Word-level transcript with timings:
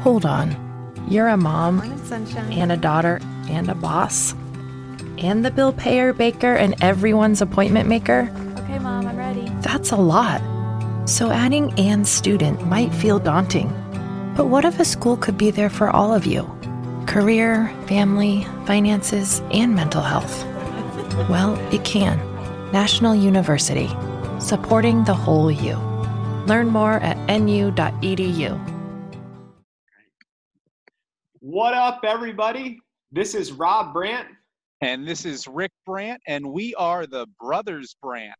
Hold 0.00 0.24
on. 0.24 0.56
You're 1.08 1.28
a 1.28 1.36
mom 1.36 1.80
and 2.50 2.72
a 2.72 2.76
daughter 2.76 3.20
and 3.48 3.68
a 3.68 3.74
boss 3.74 4.34
and 5.18 5.44
the 5.44 5.50
bill 5.50 5.72
payer, 5.72 6.12
baker, 6.12 6.54
and 6.54 6.74
everyone's 6.82 7.42
appointment 7.42 7.88
maker. 7.88 8.32
Okay, 8.58 8.78
Mom, 8.78 9.06
I'm 9.06 9.16
ready. 9.16 9.48
That's 9.60 9.90
a 9.90 9.96
lot. 9.96 10.40
So 11.08 11.30
adding 11.30 11.72
and 11.78 12.06
student 12.06 12.66
might 12.66 12.92
feel 12.94 13.18
daunting. 13.18 13.68
But 14.36 14.46
what 14.46 14.64
if 14.64 14.80
a 14.80 14.84
school 14.84 15.16
could 15.16 15.36
be 15.36 15.50
there 15.50 15.70
for 15.70 15.90
all 15.90 16.14
of 16.14 16.26
you? 16.26 16.48
Career, 17.06 17.68
family, 17.86 18.46
finances, 18.66 19.40
and 19.52 19.74
mental 19.74 20.02
health. 20.02 20.44
Well, 21.28 21.56
it 21.74 21.84
can. 21.84 22.18
National 22.72 23.14
University, 23.14 23.90
supporting 24.38 25.04
the 25.04 25.14
whole 25.14 25.50
you. 25.50 25.74
Learn 26.46 26.68
more 26.68 26.94
at 26.94 27.18
nu.edu. 27.28 28.79
What 31.42 31.72
up, 31.72 32.02
everybody? 32.04 32.78
This 33.12 33.34
is 33.34 33.50
Rob 33.50 33.94
Brandt. 33.94 34.28
And 34.82 35.08
this 35.08 35.24
is 35.24 35.48
Rick 35.48 35.72
Brandt, 35.86 36.20
and 36.28 36.44
we 36.52 36.74
are 36.74 37.06
the 37.06 37.26
Brothers 37.40 37.96
Brandt. 38.02 38.34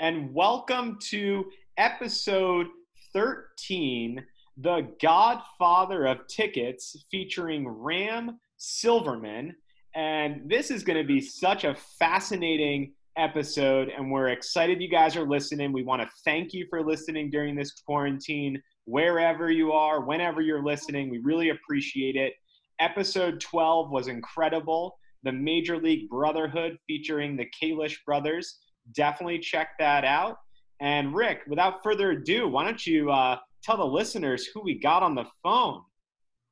And 0.00 0.32
welcome 0.32 0.96
to 1.10 1.44
episode 1.76 2.68
13, 3.12 4.24
The 4.56 4.88
Godfather 5.02 6.06
of 6.06 6.26
Tickets, 6.26 7.04
featuring 7.10 7.68
Ram 7.68 8.40
Silverman. 8.56 9.54
And 9.94 10.48
this 10.48 10.70
is 10.70 10.82
going 10.82 10.96
to 10.96 11.06
be 11.06 11.20
such 11.20 11.64
a 11.64 11.76
fascinating 11.98 12.94
episode, 13.18 13.90
and 13.90 14.10
we're 14.10 14.28
excited 14.28 14.80
you 14.80 14.88
guys 14.88 15.18
are 15.18 15.28
listening. 15.28 15.70
We 15.70 15.82
want 15.82 16.00
to 16.00 16.08
thank 16.24 16.54
you 16.54 16.66
for 16.70 16.82
listening 16.82 17.28
during 17.30 17.56
this 17.56 17.72
quarantine, 17.72 18.62
wherever 18.88 19.50
you 19.50 19.72
are, 19.72 20.00
whenever 20.00 20.40
you're 20.40 20.62
listening. 20.62 21.10
We 21.10 21.18
really 21.18 21.50
appreciate 21.50 22.16
it. 22.16 22.32
Episode 22.80 23.38
12 23.38 23.90
was 23.90 24.08
incredible. 24.08 24.98
The 25.24 25.32
Major 25.32 25.76
League 25.76 26.08
Brotherhood 26.08 26.78
featuring 26.86 27.36
the 27.36 27.46
Kalish 27.60 27.96
brothers. 28.06 28.58
Definitely 28.92 29.40
check 29.40 29.70
that 29.78 30.04
out. 30.04 30.38
And 30.80 31.14
Rick, 31.14 31.40
without 31.48 31.82
further 31.82 32.12
ado, 32.12 32.48
why 32.48 32.64
don't 32.64 32.86
you 32.86 33.10
uh, 33.10 33.38
tell 33.62 33.76
the 33.76 33.84
listeners 33.84 34.46
who 34.46 34.62
we 34.62 34.78
got 34.78 35.02
on 35.02 35.14
the 35.14 35.26
phone? 35.42 35.82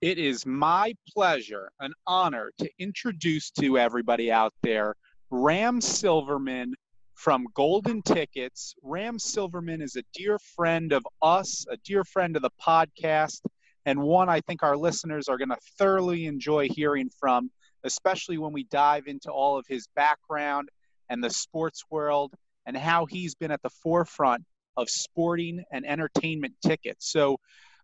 It 0.02 0.18
is 0.18 0.44
my 0.44 0.94
pleasure, 1.08 1.70
an 1.80 1.94
honor 2.06 2.52
to 2.58 2.68
introduce 2.78 3.50
to 3.52 3.78
everybody 3.78 4.30
out 4.30 4.52
there 4.62 4.94
Ram 5.30 5.80
Silverman 5.80 6.74
from 7.16 7.46
Golden 7.54 8.02
Tickets. 8.02 8.74
Ram 8.82 9.18
Silverman 9.18 9.80
is 9.80 9.96
a 9.96 10.02
dear 10.12 10.38
friend 10.38 10.92
of 10.92 11.04
us, 11.22 11.66
a 11.70 11.76
dear 11.78 12.04
friend 12.04 12.36
of 12.36 12.42
the 12.42 12.50
podcast, 12.64 13.40
and 13.86 14.00
one 14.00 14.28
I 14.28 14.40
think 14.42 14.62
our 14.62 14.76
listeners 14.76 15.26
are 15.28 15.38
going 15.38 15.48
to 15.48 15.56
thoroughly 15.78 16.26
enjoy 16.26 16.68
hearing 16.68 17.08
from, 17.18 17.50
especially 17.84 18.38
when 18.38 18.52
we 18.52 18.64
dive 18.64 19.06
into 19.06 19.30
all 19.30 19.58
of 19.58 19.66
his 19.66 19.88
background 19.96 20.68
and 21.08 21.24
the 21.24 21.30
sports 21.30 21.84
world 21.90 22.32
and 22.66 22.76
how 22.76 23.06
he's 23.06 23.34
been 23.34 23.50
at 23.50 23.62
the 23.62 23.70
forefront 23.70 24.44
of 24.76 24.90
sporting 24.90 25.64
and 25.72 25.86
entertainment 25.86 26.54
tickets. 26.62 27.10
So, 27.10 27.38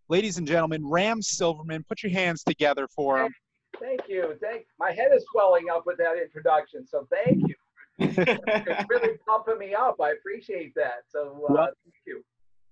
ladies 0.08 0.36
and 0.36 0.46
gentlemen, 0.46 0.86
Ram 0.86 1.22
Silverman, 1.22 1.84
put 1.88 2.02
your 2.02 2.12
hands 2.12 2.42
together 2.44 2.86
for 2.94 3.22
him. 3.22 3.32
Thank 3.80 4.02
you. 4.08 4.34
Thank 4.42 4.66
my 4.78 4.92
head 4.92 5.10
is 5.14 5.24
swelling 5.32 5.66
up 5.72 5.86
with 5.86 5.96
that 5.98 6.16
introduction. 6.22 6.86
So 6.86 7.08
thank 7.10 7.38
you. 7.48 7.54
It's 8.02 8.84
really 8.88 9.18
pumping 9.26 9.58
me 9.58 9.74
up. 9.74 9.96
I 10.00 10.10
appreciate 10.10 10.74
that. 10.76 11.04
So 11.08 11.46
uh, 11.48 11.66
thank 11.66 11.94
you. 12.06 12.22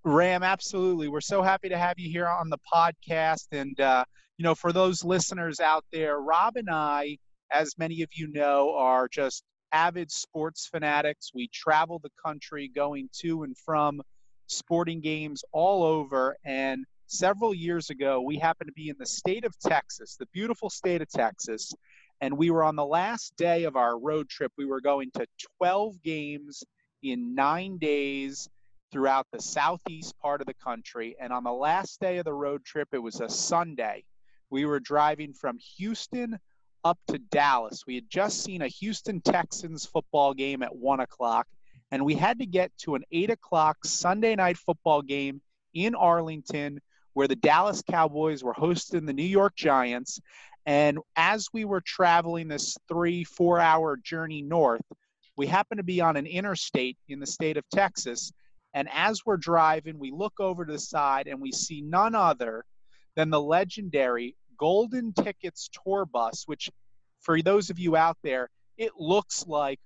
Ram, 0.04 0.42
absolutely. 0.42 1.08
We're 1.08 1.20
so 1.20 1.42
happy 1.42 1.68
to 1.68 1.78
have 1.78 1.98
you 1.98 2.10
here 2.10 2.26
on 2.26 2.48
the 2.48 2.58
podcast. 2.72 3.46
And, 3.52 3.78
uh, 3.80 4.04
you 4.38 4.44
know, 4.44 4.54
for 4.54 4.72
those 4.72 5.04
listeners 5.04 5.60
out 5.60 5.84
there, 5.92 6.20
Rob 6.20 6.56
and 6.56 6.70
I, 6.70 7.18
as 7.52 7.76
many 7.76 8.02
of 8.02 8.08
you 8.14 8.28
know, 8.28 8.74
are 8.76 9.08
just 9.08 9.44
avid 9.72 10.10
sports 10.10 10.66
fanatics. 10.66 11.30
We 11.34 11.48
travel 11.52 12.00
the 12.02 12.10
country 12.24 12.70
going 12.74 13.08
to 13.20 13.42
and 13.42 13.56
from 13.58 14.00
sporting 14.46 15.00
games 15.00 15.44
all 15.52 15.84
over. 15.84 16.36
And 16.44 16.84
several 17.06 17.52
years 17.52 17.90
ago, 17.90 18.20
we 18.20 18.38
happened 18.38 18.68
to 18.68 18.72
be 18.72 18.88
in 18.88 18.96
the 18.98 19.06
state 19.06 19.44
of 19.44 19.58
Texas, 19.58 20.16
the 20.18 20.26
beautiful 20.32 20.70
state 20.70 21.02
of 21.02 21.08
Texas. 21.08 21.72
And 22.20 22.36
we 22.36 22.50
were 22.50 22.62
on 22.62 22.76
the 22.76 22.84
last 22.84 23.34
day 23.36 23.64
of 23.64 23.76
our 23.76 23.98
road 23.98 24.28
trip. 24.28 24.52
We 24.56 24.66
were 24.66 24.80
going 24.80 25.10
to 25.12 25.26
12 25.58 26.02
games 26.02 26.62
in 27.02 27.34
nine 27.34 27.78
days 27.78 28.48
throughout 28.92 29.26
the 29.32 29.40
southeast 29.40 30.14
part 30.20 30.40
of 30.40 30.46
the 30.46 30.54
country. 30.54 31.16
And 31.20 31.32
on 31.32 31.44
the 31.44 31.52
last 31.52 32.00
day 32.00 32.18
of 32.18 32.24
the 32.24 32.32
road 32.32 32.64
trip, 32.64 32.88
it 32.92 32.98
was 32.98 33.20
a 33.20 33.28
Sunday. 33.28 34.04
We 34.50 34.64
were 34.64 34.80
driving 34.80 35.32
from 35.32 35.58
Houston 35.78 36.38
up 36.84 36.98
to 37.08 37.18
Dallas. 37.18 37.84
We 37.86 37.94
had 37.94 38.10
just 38.10 38.42
seen 38.42 38.62
a 38.62 38.68
Houston 38.68 39.20
Texans 39.20 39.86
football 39.86 40.34
game 40.34 40.62
at 40.62 40.74
one 40.74 41.00
o'clock, 41.00 41.46
and 41.90 42.04
we 42.04 42.14
had 42.14 42.38
to 42.40 42.46
get 42.46 42.76
to 42.78 42.94
an 42.94 43.04
eight 43.12 43.30
o'clock 43.30 43.78
Sunday 43.84 44.34
night 44.34 44.56
football 44.56 45.02
game 45.02 45.40
in 45.74 45.94
Arlington 45.94 46.80
where 47.12 47.28
the 47.28 47.36
Dallas 47.36 47.82
Cowboys 47.82 48.42
were 48.42 48.52
hosting 48.52 49.04
the 49.04 49.12
New 49.12 49.22
York 49.22 49.54
Giants. 49.56 50.20
And 50.66 50.98
as 51.16 51.48
we 51.52 51.64
were 51.64 51.80
traveling 51.80 52.48
this 52.48 52.76
three, 52.88 53.24
four 53.24 53.60
hour 53.60 53.96
journey 53.96 54.42
north, 54.42 54.82
we 55.36 55.46
happened 55.46 55.78
to 55.78 55.84
be 55.84 56.00
on 56.00 56.16
an 56.16 56.26
interstate 56.26 56.98
in 57.08 57.18
the 57.18 57.26
state 57.26 57.56
of 57.56 57.64
Texas. 57.72 58.32
And 58.74 58.88
as 58.92 59.24
we're 59.24 59.36
driving, 59.36 59.98
we 59.98 60.10
look 60.10 60.38
over 60.38 60.64
to 60.64 60.72
the 60.72 60.78
side 60.78 61.26
and 61.26 61.40
we 61.40 61.50
see 61.50 61.80
none 61.80 62.14
other 62.14 62.64
than 63.16 63.30
the 63.30 63.40
legendary 63.40 64.36
Golden 64.58 65.12
Tickets 65.12 65.70
tour 65.84 66.04
bus, 66.04 66.44
which 66.46 66.70
for 67.20 67.40
those 67.40 67.70
of 67.70 67.78
you 67.78 67.96
out 67.96 68.18
there, 68.22 68.48
it 68.76 68.92
looks 68.98 69.46
like 69.46 69.80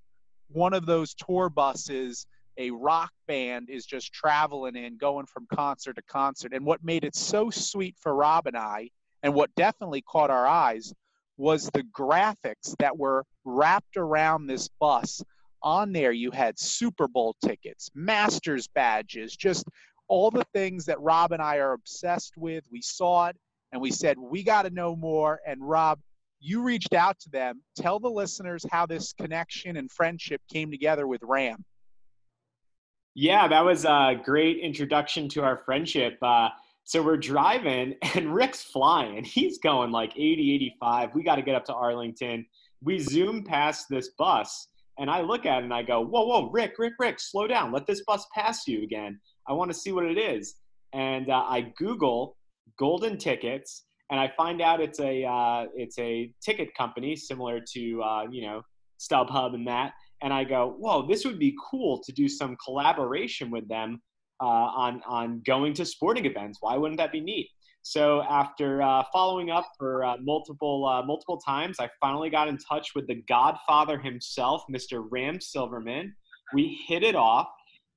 one 0.48 0.74
of 0.74 0.86
those 0.86 1.14
tour 1.14 1.48
buses 1.48 2.26
a 2.58 2.70
rock 2.70 3.10
band 3.26 3.68
is 3.68 3.86
just 3.86 4.12
traveling 4.12 4.76
in, 4.76 4.96
going 4.96 5.26
from 5.26 5.46
concert 5.52 5.94
to 5.94 6.02
concert. 6.02 6.52
And 6.52 6.64
what 6.64 6.84
made 6.84 7.04
it 7.04 7.16
so 7.16 7.50
sweet 7.50 7.96
for 7.98 8.14
Rob 8.14 8.46
and 8.46 8.56
I, 8.56 8.90
and 9.24 9.34
what 9.34 9.52
definitely 9.56 10.02
caught 10.02 10.30
our 10.30 10.46
eyes, 10.46 10.92
was 11.38 11.68
the 11.70 11.82
graphics 11.98 12.76
that 12.78 12.96
were 12.96 13.24
wrapped 13.44 13.96
around 13.96 14.46
this 14.46 14.68
bus. 14.78 15.20
On 15.62 15.92
there, 15.92 16.12
you 16.12 16.30
had 16.30 16.58
Super 16.58 17.08
Bowl 17.08 17.34
tickets, 17.44 17.90
Masters 17.94 18.68
badges, 18.68 19.34
just 19.34 19.66
all 20.08 20.30
the 20.30 20.44
things 20.52 20.84
that 20.84 21.00
Rob 21.00 21.32
and 21.32 21.42
I 21.42 21.56
are 21.56 21.72
obsessed 21.72 22.34
with. 22.36 22.64
We 22.70 22.82
saw 22.82 23.28
it 23.28 23.36
and 23.72 23.80
we 23.80 23.90
said, 23.90 24.18
we 24.18 24.42
got 24.44 24.62
to 24.62 24.70
know 24.70 24.94
more. 24.94 25.40
And 25.46 25.66
Rob, 25.66 25.98
you 26.38 26.62
reached 26.62 26.92
out 26.92 27.18
to 27.20 27.30
them. 27.30 27.62
Tell 27.76 27.98
the 27.98 28.10
listeners 28.10 28.66
how 28.70 28.84
this 28.84 29.14
connection 29.14 29.78
and 29.78 29.90
friendship 29.90 30.42
came 30.52 30.70
together 30.70 31.06
with 31.06 31.22
Ram. 31.22 31.64
Yeah, 33.14 33.48
that 33.48 33.64
was 33.64 33.86
a 33.86 34.20
great 34.22 34.58
introduction 34.58 35.30
to 35.30 35.42
our 35.42 35.62
friendship. 35.64 36.18
Uh, 36.20 36.50
so 36.84 37.02
we're 37.02 37.16
driving, 37.16 37.94
and 38.14 38.34
Rick's 38.34 38.62
flying. 38.62 39.24
He's 39.24 39.58
going 39.58 39.90
like 39.90 40.12
80, 40.16 40.54
85. 40.54 41.14
We 41.14 41.22
got 41.22 41.36
to 41.36 41.42
get 41.42 41.54
up 41.54 41.64
to 41.66 41.74
Arlington. 41.74 42.46
We 42.82 42.98
zoom 42.98 43.44
past 43.44 43.86
this 43.88 44.10
bus, 44.18 44.68
and 44.98 45.10
I 45.10 45.22
look 45.22 45.46
at 45.46 45.58
it 45.58 45.64
and 45.64 45.74
I 45.74 45.82
go, 45.82 46.04
Whoa, 46.04 46.26
whoa, 46.26 46.50
Rick, 46.50 46.74
Rick, 46.78 46.94
Rick, 46.98 47.18
slow 47.20 47.46
down. 47.46 47.72
Let 47.72 47.86
this 47.86 48.02
bus 48.06 48.26
pass 48.34 48.68
you 48.68 48.82
again. 48.82 49.18
I 49.48 49.52
want 49.52 49.70
to 49.70 49.76
see 49.76 49.92
what 49.92 50.04
it 50.04 50.18
is. 50.18 50.56
And 50.92 51.30
uh, 51.30 51.44
I 51.46 51.72
Google 51.76 52.36
golden 52.78 53.18
tickets, 53.18 53.84
and 54.10 54.20
I 54.20 54.32
find 54.36 54.60
out 54.60 54.80
it's 54.80 55.00
a 55.00 55.24
uh, 55.24 55.66
it's 55.74 55.98
a 55.98 56.30
ticket 56.40 56.74
company 56.76 57.16
similar 57.16 57.60
to 57.72 58.02
uh, 58.02 58.26
you 58.30 58.42
know 58.46 58.62
StubHub 59.00 59.54
and 59.54 59.66
that 59.66 59.94
and 60.24 60.32
I 60.32 60.42
go, 60.42 60.74
whoa, 60.78 61.06
this 61.06 61.24
would 61.26 61.38
be 61.38 61.54
cool 61.70 62.00
to 62.02 62.10
do 62.12 62.28
some 62.28 62.56
collaboration 62.64 63.50
with 63.50 63.68
them 63.68 64.00
uh, 64.40 64.46
on 64.46 65.02
on 65.06 65.42
going 65.46 65.74
to 65.74 65.84
sporting 65.84 66.26
events. 66.26 66.58
Why 66.60 66.76
wouldn't 66.76 66.98
that 66.98 67.12
be 67.12 67.20
neat? 67.20 67.48
So 67.82 68.22
after 68.22 68.80
uh, 68.80 69.02
following 69.12 69.50
up 69.50 69.70
for 69.78 70.04
uh, 70.04 70.16
multiple 70.20 70.86
uh, 70.86 71.02
multiple 71.04 71.38
times, 71.38 71.76
I 71.78 71.88
finally 72.00 72.30
got 72.30 72.48
in 72.48 72.58
touch 72.58 72.94
with 72.94 73.06
the 73.06 73.22
Godfather 73.28 73.98
himself, 73.98 74.64
Mr. 74.72 75.06
Ram 75.10 75.40
Silverman. 75.40 76.14
We 76.52 76.80
hit 76.86 77.02
it 77.02 77.14
off, 77.14 77.48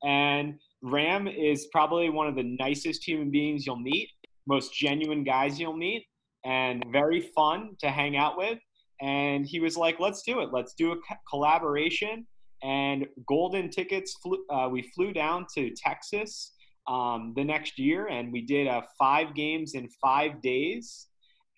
and 0.03 0.55
Ram 0.81 1.27
is 1.27 1.67
probably 1.71 2.09
one 2.09 2.27
of 2.27 2.35
the 2.35 2.55
nicest 2.59 3.07
human 3.07 3.31
beings 3.31 3.65
you'll 3.65 3.79
meet, 3.79 4.09
most 4.47 4.73
genuine 4.73 5.23
guys 5.23 5.59
you'll 5.59 5.77
meet, 5.77 6.05
and 6.45 6.83
very 6.91 7.21
fun 7.35 7.75
to 7.79 7.89
hang 7.89 8.17
out 8.17 8.37
with 8.37 8.59
and 9.01 9.45
he 9.45 9.59
was 9.59 9.77
like, 9.77 9.99
"Let's 9.99 10.23
do 10.23 10.39
it. 10.39 10.49
Let's 10.51 10.73
do 10.73 10.91
a 10.91 10.97
collaboration." 11.29 12.25
And 12.63 13.07
golden 13.27 13.69
tickets. 13.69 14.15
Flew, 14.23 14.43
uh, 14.49 14.69
we 14.71 14.81
flew 14.95 15.13
down 15.13 15.45
to 15.55 15.71
Texas 15.75 16.53
um, 16.87 17.33
the 17.35 17.43
next 17.43 17.77
year, 17.77 18.07
and 18.07 18.31
we 18.31 18.41
did 18.41 18.67
uh, 18.67 18.81
five 18.97 19.35
games 19.35 19.73
in 19.75 19.89
five 20.01 20.41
days. 20.41 21.07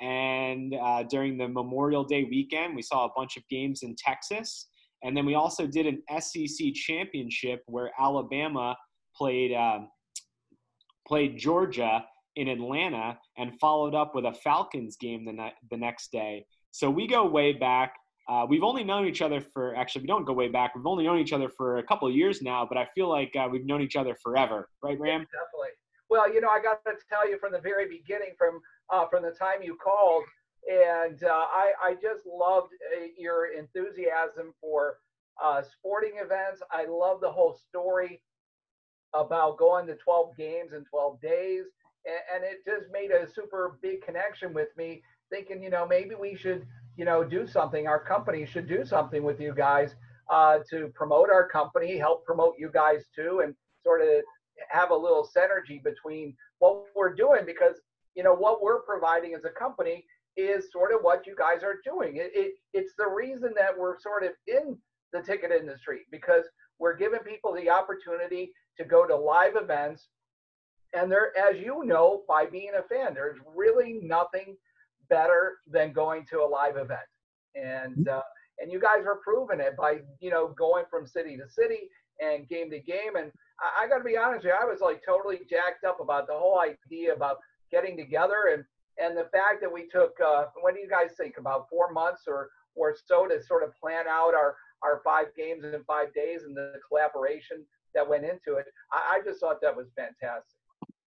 And 0.01 0.73
uh, 0.75 1.03
during 1.03 1.37
the 1.37 1.47
Memorial 1.47 2.03
Day 2.03 2.23
weekend, 2.23 2.75
we 2.75 2.81
saw 2.81 3.05
a 3.05 3.09
bunch 3.15 3.37
of 3.37 3.43
games 3.49 3.83
in 3.83 3.95
Texas. 3.97 4.67
And 5.03 5.15
then 5.15 5.25
we 5.25 5.35
also 5.35 5.65
did 5.67 5.85
an 5.85 6.01
SEC 6.19 6.73
championship 6.73 7.63
where 7.67 7.91
Alabama 7.99 8.75
played 9.15 9.53
um, 9.53 9.89
played 11.07 11.37
Georgia 11.37 12.05
in 12.35 12.47
Atlanta, 12.47 13.17
and 13.37 13.59
followed 13.59 13.95
up 13.95 14.15
with 14.15 14.23
a 14.25 14.33
Falcons 14.33 14.95
game 14.95 15.25
the, 15.25 15.33
ne- 15.33 15.53
the 15.71 15.77
next 15.77 16.11
day. 16.11 16.45
So 16.71 16.89
we 16.89 17.07
go 17.07 17.25
way 17.25 17.51
back. 17.51 17.93
Uh, 18.29 18.45
we've 18.47 18.63
only 18.63 18.83
known 18.83 19.07
each 19.07 19.23
other 19.23 19.41
for 19.41 19.75
actually 19.75 20.01
we 20.01 20.07
don't 20.07 20.23
go 20.23 20.33
way 20.33 20.47
back. 20.47 20.75
We've 20.75 20.85
only 20.85 21.03
known 21.03 21.17
each 21.17 21.33
other 21.33 21.49
for 21.49 21.79
a 21.79 21.83
couple 21.83 22.07
of 22.07 22.13
years 22.13 22.43
now, 22.43 22.63
but 22.63 22.77
I 22.77 22.85
feel 22.93 23.09
like 23.09 23.35
uh, 23.35 23.47
we've 23.51 23.65
known 23.65 23.81
each 23.81 23.95
other 23.95 24.15
forever, 24.21 24.69
right, 24.83 24.99
Ram? 24.99 25.21
Yeah, 25.21 25.39
definitely. 25.39 25.69
Well, 26.11 26.31
you 26.31 26.39
know, 26.39 26.49
I 26.49 26.61
got 26.61 26.85
to 26.85 26.91
tell 27.09 27.27
you 27.27 27.39
from 27.39 27.53
the 27.53 27.59
very 27.59 27.87
beginning, 27.87 28.35
from 28.37 28.61
uh, 28.91 29.07
from 29.07 29.23
the 29.23 29.31
time 29.31 29.63
you 29.63 29.75
called, 29.83 30.25
and 30.71 31.23
uh, 31.23 31.27
I 31.27 31.71
I 31.81 31.93
just 31.95 32.27
loved 32.27 32.73
uh, 32.95 33.05
your 33.17 33.47
enthusiasm 33.53 34.53
for 34.61 34.97
uh, 35.43 35.63
sporting 35.63 36.13
events. 36.23 36.61
I 36.71 36.85
love 36.85 37.21
the 37.21 37.31
whole 37.31 37.59
story 37.69 38.21
about 39.15 39.57
going 39.57 39.87
to 39.87 39.95
12 39.95 40.37
games 40.37 40.73
in 40.73 40.85
12 40.85 41.19
days, 41.19 41.63
and, 42.05 42.21
and 42.35 42.43
it 42.43 42.63
just 42.63 42.91
made 42.91 43.09
a 43.09 43.27
super 43.27 43.79
big 43.81 44.03
connection 44.03 44.53
with 44.53 44.69
me 44.77 45.01
thinking, 45.29 45.63
you 45.63 45.69
know, 45.69 45.87
maybe 45.87 46.15
we 46.15 46.35
should, 46.35 46.65
you 46.99 47.05
know, 47.05 47.23
do 47.23 47.47
something. 47.47 47.87
Our 47.87 48.03
company 48.03 48.45
should 48.45 48.67
do 48.67 48.83
something 48.83 49.23
with 49.23 49.39
you 49.39 49.53
guys 49.55 49.95
uh, 50.29 50.59
to 50.69 50.91
promote 50.93 51.29
our 51.29 51.47
company, 51.47 51.97
help 51.97 52.25
promote 52.25 52.55
you 52.59 52.69
guys 52.73 53.05
too, 53.15 53.39
and 53.41 53.55
sort 53.85 54.01
of 54.01 54.09
have 54.69 54.91
a 54.91 54.95
little 54.95 55.25
synergy 55.33 55.81
between 55.81 56.35
what 56.57 56.83
we're 56.97 57.15
doing 57.15 57.43
because, 57.45 57.75
you 58.15 58.23
know, 58.23 58.35
what 58.35 58.61
we're 58.61 58.81
providing 58.81 59.33
as 59.33 59.45
a 59.45 59.57
company 59.57 60.03
is 60.35 60.73
sort 60.73 60.91
of 60.93 60.99
what 61.01 61.25
you 61.25 61.37
guys 61.39 61.63
are 61.63 61.77
doing. 61.85 62.17
It, 62.17 62.31
it, 62.33 62.55
it's 62.73 62.91
the 62.97 63.07
reason 63.07 63.53
that 63.55 63.71
we're 63.79 63.97
sort 64.01 64.25
of 64.25 64.31
in 64.47 64.77
the 65.13 65.21
ticket 65.21 65.51
industry 65.53 66.01
because 66.11 66.43
we're 66.79 66.97
giving 66.97 67.21
people 67.21 67.55
the 67.55 67.69
opportunity 67.69 68.51
to 68.77 68.83
go 68.83 69.07
to 69.07 69.15
live 69.15 69.53
events. 69.55 70.09
And 70.93 71.09
there, 71.09 71.31
as 71.37 71.61
you 71.61 71.85
know, 71.85 72.23
by 72.27 72.45
being 72.45 72.71
a 72.77 72.83
fan, 72.93 73.13
there's 73.13 73.37
really 73.55 74.01
nothing 74.03 74.57
better 75.09 75.57
than 75.69 75.93
going 75.93 76.25
to 76.29 76.41
a 76.41 76.47
live 76.47 76.77
event. 76.77 76.99
And 77.55 78.05
mm-hmm. 78.05 78.17
uh, 78.17 78.21
and 78.59 78.71
you 78.71 78.79
guys 78.79 79.05
are 79.05 79.19
proving 79.23 79.59
it 79.59 79.75
by 79.77 79.99
you 80.19 80.29
know 80.29 80.53
going 80.57 80.85
from 80.89 81.07
city 81.07 81.37
to 81.37 81.49
city 81.49 81.89
and 82.21 82.47
game 82.47 82.69
to 82.71 82.79
game. 82.79 83.15
And 83.17 83.31
I, 83.59 83.85
I 83.85 83.87
got 83.87 83.99
to 83.99 84.03
be 84.03 84.17
honest 84.17 84.43
with 84.43 84.53
you, 84.53 84.59
I 84.59 84.65
was 84.65 84.81
like 84.81 85.01
totally 85.05 85.39
jacked 85.49 85.83
up 85.87 85.99
about 85.99 86.27
the 86.27 86.33
whole 86.33 86.59
idea 86.59 87.13
about 87.13 87.37
getting 87.71 87.97
together 87.97 88.53
and 88.53 88.63
and 89.01 89.17
the 89.17 89.29
fact 89.31 89.61
that 89.61 89.71
we 89.71 89.87
took 89.87 90.13
uh, 90.25 90.45
what 90.61 90.75
do 90.75 90.81
you 90.81 90.89
guys 90.89 91.11
think 91.17 91.35
about 91.37 91.67
four 91.69 91.91
months 91.91 92.23
or 92.27 92.49
or 92.75 92.95
so 93.05 93.27
to 93.27 93.41
sort 93.41 93.63
of 93.63 93.75
plan 93.81 94.05
out 94.07 94.33
our 94.33 94.55
our 94.83 95.01
five 95.03 95.27
games 95.35 95.63
in 95.65 95.83
five 95.85 96.13
days 96.13 96.43
and 96.43 96.55
the 96.55 96.73
collaboration 96.87 97.65
that 97.93 98.07
went 98.07 98.23
into 98.23 98.55
it. 98.55 98.65
I, 98.91 99.17
I 99.17 99.21
just 99.25 99.39
thought 99.39 99.61
that 99.61 99.75
was 99.75 99.87
fantastic. 99.95 100.58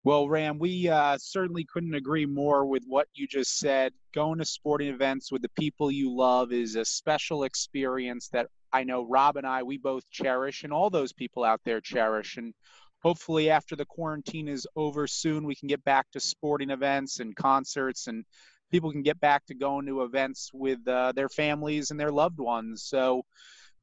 Well, 0.08 0.30
Ram, 0.30 0.58
we 0.58 0.88
uh, 0.88 1.18
certainly 1.20 1.66
couldn't 1.66 1.94
agree 1.94 2.26
more 2.26 2.66
with 2.66 2.86
what 2.88 3.10
you 3.14 3.28
just 3.28 3.60
said. 3.60 3.92
Going 4.14 4.40
to 4.40 4.46
sporting 4.46 4.88
events 4.88 5.34
with 5.34 5.42
the 5.42 5.50
people 5.50 5.92
you 5.92 6.16
love 6.16 6.54
is 6.54 6.78
a 6.78 6.86
special 6.86 7.44
experience 7.44 8.30
that 8.30 8.48
I 8.72 8.86
know 8.86 9.06
Rob 9.06 9.36
and 9.36 9.46
I, 9.46 9.64
we 9.64 9.78
both 9.78 10.10
cherish, 10.10 10.64
and 10.64 10.72
all 10.72 10.90
those 10.90 11.12
people 11.12 11.44
out 11.44 11.60
there 11.66 11.82
cherish. 11.82 12.38
And 12.38 12.54
hopefully, 13.04 13.50
after 13.50 13.76
the 13.76 13.84
quarantine 13.84 14.48
is 14.48 14.66
over 14.78 15.08
soon, 15.08 15.44
we 15.44 15.56
can 15.56 15.68
get 15.68 15.84
back 15.84 16.10
to 16.12 16.22
sporting 16.22 16.70
events 16.70 17.20
and 17.20 17.36
concerts, 17.36 18.08
and 18.08 18.24
people 18.72 18.94
can 18.94 19.04
get 19.04 19.20
back 19.20 19.46
to 19.48 19.56
going 19.56 19.88
to 19.88 20.04
events 20.04 20.52
with 20.54 20.88
uh, 20.88 21.12
their 21.18 21.28
families 21.28 21.92
and 21.92 22.00
their 22.00 22.14
loved 22.14 22.40
ones. 22.40 22.82
So, 22.84 23.24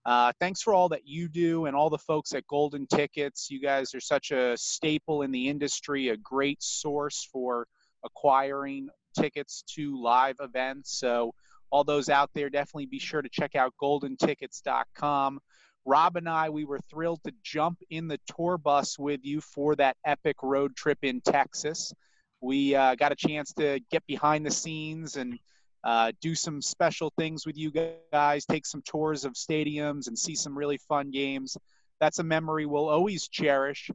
uh, 0.07 0.33
thanks 0.39 0.61
for 0.61 0.75
all 0.75 0.89
that 0.91 1.07
you 1.07 1.29
do 1.29 1.67
and 1.67 1.75
all 1.75 1.89
the 1.89 1.99
folks 1.99 2.35
at 2.35 2.47
Golden 2.47 2.87
Tickets. 2.87 3.51
You 3.51 3.61
guys 3.61 3.95
are 3.95 4.01
such 4.01 4.31
a 4.31 4.57
staple 4.57 5.23
in 5.23 5.31
the 5.31 5.49
industry, 5.49 6.09
a 6.09 6.17
great 6.17 6.63
source 6.63 7.29
for 7.33 7.67
acquiring 8.05 8.89
tickets 9.19 9.65
to 9.75 10.01
live 10.01 10.37
events. 10.41 10.99
So, 10.99 11.33
all 11.71 11.83
those 11.83 12.09
out 12.09 12.31
there, 12.35 12.51
definitely 12.51 12.87
be 12.87 13.01
sure 13.01 13.21
to 13.21 13.29
check 13.29 13.57
out 13.57 13.75
goldentickets.com. 13.83 15.41
Rob 15.87 16.17
and 16.17 16.29
I, 16.29 16.49
we 16.49 16.65
were 16.65 16.79
thrilled 16.89 17.21
to 17.25 17.33
jump 17.43 17.81
in 17.91 18.07
the 18.07 18.21
tour 18.37 18.59
bus 18.59 18.99
with 18.99 19.21
you 19.25 19.41
for 19.41 19.75
that 19.77 19.97
epic 20.05 20.37
road 20.43 20.77
trip 20.77 20.99
in 21.03 21.21
Texas. 21.21 21.93
We 22.41 22.75
uh, 22.75 22.95
got 22.95 23.11
a 23.13 23.17
chance 23.17 23.53
to 23.55 23.81
get 23.91 24.07
behind 24.07 24.47
the 24.47 24.51
scenes 24.51 25.17
and 25.17 25.39
uh, 25.85 26.13
do 26.21 26.35
some 26.35 26.63
special 26.63 27.13
things 27.19 27.45
with 27.45 27.59
you 27.59 27.71
guys, 28.11 28.47
take 28.47 28.65
some 28.65 28.83
tours 28.83 29.25
of 29.25 29.35
stadiums 29.35 30.09
and 30.09 30.19
see 30.19 30.35
some 30.35 30.57
really 30.57 30.79
fun 30.79 31.11
games. 31.11 31.57
That's 32.01 32.19
a 32.19 32.25
memory 32.25 32.65
we'll 32.65 32.89
always 32.89 33.29
cherish. 33.29 33.91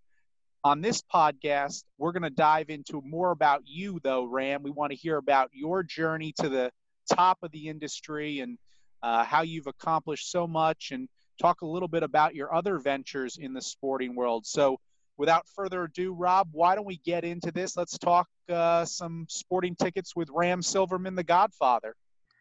On 0.64 0.82
this 0.82 1.02
podcast, 1.02 1.84
we're 1.98 2.12
going 2.12 2.24
to 2.24 2.30
dive 2.30 2.70
into 2.70 3.02
more 3.02 3.32
about 3.32 3.64
you, 3.66 4.00
though, 4.04 4.26
Ram. 4.26 4.62
We 4.62 4.72
want 4.72 4.92
to 4.92 4.98
hear 4.98 5.18
about 5.18 5.50
your 5.52 5.84
journey 5.84 6.34
to 6.40 6.50
the 6.50 6.72
top 7.12 7.40
of 7.42 7.52
the 7.52 7.70
industry 7.70 8.42
and 8.42 8.58
uh, 9.02 9.24
how 9.24 9.42
you've 9.42 9.68
accomplished 9.68 10.30
so 10.30 10.46
much 10.46 10.92
and 10.92 11.08
talk 11.42 11.62
a 11.62 11.66
little 11.66 11.88
bit 11.88 12.04
about 12.04 12.36
your 12.36 12.54
other 12.54 12.78
ventures 12.78 13.38
in 13.38 13.54
the 13.54 13.62
sporting 13.62 14.16
world. 14.16 14.46
So, 14.46 14.80
without 15.20 15.46
further 15.54 15.84
ado, 15.84 16.14
Rob, 16.14 16.48
why 16.54 16.74
don't 16.74 16.86
we 16.86 16.98
get 17.06 17.24
into 17.26 17.52
this? 17.52 17.78
Let's 17.78 17.98
talk 17.98 18.28
uh, 18.48 18.86
some 18.86 19.28
sporting 19.30 19.76
tickets 19.76 20.16
with 20.16 20.30
Ram 20.34 20.62
Silverman, 20.64 21.14
the 21.14 21.24
Godfather. 21.24 21.94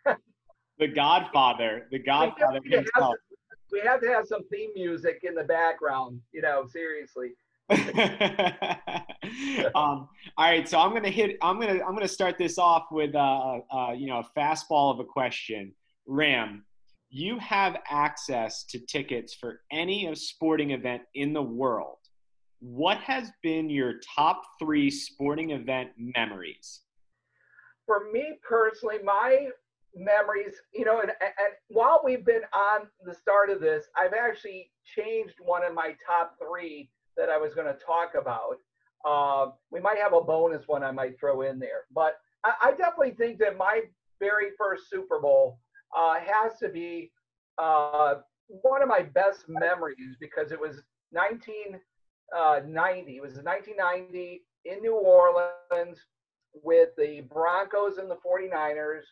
the 0.78 0.86
Godfather, 0.86 1.88
the 1.90 1.98
Godfather 1.98 2.60
we 2.64 2.70
himself. 2.70 3.16
We 3.70 3.80
have 3.80 4.00
to 4.00 4.08
have 4.08 4.26
some 4.26 4.48
theme 4.48 4.70
music 4.74 5.20
in 5.24 5.34
the 5.34 5.44
background, 5.44 6.20
you 6.32 6.40
know, 6.40 6.66
seriously. 6.72 7.32
um, 9.74 9.74
all 9.74 10.08
right, 10.38 10.66
so 10.66 10.78
I'm 10.78 10.94
gonna 10.94 11.10
hit. 11.10 11.36
I'm 11.42 11.60
gonna 11.60 11.84
I'm 11.84 11.92
gonna 11.92 12.08
start 12.08 12.38
this 12.38 12.56
off 12.56 12.86
with 12.90 13.14
uh, 13.14 13.58
uh, 13.70 13.92
you 13.92 14.06
know 14.06 14.20
a 14.20 14.38
fastball 14.38 14.94
of 14.94 15.00
a 15.00 15.04
question. 15.04 15.74
Ram, 16.06 16.64
you 17.10 17.38
have 17.40 17.76
access 17.90 18.64
to 18.70 18.78
tickets 18.78 19.34
for 19.34 19.60
any 19.70 20.06
of 20.06 20.16
sporting 20.16 20.70
event 20.70 21.02
in 21.14 21.34
the 21.34 21.42
world 21.42 21.97
what 22.60 22.98
has 22.98 23.30
been 23.42 23.70
your 23.70 23.94
top 24.16 24.42
three 24.58 24.90
sporting 24.90 25.50
event 25.50 25.90
memories? 25.96 26.80
For 27.86 28.10
me 28.12 28.38
personally, 28.46 28.98
my 29.02 29.48
memories, 29.94 30.54
you 30.74 30.84
know, 30.84 31.00
and, 31.00 31.10
and 31.20 31.52
while 31.68 32.00
we've 32.04 32.24
been 32.24 32.42
on 32.54 32.88
the 33.04 33.14
start 33.14 33.50
of 33.50 33.60
this, 33.60 33.86
I've 33.96 34.12
actually 34.12 34.70
changed 34.84 35.34
one 35.40 35.64
of 35.64 35.74
my 35.74 35.94
top 36.06 36.36
three 36.38 36.90
that 37.16 37.28
I 37.28 37.38
was 37.38 37.54
going 37.54 37.66
to 37.66 37.78
talk 37.84 38.12
about. 38.20 38.56
Uh, 39.04 39.52
we 39.70 39.80
might 39.80 39.98
have 39.98 40.12
a 40.12 40.20
bonus 40.20 40.66
one 40.66 40.82
I 40.82 40.90
might 40.90 41.18
throw 41.18 41.42
in 41.42 41.58
there, 41.58 41.84
but 41.94 42.18
I, 42.44 42.52
I 42.62 42.70
definitely 42.72 43.12
think 43.12 43.38
that 43.38 43.56
my 43.56 43.82
very 44.20 44.50
first 44.58 44.90
Super 44.90 45.20
Bowl 45.20 45.58
uh, 45.96 46.16
has 46.18 46.58
to 46.58 46.68
be 46.68 47.12
uh, 47.58 48.16
one 48.48 48.82
of 48.82 48.88
my 48.88 49.02
best 49.02 49.44
memories 49.48 50.16
because 50.20 50.52
it 50.52 50.60
was 50.60 50.82
1990. 51.10 51.80
Uh, 52.34 52.60
it 52.62 53.22
was 53.22 53.34
1990 53.34 54.42
in 54.64 54.80
New 54.80 54.94
Orleans 54.94 55.98
with 56.62 56.90
the 56.96 57.22
Broncos 57.32 57.98
and 57.98 58.10
the 58.10 58.16
49ers. 58.16 59.02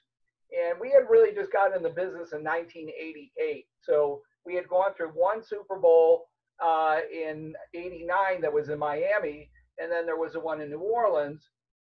And 0.53 0.79
we 0.81 0.91
had 0.91 1.11
really 1.11 1.35
just 1.35 1.53
gotten 1.53 1.77
in 1.77 1.83
the 1.83 1.89
business 1.89 2.33
in 2.33 2.45
1988. 2.45 3.67
So 3.81 4.23
we 4.45 4.55
had 4.55 4.69
gone 4.69 4.95
through 4.97 5.09
one 5.09 5.43
Super 5.43 5.79
Bowl 5.79 6.29
uh, 6.65 6.99
in 7.13 7.55
89 7.75 8.41
that 8.41 8.53
was 8.53 8.69
in 8.69 8.79
Miami, 8.79 9.51
and 9.79 9.91
then 9.91 10.07
there 10.07 10.17
was 10.17 10.33
the 10.33 10.41
one 10.41 10.61
in 10.61 10.71
New 10.71 10.79
Orleans. 10.79 11.49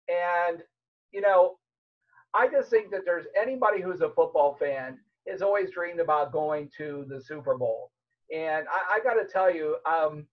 And, 0.10 0.63
you 1.12 1.22
know, 1.22 1.57
I 2.34 2.48
just 2.48 2.69
think 2.69 2.91
that 2.91 3.01
there's 3.05 3.25
anybody 3.39 3.81
who's 3.81 4.01
a 4.01 4.10
football 4.10 4.55
fan 4.60 4.98
has 5.29 5.41
always 5.41 5.72
dreamed 5.72 6.00
about 6.00 6.31
going 6.31 6.69
to 6.77 7.05
the 7.07 7.22
Super 7.22 7.57
Bowl. 7.57 7.91
And 8.34 8.65
I, 8.67 8.96
I 8.96 9.00
got 9.03 9.13
to 9.13 9.31
tell 9.31 9.53
you, 9.53 9.77
um, 9.86 10.25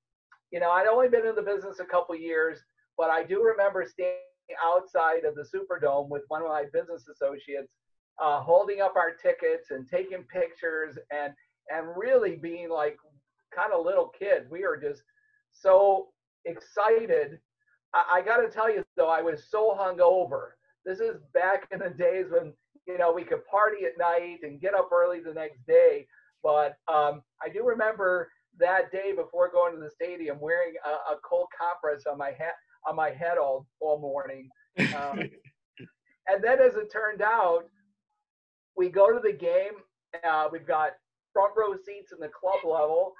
you 0.50 0.60
know, 0.60 0.70
I'd 0.70 0.86
only 0.86 1.08
been 1.08 1.26
in 1.26 1.34
the 1.34 1.42
business 1.42 1.80
a 1.80 1.84
couple 1.84 2.14
years, 2.14 2.58
but 2.96 3.10
I 3.10 3.24
do 3.24 3.42
remember 3.42 3.84
standing 3.86 4.18
outside 4.62 5.24
of 5.24 5.34
the 5.34 5.42
Superdome 5.42 6.08
with 6.08 6.22
one 6.28 6.42
of 6.42 6.48
my 6.48 6.64
business 6.72 7.08
associates, 7.08 7.72
uh, 8.22 8.40
holding 8.40 8.80
up 8.80 8.94
our 8.96 9.12
tickets 9.12 9.70
and 9.70 9.88
taking 9.88 10.22
pictures 10.24 10.96
and 11.10 11.32
and 11.70 11.86
really 11.96 12.36
being 12.36 12.68
like 12.68 12.98
kind 13.54 13.72
of 13.72 13.84
little 13.84 14.12
kids. 14.18 14.50
We 14.50 14.62
were 14.62 14.76
just 14.76 15.02
so 15.52 16.08
excited. 16.44 17.38
I, 17.94 18.18
I 18.18 18.22
got 18.22 18.38
to 18.38 18.48
tell 18.48 18.72
you 18.72 18.84
though, 18.96 19.08
I 19.08 19.22
was 19.22 19.44
so 19.48 19.76
hungover. 19.78 20.50
This 20.84 21.00
is 21.00 21.16
back 21.32 21.66
in 21.72 21.78
the 21.78 21.90
days 21.90 22.26
when 22.30 22.52
you 22.86 22.98
know 22.98 23.12
we 23.12 23.24
could 23.24 23.46
party 23.46 23.86
at 23.86 23.98
night 23.98 24.40
and 24.42 24.60
get 24.60 24.74
up 24.74 24.90
early 24.92 25.20
the 25.20 25.32
next 25.32 25.66
day. 25.66 26.06
But 26.42 26.76
um, 26.92 27.22
I 27.42 27.48
do 27.52 27.64
remember 27.66 28.30
that 28.58 28.92
day 28.92 29.12
before 29.14 29.50
going 29.50 29.74
to 29.74 29.80
the 29.80 29.90
stadium 29.90 30.38
wearing 30.40 30.74
a, 30.84 31.14
a 31.14 31.16
cold 31.28 31.46
compress 31.58 32.04
on 32.10 32.18
my 32.18 32.30
hat 32.30 32.54
on 32.86 32.96
my 32.96 33.10
head 33.10 33.38
all 33.38 33.66
all 33.80 33.98
morning. 34.00 34.48
Um, 34.78 35.18
and 36.28 36.42
then, 36.42 36.60
as 36.60 36.76
it 36.76 36.92
turned 36.92 37.22
out, 37.22 37.64
we 38.76 38.88
go 38.88 39.12
to 39.12 39.20
the 39.20 39.32
game. 39.32 39.72
Uh, 40.24 40.48
we've 40.50 40.66
got 40.66 40.92
front 41.32 41.52
row 41.56 41.74
seats 41.74 42.12
in 42.12 42.20
the 42.20 42.28
club 42.28 42.64
level, 42.64 43.12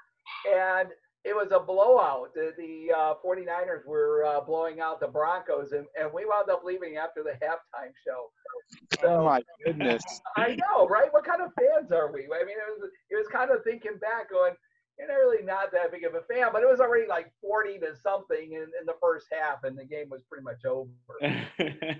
and 0.49 0.89
it 1.25 1.35
was 1.35 1.51
a 1.51 1.59
blowout. 1.59 2.33
The, 2.35 2.53
the 2.55 2.93
uh, 2.95 3.13
49ers 3.25 3.85
were 3.85 4.23
uh, 4.25 4.41
blowing 4.41 4.79
out 4.79 4.99
the 4.99 5.07
Broncos, 5.07 5.71
and, 5.71 5.85
and 5.99 6.13
we 6.13 6.23
wound 6.23 6.49
up 6.51 6.61
leaving 6.63 6.97
after 6.97 7.23
the 7.23 7.31
halftime 7.43 7.91
show. 8.05 8.29
So, 9.01 9.07
oh 9.07 9.25
my 9.25 9.41
goodness! 9.65 10.03
I 10.37 10.55
know, 10.55 10.87
right? 10.87 11.11
What 11.11 11.25
kind 11.25 11.41
of 11.41 11.51
fans 11.59 11.91
are 11.91 12.11
we? 12.11 12.21
I 12.25 12.45
mean, 12.45 12.55
it 12.55 12.79
was 12.79 12.89
it 13.09 13.15
was 13.15 13.27
kind 13.31 13.51
of 13.51 13.63
thinking 13.63 13.97
back, 13.99 14.29
going, 14.31 14.53
you're 14.97 15.07
really 15.07 15.43
not 15.43 15.71
that 15.71 15.91
big 15.91 16.03
of 16.03 16.15
a 16.15 16.21
fan, 16.21 16.49
but 16.53 16.61
it 16.61 16.69
was 16.69 16.79
already 16.79 17.07
like 17.07 17.31
40 17.41 17.79
to 17.79 17.95
something 17.95 18.53
in, 18.53 18.61
in 18.61 18.85
the 18.85 18.95
first 19.01 19.27
half, 19.31 19.63
and 19.63 19.77
the 19.77 19.85
game 19.85 20.09
was 20.09 20.21
pretty 20.29 20.43
much 20.43 20.63
over. 20.65 20.89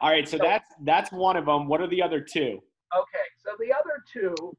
All 0.00 0.10
right, 0.10 0.28
so, 0.28 0.38
so, 0.38 0.44
that's 0.44 0.70
that's 0.82 1.12
one 1.12 1.36
of 1.36 1.46
them. 1.46 1.68
What 1.68 1.80
are 1.80 1.88
the 1.88 2.02
other 2.02 2.20
two? 2.20 2.60
Okay, 2.96 3.26
so 3.36 3.52
the 3.58 3.72
other 3.72 4.02
two. 4.10 4.56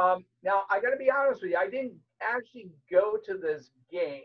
Um, 0.00 0.24
now 0.42 0.62
I 0.70 0.80
got 0.80 0.90
to 0.90 0.96
be 0.96 1.10
honest 1.10 1.42
with 1.42 1.52
you, 1.52 1.56
I 1.58 1.68
didn't 1.68 1.94
actually 2.22 2.70
go 2.90 3.18
to 3.24 3.34
this 3.34 3.70
game, 3.90 4.22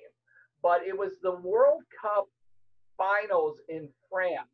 but 0.62 0.82
it 0.88 0.98
was 0.98 1.14
the 1.22 1.36
World 1.36 1.84
Cup 2.02 2.28
finals 2.98 3.60
in 3.68 3.90
France, 4.10 4.50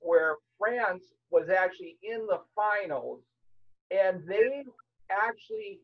where 0.00 0.36
France 0.58 1.04
was 1.30 1.48
actually 1.48 1.98
in 2.02 2.26
the 2.26 2.40
finals, 2.54 3.22
and 3.90 4.22
they 4.26 4.64
actually 5.10 5.80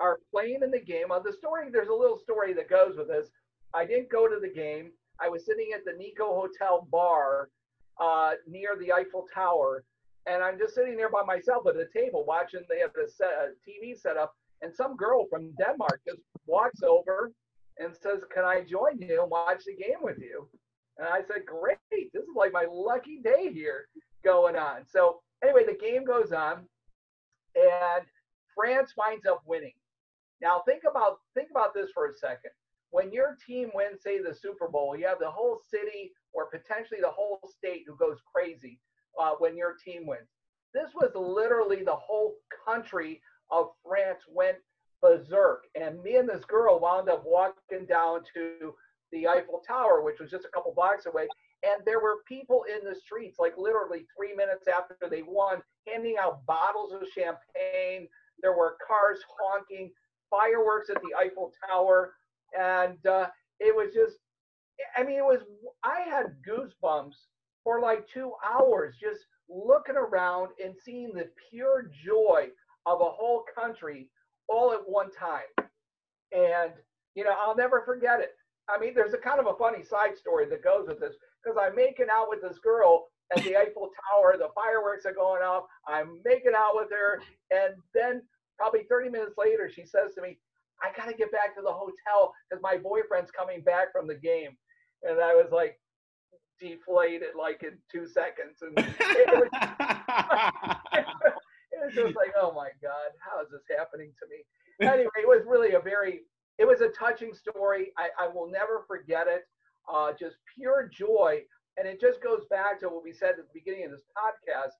are 0.00 0.18
playing 0.30 0.60
in 0.62 0.70
the 0.70 0.80
game. 0.80 1.10
On 1.10 1.22
the 1.24 1.32
story, 1.32 1.68
there's 1.70 1.88
a 1.88 1.94
little 1.94 2.18
story 2.18 2.52
that 2.54 2.68
goes 2.68 2.96
with 2.96 3.08
this. 3.08 3.28
I 3.74 3.84
didn't 3.84 4.10
go 4.10 4.28
to 4.28 4.38
the 4.40 4.52
game. 4.52 4.92
I 5.20 5.28
was 5.28 5.46
sitting 5.46 5.70
at 5.74 5.84
the 5.84 5.92
Nikko 5.92 6.34
Hotel 6.34 6.86
bar 6.90 7.48
uh, 8.00 8.32
near 8.46 8.76
the 8.78 8.92
Eiffel 8.92 9.26
Tower, 9.32 9.84
and 10.26 10.42
I'm 10.42 10.58
just 10.58 10.74
sitting 10.74 10.96
there 10.96 11.10
by 11.10 11.22
myself 11.22 11.66
at 11.68 11.76
a 11.76 11.86
table 11.96 12.24
watching. 12.26 12.60
They 12.68 12.80
have 12.80 12.90
a, 12.90 13.08
set, 13.08 13.28
a 13.28 13.48
TV 13.68 13.96
set 13.98 14.16
up, 14.16 14.34
and 14.62 14.74
some 14.74 14.96
girl 14.96 15.26
from 15.30 15.52
Denmark 15.58 16.00
just 16.06 16.20
walks 16.46 16.82
over 16.82 17.32
and 17.78 17.94
says, 17.94 18.24
"Can 18.32 18.44
I 18.44 18.62
join 18.62 19.00
you 19.00 19.22
and 19.22 19.30
watch 19.30 19.64
the 19.64 19.76
game 19.76 20.02
with 20.02 20.18
you?" 20.18 20.48
And 20.98 21.06
I 21.06 21.22
said, 21.22 21.46
"Great! 21.46 21.78
This 22.12 22.22
is 22.22 22.36
like 22.36 22.52
my 22.52 22.66
lucky 22.70 23.20
day 23.22 23.52
here 23.52 23.86
going 24.24 24.56
on." 24.56 24.84
So 24.86 25.20
anyway, 25.42 25.64
the 25.66 25.78
game 25.78 26.04
goes 26.04 26.32
on, 26.32 26.66
and 27.54 28.04
France 28.54 28.94
winds 28.96 29.26
up 29.26 29.42
winning. 29.46 29.74
Now 30.44 30.62
think 30.66 30.82
about 30.88 31.20
think 31.34 31.48
about 31.50 31.72
this 31.74 31.90
for 31.94 32.06
a 32.06 32.14
second. 32.14 32.50
When 32.90 33.10
your 33.10 33.36
team 33.44 33.70
wins, 33.74 34.02
say 34.02 34.20
the 34.20 34.34
Super 34.34 34.68
Bowl, 34.68 34.94
you 34.94 35.06
have 35.06 35.18
the 35.18 35.30
whole 35.30 35.58
city 35.68 36.12
or 36.34 36.50
potentially 36.50 37.00
the 37.00 37.10
whole 37.10 37.40
state 37.56 37.84
who 37.86 37.96
goes 37.96 38.18
crazy 38.32 38.78
uh, 39.20 39.32
when 39.38 39.56
your 39.56 39.74
team 39.82 40.06
wins. 40.06 40.28
This 40.74 40.90
was 40.94 41.10
literally 41.14 41.82
the 41.82 41.96
whole 41.96 42.34
country 42.66 43.22
of 43.50 43.70
France 43.84 44.20
went 44.28 44.58
berserk, 45.00 45.64
and 45.74 46.02
me 46.02 46.16
and 46.16 46.28
this 46.28 46.44
girl 46.44 46.78
wound 46.78 47.08
up 47.08 47.24
walking 47.24 47.86
down 47.88 48.20
to 48.34 48.74
the 49.12 49.26
Eiffel 49.26 49.62
Tower, 49.66 50.02
which 50.02 50.20
was 50.20 50.30
just 50.30 50.44
a 50.44 50.48
couple 50.48 50.74
blocks 50.74 51.06
away, 51.06 51.26
and 51.62 51.82
there 51.86 52.00
were 52.00 52.22
people 52.28 52.64
in 52.64 52.86
the 52.86 52.94
streets, 52.94 53.38
like 53.38 53.54
literally 53.56 54.06
three 54.16 54.34
minutes 54.34 54.68
after 54.68 54.96
they 55.08 55.22
won, 55.22 55.62
handing 55.86 56.16
out 56.20 56.44
bottles 56.46 56.92
of 56.92 57.02
champagne. 57.14 58.08
There 58.42 58.56
were 58.56 58.76
cars 58.86 59.20
honking 59.40 59.90
fireworks 60.30 60.90
at 60.90 61.02
the 61.02 61.14
Eiffel 61.18 61.52
Tower, 61.68 62.14
and 62.58 63.04
uh, 63.06 63.26
it 63.60 63.74
was 63.74 63.92
just, 63.94 64.16
I 64.96 65.04
mean, 65.04 65.18
it 65.18 65.24
was, 65.24 65.40
I 65.84 66.00
had 66.08 66.36
goosebumps 66.48 67.14
for 67.62 67.80
like 67.80 68.06
two 68.12 68.32
hours 68.44 68.94
just 69.00 69.20
looking 69.48 69.96
around 69.96 70.48
and 70.62 70.74
seeing 70.84 71.12
the 71.14 71.28
pure 71.50 71.90
joy 72.04 72.48
of 72.86 73.00
a 73.00 73.04
whole 73.04 73.44
country 73.54 74.08
all 74.48 74.72
at 74.72 74.80
one 74.86 75.10
time. 75.12 75.68
And, 76.32 76.72
you 77.14 77.24
know, 77.24 77.34
I'll 77.38 77.56
never 77.56 77.82
forget 77.84 78.20
it. 78.20 78.30
I 78.68 78.78
mean, 78.78 78.94
there's 78.94 79.14
a 79.14 79.18
kind 79.18 79.40
of 79.40 79.46
a 79.46 79.56
funny 79.58 79.82
side 79.82 80.16
story 80.16 80.46
that 80.48 80.64
goes 80.64 80.86
with 80.88 81.00
this 81.00 81.14
because 81.42 81.58
I'm 81.60 81.76
making 81.76 82.06
out 82.10 82.28
with 82.28 82.42
this 82.42 82.58
girl 82.58 83.06
at 83.36 83.42
the 83.44 83.56
Eiffel 83.56 83.90
Tower. 84.10 84.36
The 84.38 84.48
fireworks 84.54 85.06
are 85.06 85.12
going 85.12 85.42
off. 85.42 85.64
I'm 85.86 86.20
making 86.24 86.52
out 86.56 86.72
with 86.74 86.90
her. 86.90 87.20
And 87.50 87.74
then 87.94 88.22
Probably 88.58 88.84
30 88.88 89.10
minutes 89.10 89.34
later, 89.36 89.70
she 89.70 89.84
says 89.84 90.14
to 90.14 90.22
me, 90.22 90.38
I 90.82 90.96
got 90.96 91.08
to 91.08 91.16
get 91.16 91.32
back 91.32 91.54
to 91.56 91.62
the 91.62 91.72
hotel 91.72 92.34
because 92.48 92.62
my 92.62 92.76
boyfriend's 92.76 93.30
coming 93.30 93.62
back 93.62 93.92
from 93.92 94.06
the 94.06 94.14
game. 94.14 94.56
And 95.02 95.20
I 95.20 95.34
was 95.34 95.50
like, 95.52 95.78
deflated 96.60 97.34
like 97.38 97.62
in 97.62 97.78
two 97.90 98.06
seconds. 98.06 98.62
And 98.62 98.72
it 98.76 99.28
was, 99.34 99.48
it 100.92 101.84
was 101.84 101.94
just 101.94 102.16
like, 102.16 102.32
oh 102.40 102.52
my 102.52 102.70
God, 102.82 103.10
how 103.20 103.42
is 103.42 103.50
this 103.50 103.62
happening 103.76 104.12
to 104.18 104.26
me? 104.28 104.44
Anyway, 104.88 105.10
it 105.22 105.28
was 105.28 105.42
really 105.46 105.74
a 105.74 105.80
very, 105.80 106.22
it 106.58 106.66
was 106.66 106.80
a 106.80 106.88
touching 106.88 107.32
story. 107.34 107.92
I, 107.98 108.08
I 108.24 108.28
will 108.28 108.50
never 108.50 108.84
forget 108.86 109.26
it. 109.28 109.42
Uh, 109.92 110.12
just 110.18 110.36
pure 110.56 110.88
joy. 110.92 111.42
And 111.76 111.88
it 111.88 112.00
just 112.00 112.22
goes 112.22 112.42
back 112.50 112.80
to 112.80 112.88
what 112.88 113.02
we 113.02 113.12
said 113.12 113.30
at 113.30 113.36
the 113.52 113.52
beginning 113.52 113.84
of 113.84 113.90
this 113.90 114.04
podcast 114.16 114.72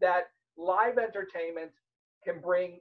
that 0.00 0.24
live 0.56 0.98
entertainment 0.98 1.70
can 2.24 2.40
bring 2.40 2.80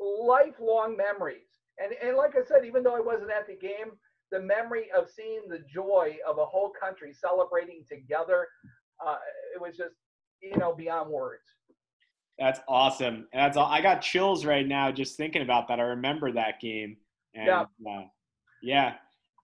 lifelong 0.00 0.96
memories. 0.96 1.48
And, 1.82 1.92
and 2.02 2.16
like 2.16 2.34
I 2.36 2.44
said, 2.46 2.64
even 2.64 2.82
though 2.82 2.96
I 2.96 3.00
wasn't 3.00 3.30
at 3.30 3.46
the 3.46 3.56
game, 3.56 3.92
the 4.30 4.40
memory 4.40 4.86
of 4.96 5.08
seeing 5.10 5.42
the 5.48 5.60
joy 5.72 6.16
of 6.28 6.38
a 6.38 6.44
whole 6.44 6.70
country 6.70 7.12
celebrating 7.12 7.84
together, 7.88 8.46
uh, 9.04 9.16
it 9.54 9.60
was 9.60 9.76
just, 9.76 9.94
you 10.42 10.56
know, 10.56 10.74
beyond 10.74 11.10
words. 11.10 11.42
That's 12.38 12.60
awesome. 12.68 13.28
And 13.32 13.42
that's 13.42 13.56
all. 13.56 13.66
I 13.66 13.80
got 13.80 14.02
chills 14.02 14.44
right 14.44 14.66
now 14.66 14.90
just 14.90 15.16
thinking 15.16 15.42
about 15.42 15.68
that. 15.68 15.78
I 15.78 15.84
remember 15.84 16.32
that 16.32 16.60
game. 16.60 16.96
And, 17.34 17.46
yeah. 17.46 17.64
Uh, 17.86 18.04
yeah. 18.62 18.94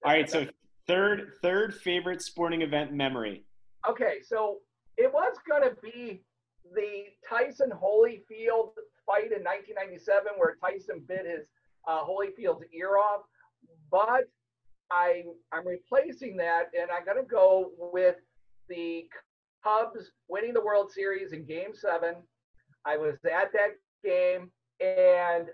All 0.05 0.13
right. 0.13 0.29
So 0.29 0.47
third, 0.87 1.33
third 1.43 1.75
favorite 1.75 2.23
sporting 2.23 2.63
event 2.63 2.93
memory. 2.93 3.45
Okay. 3.89 4.19
So 4.25 4.59
it 4.97 5.13
was 5.13 5.37
going 5.49 5.63
to 5.63 5.77
be 5.83 6.23
the 6.75 7.05
Tyson 7.29 7.71
Holyfield 7.71 8.71
fight 9.11 9.33
in 9.33 9.43
1997 9.43 10.33
where 10.37 10.57
Tyson 10.63 11.03
bit 11.09 11.27
his 11.27 11.47
uh, 11.89 12.05
Holyfield's 12.05 12.65
ear 12.73 12.97
off, 12.97 13.23
but 13.91 14.29
I 14.93 15.25
I'm 15.53 15.67
replacing 15.67 16.37
that 16.37 16.71
and 16.79 16.91
I'm 16.91 17.05
gonna 17.05 17.27
go 17.27 17.73
with 17.79 18.17
the 18.69 19.07
Cubs 19.65 20.13
winning 20.29 20.55
the 20.55 20.61
World 20.61 20.93
Series 20.93 21.33
in 21.33 21.45
Game 21.45 21.75
Seven. 21.75 22.17
I 22.85 22.97
was 22.97 23.15
at 23.25 23.53
that 23.53 23.77
game 24.05 24.51
and 24.81 25.47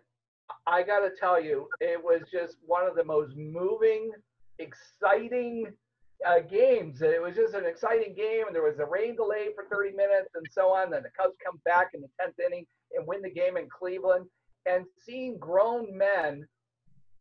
I 0.67 0.83
gotta 0.83 1.11
tell 1.19 1.41
you, 1.41 1.69
it 1.81 2.03
was 2.03 2.23
just 2.31 2.57
one 2.65 2.87
of 2.87 2.95
the 2.95 3.05
most 3.05 3.37
moving, 3.37 4.11
exciting 4.59 5.67
uh, 6.27 6.41
games. 6.41 7.03
It 7.03 7.21
was 7.21 7.35
just 7.35 7.55
an 7.55 7.67
exciting 7.67 8.15
game, 8.15 8.47
and 8.47 8.55
there 8.55 8.63
was 8.63 8.79
a 8.79 8.87
rain 8.87 9.17
delay 9.17 9.49
for 9.55 9.65
30 9.71 9.97
minutes 9.97 10.31
and 10.35 10.47
so 10.51 10.73
on. 10.73 10.91
Then 10.91 11.03
the 11.03 11.11
Cubs 11.21 11.35
come 11.45 11.61
back 11.65 11.89
in 11.95 12.01
the 12.01 12.09
10th 12.21 12.45
inning 12.47 12.67
and 13.07 13.23
win 13.23 13.23
the 13.23 13.31
game 13.31 13.57
in 13.57 13.69
Cleveland. 13.69 14.27
And 14.67 14.85
seeing 14.99 15.39
grown 15.39 15.97
men 15.97 16.47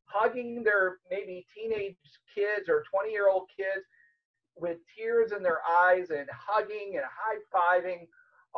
hugging 0.05 0.63
their 0.63 0.97
maybe 1.11 1.45
teenage 1.53 1.95
kids 2.33 2.69
or 2.69 2.83
20 2.91 3.11
year 3.11 3.29
old 3.29 3.43
kids 3.55 3.85
with 4.57 4.77
tears 4.97 5.31
in 5.31 5.43
their 5.43 5.59
eyes 5.69 6.09
and 6.09 6.27
hugging 6.31 6.93
and 6.95 7.03
high 7.05 7.39
fiving. 7.53 8.07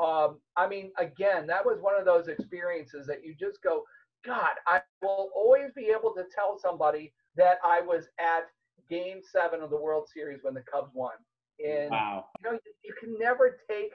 Um, 0.01 0.39
I 0.55 0.67
mean, 0.67 0.91
again, 0.97 1.47
that 1.47 1.65
was 1.65 1.79
one 1.81 1.99
of 1.99 2.05
those 2.05 2.27
experiences 2.27 3.07
that 3.07 3.25
you 3.25 3.35
just 3.37 3.61
go, 3.63 3.83
God, 4.25 4.51
I 4.67 4.81
will 5.01 5.29
always 5.35 5.71
be 5.75 5.87
able 5.87 6.13
to 6.13 6.23
tell 6.33 6.59
somebody 6.59 7.13
that 7.35 7.57
I 7.65 7.81
was 7.81 8.05
at 8.19 8.47
game 8.89 9.21
seven 9.23 9.61
of 9.61 9.69
the 9.69 9.77
World 9.77 10.07
Series 10.13 10.39
when 10.43 10.53
the 10.53 10.63
Cubs 10.71 10.91
won. 10.93 11.13
And 11.65 11.89
wow. 11.89 12.25
you 12.43 12.51
know, 12.51 12.59
you 12.83 12.93
can 12.99 13.17
never 13.19 13.57
take 13.69 13.93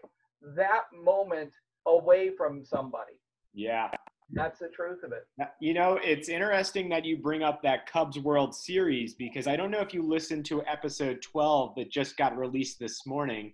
that 0.56 0.82
moment 0.92 1.52
away 1.86 2.30
from 2.36 2.64
somebody. 2.64 3.21
Yeah. 3.54 3.88
That's 4.34 4.58
the 4.58 4.68
truth 4.68 5.02
of 5.04 5.12
it. 5.12 5.26
You 5.60 5.74
know, 5.74 5.98
it's 6.02 6.30
interesting 6.30 6.88
that 6.88 7.04
you 7.04 7.18
bring 7.18 7.42
up 7.42 7.62
that 7.62 7.86
Cubs 7.86 8.18
World 8.18 8.54
Series 8.54 9.14
because 9.14 9.46
I 9.46 9.56
don't 9.56 9.70
know 9.70 9.80
if 9.80 9.92
you 9.92 10.02
listened 10.02 10.46
to 10.46 10.64
episode 10.64 11.20
12 11.20 11.74
that 11.76 11.90
just 11.90 12.16
got 12.16 12.36
released 12.36 12.78
this 12.78 13.06
morning, 13.06 13.52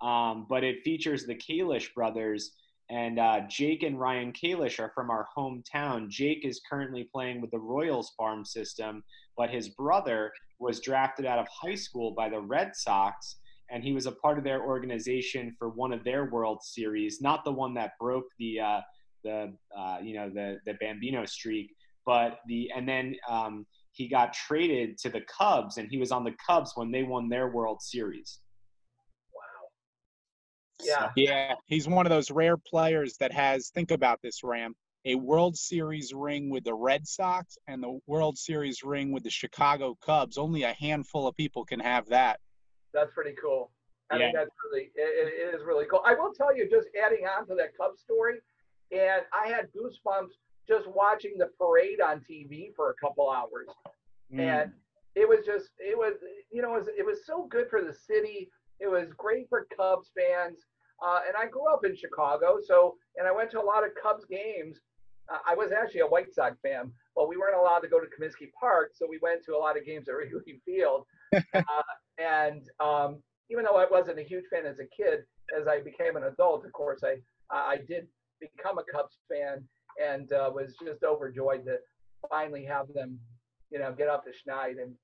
um, 0.00 0.46
but 0.48 0.62
it 0.62 0.84
features 0.84 1.26
the 1.26 1.34
Kalish 1.34 1.92
brothers. 1.94 2.52
And 2.90 3.18
uh, 3.18 3.40
Jake 3.48 3.82
and 3.82 3.98
Ryan 3.98 4.32
Kalish 4.32 4.78
are 4.78 4.92
from 4.94 5.10
our 5.10 5.26
hometown. 5.36 6.08
Jake 6.08 6.44
is 6.44 6.60
currently 6.68 7.08
playing 7.12 7.40
with 7.40 7.50
the 7.50 7.58
Royals 7.58 8.12
farm 8.16 8.44
system, 8.44 9.02
but 9.36 9.50
his 9.50 9.68
brother 9.68 10.32
was 10.60 10.80
drafted 10.80 11.26
out 11.26 11.38
of 11.38 11.46
high 11.48 11.74
school 11.74 12.12
by 12.12 12.28
the 12.28 12.40
Red 12.40 12.76
Sox, 12.76 13.36
and 13.70 13.82
he 13.82 13.92
was 13.92 14.06
a 14.06 14.12
part 14.12 14.38
of 14.38 14.44
their 14.44 14.62
organization 14.62 15.54
for 15.58 15.70
one 15.70 15.92
of 15.92 16.04
their 16.04 16.26
World 16.26 16.62
Series, 16.62 17.20
not 17.20 17.44
the 17.44 17.52
one 17.52 17.74
that 17.74 17.92
broke 17.98 18.26
the 18.38 18.60
uh, 18.60 18.80
the 19.24 19.52
uh, 19.76 19.98
you 20.02 20.14
know 20.14 20.30
the 20.30 20.58
the 20.66 20.74
Bambino 20.74 21.24
streak, 21.24 21.74
but 22.06 22.40
the 22.46 22.70
and 22.74 22.88
then 22.88 23.14
um, 23.28 23.66
he 23.92 24.08
got 24.08 24.32
traded 24.32 24.98
to 24.98 25.10
the 25.10 25.22
Cubs, 25.22 25.76
and 25.78 25.88
he 25.90 25.98
was 25.98 26.12
on 26.12 26.24
the 26.24 26.34
Cubs 26.46 26.72
when 26.74 26.90
they 26.90 27.02
won 27.02 27.28
their 27.28 27.48
World 27.48 27.82
Series. 27.82 28.40
Wow. 29.34 29.42
Yeah. 30.82 31.10
Yeah, 31.16 31.54
he's 31.66 31.88
one 31.88 32.06
of 32.06 32.10
those 32.10 32.30
rare 32.30 32.56
players 32.56 33.16
that 33.18 33.32
has. 33.32 33.70
Think 33.70 33.90
about 33.90 34.20
this, 34.22 34.42
Ram. 34.42 34.74
A 35.06 35.14
World 35.14 35.56
Series 35.56 36.12
ring 36.14 36.50
with 36.50 36.64
the 36.64 36.74
Red 36.74 37.06
Sox 37.06 37.56
and 37.66 37.82
the 37.82 37.98
World 38.06 38.36
Series 38.36 38.82
ring 38.82 39.12
with 39.12 39.22
the 39.22 39.30
Chicago 39.30 39.96
Cubs. 40.04 40.36
Only 40.36 40.64
a 40.64 40.74
handful 40.74 41.26
of 41.26 41.34
people 41.36 41.64
can 41.64 41.80
have 41.80 42.06
that. 42.08 42.38
That's 42.92 43.10
pretty 43.14 43.34
cool. 43.40 43.72
I 44.10 44.16
Yeah. 44.16 44.26
think 44.26 44.36
that's 44.36 44.50
really 44.64 44.90
it, 44.94 45.52
it 45.52 45.54
is 45.54 45.64
really 45.64 45.86
cool. 45.86 46.02
I 46.04 46.14
will 46.14 46.32
tell 46.34 46.54
you, 46.54 46.68
just 46.68 46.88
adding 47.02 47.24
on 47.26 47.46
to 47.46 47.54
that 47.54 47.76
Cubs 47.76 48.00
story, 48.00 48.40
and 48.92 49.22
I 49.32 49.48
had 49.48 49.68
goosebumps 49.72 50.32
just 50.68 50.86
watching 50.88 51.34
the 51.38 51.48
parade 51.58 52.00
on 52.00 52.20
TV 52.20 52.74
for 52.76 52.90
a 52.90 52.94
couple 52.94 53.30
hours, 53.30 53.68
Mm. 54.32 54.40
and 54.40 54.72
it 55.16 55.28
was 55.28 55.40
just 55.44 55.70
it 55.78 55.96
was 55.98 56.14
you 56.52 56.62
know 56.62 56.74
it 56.76 56.78
was, 56.80 56.88
it 56.98 57.04
was 57.06 57.26
so 57.26 57.46
good 57.50 57.68
for 57.68 57.82
the 57.82 57.92
city. 57.94 58.50
It 58.78 58.88
was 58.88 59.08
great 59.16 59.48
for 59.48 59.66
Cubs 59.76 60.10
fans, 60.16 60.58
uh, 61.04 61.20
and 61.26 61.36
I 61.36 61.46
grew 61.46 61.66
up 61.72 61.84
in 61.84 61.96
Chicago, 61.96 62.58
so 62.64 62.96
and 63.16 63.26
I 63.26 63.32
went 63.32 63.50
to 63.52 63.60
a 63.60 63.64
lot 63.72 63.84
of 63.84 63.90
Cubs 64.00 64.24
games. 64.26 64.78
Uh, 65.32 65.38
I 65.48 65.54
was 65.54 65.70
actually 65.72 66.00
a 66.00 66.06
White 66.06 66.32
Sox 66.32 66.58
fan, 66.60 66.90
but 67.14 67.28
we 67.28 67.36
weren't 67.36 67.56
allowed 67.56 67.80
to 67.80 67.88
go 67.88 68.00
to 68.00 68.06
Comiskey 68.06 68.50
Park, 68.58 68.92
so 68.94 69.06
we 69.08 69.18
went 69.22 69.44
to 69.44 69.54
a 69.54 69.58
lot 69.58 69.76
of 69.76 69.84
games 69.84 70.08
at 70.08 70.14
Wrigley 70.18 70.60
Field. 70.64 71.06
uh, 71.34 71.62
and 72.18 72.62
um, 72.80 73.22
even 73.50 73.64
though 73.64 73.76
I 73.76 73.86
wasn't 73.90 74.18
a 74.18 74.22
huge 74.22 74.44
fan 74.52 74.64
as 74.66 74.78
a 74.78 74.86
kid, 74.96 75.20
as 75.58 75.66
I 75.66 75.80
became 75.82 76.16
an 76.16 76.24
adult, 76.24 76.64
of 76.64 76.72
course, 76.72 77.02
I 77.04 77.16
I 77.50 77.78
did 77.88 78.06
become 78.40 78.78
a 78.78 78.84
Cubs 78.92 79.18
fan 79.30 79.64
and 80.02 80.32
uh, 80.32 80.50
was 80.52 80.74
just 80.84 81.02
overjoyed 81.02 81.64
to 81.66 81.76
finally 82.28 82.64
have 82.64 82.86
them, 82.94 83.18
you 83.70 83.78
know, 83.78 83.92
get 83.92 84.08
off 84.08 84.22
the 84.24 84.32
schneid 84.32 84.82
and, 84.82 84.94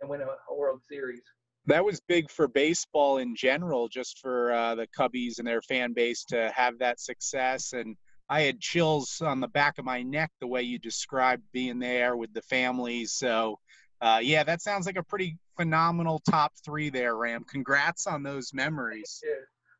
and 0.00 0.10
win 0.10 0.20
a, 0.20 0.26
a 0.26 0.54
World 0.54 0.80
Series. 0.88 1.22
That 1.66 1.84
was 1.84 2.00
big 2.06 2.30
for 2.30 2.46
baseball 2.46 3.18
in 3.18 3.34
general, 3.34 3.88
just 3.88 4.20
for 4.20 4.52
uh, 4.52 4.76
the 4.76 4.86
Cubbies 4.96 5.38
and 5.38 5.46
their 5.46 5.62
fan 5.62 5.92
base 5.92 6.24
to 6.26 6.52
have 6.54 6.78
that 6.78 7.00
success. 7.00 7.72
And 7.72 7.96
I 8.28 8.42
had 8.42 8.60
chills 8.60 9.20
on 9.20 9.40
the 9.40 9.48
back 9.48 9.78
of 9.78 9.84
my 9.84 10.02
neck 10.02 10.30
the 10.40 10.46
way 10.46 10.62
you 10.62 10.78
described 10.78 11.42
being 11.52 11.78
there 11.78 12.16
with 12.16 12.32
the 12.34 12.42
families. 12.42 13.14
So, 13.14 13.58
uh, 14.00 14.20
yeah, 14.22 14.44
that 14.44 14.62
sounds 14.62 14.86
like 14.86 14.96
a 14.96 15.02
pretty 15.02 15.38
phenomenal 15.56 16.20
top 16.28 16.52
three 16.64 16.90
there, 16.90 17.16
Ram. 17.16 17.44
Congrats 17.44 18.06
on 18.06 18.22
those 18.22 18.52
memories. 18.54 19.20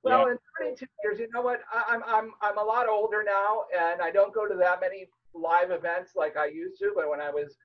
Yeah. 0.06 0.18
Well, 0.18 0.28
in 0.28 0.38
22 0.60 0.86
years, 1.04 1.18
you 1.18 1.28
know 1.32 1.42
what? 1.42 1.60
I, 1.72 1.94
I'm 1.94 2.02
I'm 2.04 2.32
I'm 2.40 2.58
a 2.58 2.62
lot 2.62 2.88
older 2.88 3.24
now, 3.24 3.64
and 3.76 4.00
I 4.00 4.10
don't 4.10 4.34
go 4.34 4.46
to 4.46 4.54
that 4.56 4.80
many 4.80 5.08
live 5.34 5.70
events 5.70 6.12
like 6.16 6.36
I 6.36 6.46
used 6.46 6.78
to. 6.80 6.92
But 6.94 7.10
when 7.10 7.20
I 7.20 7.30
was 7.30 7.56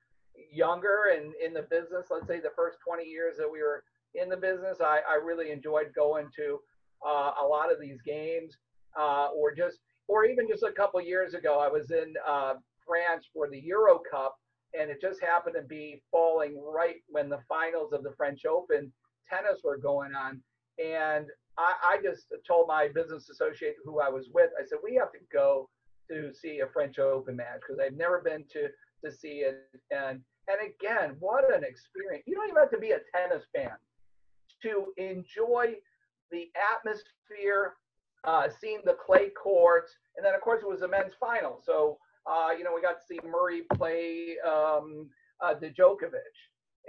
younger 0.50 1.12
and 1.14 1.32
in 1.44 1.54
the 1.54 1.62
business, 1.62 2.06
let's 2.10 2.26
say 2.26 2.40
the 2.40 2.52
first 2.56 2.78
20 2.86 3.04
years 3.04 3.36
that 3.38 3.50
we 3.50 3.62
were 3.62 3.84
in 4.14 4.28
the 4.28 4.36
business, 4.36 4.78
I, 4.80 5.00
I 5.08 5.14
really 5.14 5.50
enjoyed 5.50 5.92
going 5.94 6.28
to 6.36 6.58
uh, 7.06 7.32
a 7.42 7.46
lot 7.46 7.72
of 7.72 7.80
these 7.80 8.00
games, 8.02 8.56
uh, 8.98 9.28
or 9.34 9.54
just 9.54 9.78
or 10.08 10.24
even 10.24 10.48
just 10.48 10.62
a 10.62 10.72
couple 10.72 11.00
years 11.00 11.34
ago, 11.34 11.58
I 11.60 11.68
was 11.68 11.90
in 11.90 12.14
uh, 12.26 12.54
France 12.86 13.26
for 13.32 13.48
the 13.48 13.60
Euro 13.60 14.00
Cup, 14.10 14.36
and 14.78 14.90
it 14.90 15.00
just 15.00 15.22
happened 15.22 15.56
to 15.56 15.62
be 15.62 16.02
falling 16.10 16.60
right 16.62 16.96
when 17.08 17.28
the 17.28 17.40
finals 17.48 17.92
of 17.92 18.02
the 18.02 18.12
French 18.16 18.44
Open 18.44 18.92
tennis 19.28 19.60
were 19.64 19.78
going 19.78 20.12
on, 20.14 20.40
and 20.78 21.26
I, 21.58 21.74
I 21.82 22.02
just 22.02 22.26
told 22.46 22.68
my 22.68 22.88
business 22.88 23.28
associate 23.28 23.76
who 23.84 24.00
I 24.00 24.08
was 24.08 24.28
with, 24.32 24.50
I 24.58 24.64
said, 24.66 24.78
we 24.82 24.94
have 24.96 25.12
to 25.12 25.18
go 25.32 25.68
to 26.10 26.32
see 26.32 26.60
a 26.60 26.66
French 26.72 26.98
Open 26.98 27.36
match 27.36 27.60
because 27.60 27.80
I've 27.84 27.96
never 27.96 28.20
been 28.20 28.44
to 28.52 28.68
to 29.04 29.12
see 29.12 29.44
it. 29.44 29.68
And 29.90 30.20
and 30.48 30.58
again, 30.66 31.16
what 31.20 31.44
an 31.52 31.64
experience! 31.64 32.24
You 32.26 32.34
don't 32.34 32.48
even 32.48 32.60
have 32.60 32.70
to 32.70 32.78
be 32.78 32.92
a 32.92 33.00
tennis 33.14 33.44
fan 33.54 33.76
to 34.62 34.92
enjoy 34.96 35.74
the 36.30 36.50
atmosphere, 36.74 37.74
uh, 38.24 38.48
seeing 38.60 38.80
the 38.84 38.96
clay 39.04 39.30
courts, 39.30 39.92
and 40.16 40.24
then 40.24 40.34
of 40.34 40.40
course 40.40 40.62
it 40.62 40.68
was 40.68 40.80
the 40.80 40.88
men's 40.88 41.12
final. 41.20 41.60
So 41.64 41.98
uh, 42.26 42.50
you 42.56 42.64
know 42.64 42.72
we 42.74 42.82
got 42.82 42.98
to 43.00 43.06
see 43.08 43.20
Murray 43.26 43.62
play 43.74 44.36
um, 44.46 45.08
uh, 45.42 45.54
Djokovic, 45.54 46.34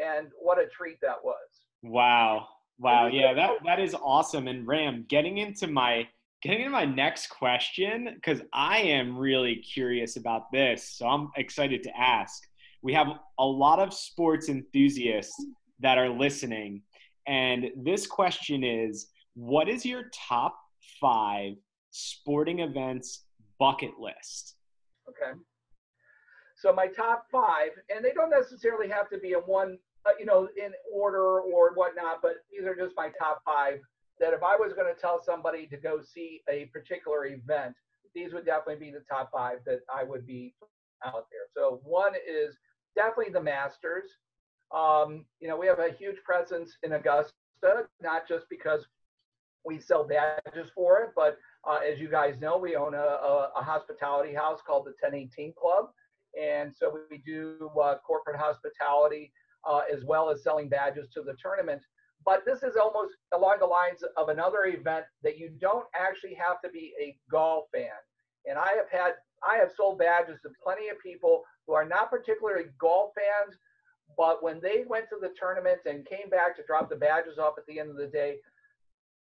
and 0.04 0.28
what 0.40 0.60
a 0.60 0.68
treat 0.68 1.00
that 1.02 1.24
was. 1.24 1.66
Wow. 1.84 2.48
Wow. 2.80 3.08
Yeah, 3.08 3.34
that 3.34 3.52
that 3.66 3.80
is 3.80 3.96
awesome. 3.96 4.48
And 4.48 4.68
Ram, 4.68 5.06
getting 5.08 5.38
into 5.38 5.68
my 5.68 6.08
getting 6.42 6.60
into 6.60 6.72
my 6.72 6.86
next 6.86 7.28
question 7.28 8.10
because 8.16 8.42
I 8.52 8.80
am 8.80 9.18
really 9.18 9.56
curious 9.58 10.18
about 10.18 10.52
this, 10.52 10.98
so 10.98 11.08
I'm 11.08 11.30
excited 11.38 11.84
to 11.84 11.98
ask. 11.98 12.44
We 12.82 12.94
have 12.94 13.08
a 13.40 13.46
lot 13.46 13.80
of 13.80 13.94
sports 13.94 14.50
enthusiasts 14.50 15.46
that 15.80 15.98
are 15.98 16.10
listening, 16.10 16.82
and 17.28 17.70
this 17.78 18.08
question 18.08 18.64
is: 18.64 19.08
What 19.36 19.70
is 19.70 19.86
your 19.86 20.10
top 20.14 20.58
five 21.00 21.54
sporting 21.92 22.60
events 22.60 23.24
bucket 23.60 23.98
list? 24.00 24.56
Okay. 25.08 25.40
So 26.56 26.74
my 26.74 26.88
top 26.88 27.26
five, 27.32 27.72
and 27.94 28.04
they 28.04 28.12
don't 28.12 28.30
necessarily 28.30 28.88
have 28.90 29.10
to 29.10 29.18
be 29.18 29.34
in 29.34 29.40
one, 29.40 29.78
uh, 30.06 30.12
you 30.20 30.26
know, 30.26 30.48
in 30.58 30.72
order 30.94 31.40
or 31.40 31.74
whatnot, 31.74 32.20
but 32.22 32.36
these 32.52 32.68
are 32.68 32.76
just 32.76 32.94
my 32.96 33.10
top 33.20 33.42
five. 33.46 33.80
That 34.20 34.34
if 34.34 34.44
I 34.44 34.56
was 34.56 34.74
going 34.74 34.94
to 34.94 35.00
tell 35.00 35.22
somebody 35.24 35.66
to 35.68 35.78
go 35.78 36.00
see 36.02 36.42
a 36.50 36.66
particular 36.66 37.26
event, 37.26 37.76
these 38.14 38.32
would 38.32 38.46
definitely 38.46 38.86
be 38.86 38.92
the 38.92 39.04
top 39.10 39.32
five 39.32 39.58
that 39.66 39.80
I 39.94 40.04
would 40.04 40.28
be 40.28 40.54
out 41.04 41.26
there. 41.32 41.48
So 41.56 41.82
one 41.84 42.14
is 42.16 42.56
definitely 42.96 43.34
the 43.34 43.42
Masters. 43.42 44.12
Um, 44.74 45.26
you 45.40 45.48
know, 45.48 45.58
we 45.58 45.68
have 45.68 45.80
a 45.80 45.92
huge 45.92 46.18
presence 46.24 46.78
in 46.84 46.94
Augusta, 46.94 47.34
not 48.02 48.28
just 48.28 48.46
because 48.50 48.86
we 49.66 49.80
sell 49.80 50.04
badges 50.04 50.70
for 50.76 51.00
it, 51.00 51.12
but 51.16 51.38
uh, 51.68 51.80
as 51.90 52.00
you 52.00 52.10
guys 52.10 52.36
know, 52.42 52.58
we 52.58 52.76
own 52.76 52.94
a, 52.94 52.98
a, 52.98 53.52
a, 53.56 53.64
hospitality 53.64 54.34
house 54.34 54.60
called 54.66 54.86
the 54.86 54.94
1018 55.02 55.54
Club. 55.60 55.86
And 56.40 56.74
so 56.76 56.98
we 57.10 57.20
do 57.20 57.70
uh, 57.82 57.96
corporate 58.06 58.38
hospitality 58.38 59.32
uh, 59.68 59.82
as 59.92 60.04
well 60.04 60.30
as 60.30 60.44
selling 60.44 60.70
badges 60.70 61.08
to 61.14 61.22
the 61.22 61.36
tournament. 61.42 61.82
But 62.26 62.44
this 62.46 62.64
is 62.64 62.78
almost 62.78 63.14
along 63.34 63.58
the 63.60 63.66
lines 63.66 64.04
of 64.18 64.30
another 64.30 64.66
event 64.66 65.06
that 65.24 65.38
you 65.38 65.52
don't 65.60 65.86
actually 65.94 66.36
have 66.36 66.62
to 66.64 66.70
be 66.70 66.94
a 67.02 67.18
golf 67.30 67.66
fan. 67.74 67.90
And 68.46 68.58
I 68.58 68.70
have 68.76 68.90
had, 68.92 69.14
I 69.48 69.58
have 69.58 69.72
sold 69.76 70.00
badges 70.00 70.40
to 70.44 70.50
plenty 70.64 70.90
of 70.90 71.00
people 71.00 71.44
who 71.68 71.74
are 71.74 71.86
not 71.86 72.10
particularly 72.10 72.66
golf 72.80 73.12
fans, 73.16 73.58
but 74.18 74.44
when 74.44 74.60
they 74.62 74.84
went 74.88 75.10
to 75.10 75.18
the 75.20 75.34
tournament 75.38 75.80
and 75.86 76.06
came 76.06 76.30
back 76.30 76.56
to 76.56 76.64
drop 76.66 76.90
the 76.90 76.96
badges 76.96 77.38
off 77.38 77.56
at 77.58 77.66
the 77.68 77.80
end 77.80 77.90
of 77.90 77.98
the 77.98 78.08
day, 78.08 78.38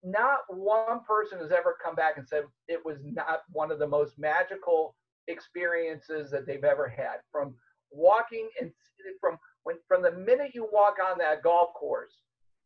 not 0.02 0.40
one 0.48 1.00
person 1.06 1.38
has 1.38 1.52
ever 1.52 1.76
come 1.82 1.94
back 1.94 2.16
and 2.16 2.26
said 2.26 2.44
it 2.68 2.84
was 2.84 2.98
not 3.02 3.42
one 3.52 3.70
of 3.70 3.78
the 3.78 3.86
most 3.86 4.18
magical 4.18 4.94
experiences 5.28 6.30
that 6.30 6.46
they've 6.46 6.64
ever 6.64 6.88
had 6.88 7.18
from 7.30 7.54
walking 7.92 8.48
and 8.60 8.72
from 9.20 9.38
when 9.64 9.76
from 9.88 10.02
the 10.02 10.12
minute 10.12 10.52
you 10.54 10.68
walk 10.72 10.96
on 11.04 11.18
that 11.18 11.42
golf 11.42 11.74
course 11.74 12.12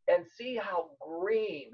and 0.09 0.25
see 0.39 0.57
how 0.57 0.91
green 1.01 1.71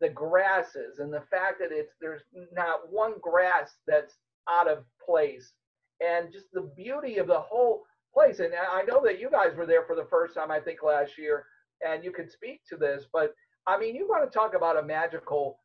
the 0.00 0.08
grass 0.08 0.74
is 0.74 0.98
and 0.98 1.12
the 1.12 1.22
fact 1.30 1.58
that 1.60 1.70
it's 1.70 1.92
there's 2.00 2.22
not 2.52 2.90
one 2.90 3.14
grass 3.22 3.70
that's 3.86 4.14
out 4.48 4.68
of 4.68 4.84
place 5.04 5.52
and 6.00 6.32
just 6.32 6.46
the 6.52 6.70
beauty 6.76 7.18
of 7.18 7.26
the 7.26 7.40
whole 7.40 7.82
place. 8.12 8.40
And 8.40 8.52
I 8.54 8.82
know 8.82 9.00
that 9.04 9.20
you 9.20 9.30
guys 9.30 9.56
were 9.56 9.66
there 9.66 9.84
for 9.86 9.96
the 9.96 10.06
first 10.10 10.34
time, 10.34 10.50
I 10.50 10.60
think, 10.60 10.82
last 10.82 11.16
year, 11.16 11.46
and 11.86 12.04
you 12.04 12.12
can 12.12 12.28
speak 12.28 12.60
to 12.68 12.76
this. 12.76 13.04
But 13.12 13.34
I 13.66 13.78
mean, 13.78 13.94
you 13.94 14.08
want 14.08 14.30
to 14.30 14.38
talk 14.38 14.54
about 14.54 14.78
a 14.78 14.82
magical 14.82 15.58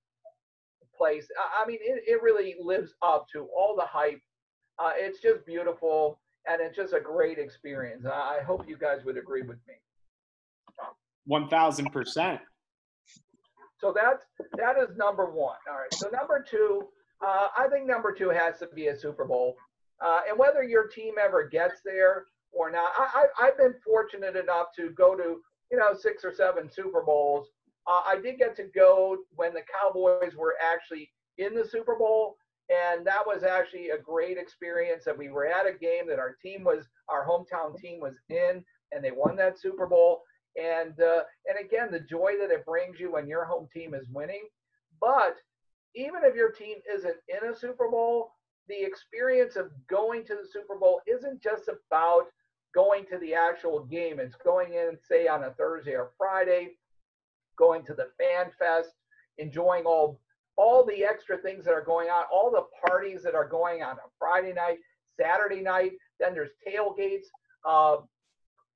place. 0.97 1.27
I 1.62 1.67
mean, 1.67 1.79
it, 1.81 2.03
it 2.07 2.21
really 2.21 2.55
lives 2.62 2.93
up 3.01 3.25
to 3.33 3.47
all 3.55 3.75
the 3.75 3.86
hype. 3.86 4.21
Uh, 4.79 4.91
it's 4.95 5.19
just 5.19 5.45
beautiful, 5.45 6.19
and 6.47 6.62
it's 6.62 6.75
just 6.75 6.93
a 6.93 6.99
great 6.99 7.38
experience. 7.38 8.05
I 8.05 8.39
hope 8.45 8.67
you 8.67 8.77
guys 8.77 9.03
would 9.05 9.17
agree 9.17 9.41
with 9.41 9.57
me. 9.67 9.73
One 11.25 11.49
thousand 11.49 11.91
percent. 11.91 12.39
So 13.79 13.93
that's 13.93 14.23
that 14.57 14.77
is 14.77 14.95
number 14.97 15.25
one. 15.25 15.57
All 15.69 15.77
right. 15.77 15.93
So 15.93 16.10
number 16.10 16.43
two, 16.49 16.83
uh, 17.25 17.47
I 17.57 17.67
think 17.67 17.86
number 17.86 18.12
two 18.12 18.29
has 18.29 18.60
to 18.60 18.67
be 18.73 18.88
a 18.88 18.97
Super 18.97 19.25
Bowl. 19.25 19.55
Uh, 20.03 20.21
and 20.29 20.38
whether 20.38 20.63
your 20.63 20.88
team 20.88 21.15
ever 21.19 21.47
gets 21.47 21.81
there 21.83 22.25
or 22.51 22.71
not, 22.71 22.91
I, 22.97 23.25
I, 23.39 23.45
have 23.47 23.57
been 23.57 23.73
fortunate 23.83 24.36
enough 24.36 24.67
to 24.75 24.91
go 24.91 25.15
to, 25.15 25.41
you 25.71 25.77
know, 25.77 25.95
six 25.99 26.23
or 26.23 26.31
seven 26.31 26.69
Super 26.71 27.01
Bowls. 27.01 27.47
Uh, 27.88 28.01
I 28.05 28.19
did 28.21 28.38
get 28.38 28.55
to 28.57 28.65
go 28.75 29.17
when 29.36 29.53
the 29.53 29.63
Cowboys 29.81 30.36
were 30.36 30.55
actually 30.63 31.10
in 31.39 31.55
the 31.55 31.65
Super 31.65 31.95
Bowl. 31.95 32.38
And 32.69 33.08
that 33.08 33.25
was 33.25 33.43
actually 33.43 33.89
a 33.89 33.97
great 33.97 34.38
experience. 34.38 35.06
that 35.06 35.17
we 35.17 35.30
were 35.30 35.47
at 35.47 35.65
a 35.65 35.77
game 35.77 36.08
that 36.08 36.19
our 36.19 36.36
team 36.41 36.63
was, 36.63 36.86
our 37.08 37.25
hometown 37.25 37.77
team 37.80 37.99
was 38.01 38.15
in, 38.30 38.63
and 38.91 39.03
they 39.03 39.12
won 39.12 39.36
that 39.38 39.60
Super 39.60 39.88
Bowl. 39.88 40.21
And 40.58 40.99
uh, 40.99 41.21
and 41.45 41.58
again, 41.63 41.91
the 41.91 41.99
joy 41.99 42.34
that 42.41 42.51
it 42.51 42.65
brings 42.65 42.99
you 42.99 43.12
when 43.13 43.27
your 43.27 43.45
home 43.45 43.67
team 43.73 43.93
is 43.93 44.08
winning. 44.10 44.47
But 44.99 45.38
even 45.95 46.21
if 46.23 46.36
your 46.36 46.51
team 46.51 46.77
isn't 46.93 47.15
in 47.30 47.49
a 47.49 47.56
Super 47.56 47.89
Bowl, 47.89 48.32
the 48.67 48.84
experience 48.84 49.56
of 49.56 49.71
going 49.88 50.25
to 50.25 50.36
the 50.36 50.47
Super 50.51 50.77
Bowl 50.77 51.01
isn't 51.08 51.41
just 51.41 51.69
about 51.69 52.25
going 52.73 53.06
to 53.06 53.17
the 53.19 53.34
actual 53.34 53.86
game. 53.86 54.19
It's 54.19 54.36
going 54.36 54.73
in, 54.73 54.97
say, 55.08 55.27
on 55.27 55.43
a 55.43 55.51
Thursday 55.51 55.93
or 55.93 56.12
Friday, 56.17 56.75
going 57.58 57.84
to 57.86 57.93
the 57.93 58.10
fan 58.17 58.51
fest, 58.60 58.91
enjoying 59.38 59.86
all 59.86 60.19
all 60.58 60.86
the 60.86 61.04
extra 61.04 61.38
things 61.38 61.65
that 61.65 61.74
are 61.74 61.84
going 61.84 62.10
on, 62.10 62.26
all 62.32 62.52
the 62.52 62.65
parties 62.88 63.24
that 63.24 63.36
are 63.36 63.48
going 63.48 63.84
on 63.84 63.91
on 63.91 64.10
Friday 64.17 64.54
night, 64.54 64.78
Saturday 65.20 65.62
night. 65.62 65.91
Then 66.20 66.34
there's 66.34 66.52
tailgates 66.67 67.28
uh, 67.65 67.98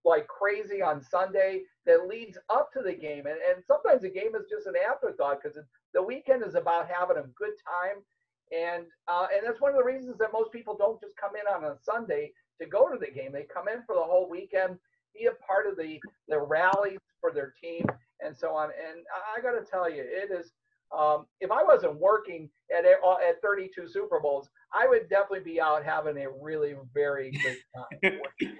like 0.06 0.28
crazy 0.28 0.82
on 0.82 1.02
Sunday 1.02 1.62
that 1.86 2.08
leads 2.08 2.38
up 2.50 2.72
to 2.74 2.82
the 2.82 2.94
game. 2.94 3.26
And, 3.26 3.38
and 3.50 3.64
sometimes 3.66 4.04
the 4.04 4.10
game 4.10 4.36
is 4.36 4.46
just 4.50 4.68
an 4.68 4.76
afterthought 4.90 5.42
because 5.42 5.58
the 5.94 6.02
weekend 6.02 6.44
is 6.44 6.56
about 6.56 6.88
having 6.88 7.18
a 7.18 7.28
good 7.36 7.54
time 7.66 8.04
and 8.52 8.86
uh, 9.08 9.28
and 9.34 9.46
that's 9.46 9.62
one 9.62 9.72
of 9.72 9.78
the 9.78 9.84
reasons 9.84 10.18
that 10.20 10.34
most 10.34 10.52
people 10.52 10.76
don't 10.78 11.00
just 11.00 11.16
come 11.16 11.32
in 11.36 11.48
on 11.48 11.64
a 11.72 11.76
Sunday 11.82 12.32
to 12.60 12.68
go 12.68 12.90
to 12.90 12.98
the 13.00 13.12
game. 13.12 13.32
They 13.32 13.44
come 13.52 13.68
in 13.68 13.84
for 13.86 13.96
the 13.96 14.04
whole 14.04 14.30
weekend, 14.30 14.78
be 15.18 15.26
a 15.26 15.46
part 15.46 15.68
of 15.68 15.78
the 15.78 16.00
the 16.28 16.40
rallies 16.40 17.00
for 17.20 17.32
their 17.32 17.54
team, 17.62 17.86
and 18.20 18.36
so 18.36 18.54
on. 18.54 18.70
And 18.70 19.06
I 19.36 19.42
got 19.42 19.58
to 19.58 19.66
tell 19.66 19.90
you, 19.90 20.04
it 20.04 20.32
is. 20.32 20.52
Um, 20.98 21.26
if 21.40 21.52
I 21.52 21.64
wasn't 21.64 22.00
working 22.00 22.50
at 22.78 22.86
at 22.86 23.42
32 23.42 23.88
Super 23.88 24.20
Bowls, 24.20 24.50
I 24.74 24.88
would 24.88 25.10
definitely 25.10 25.52
be 25.54 25.62
out 25.62 25.84
having 25.84 26.18
a 26.18 26.28
really 26.42 26.76
very 26.94 27.32
good 27.32 27.58
time. 28.04 28.20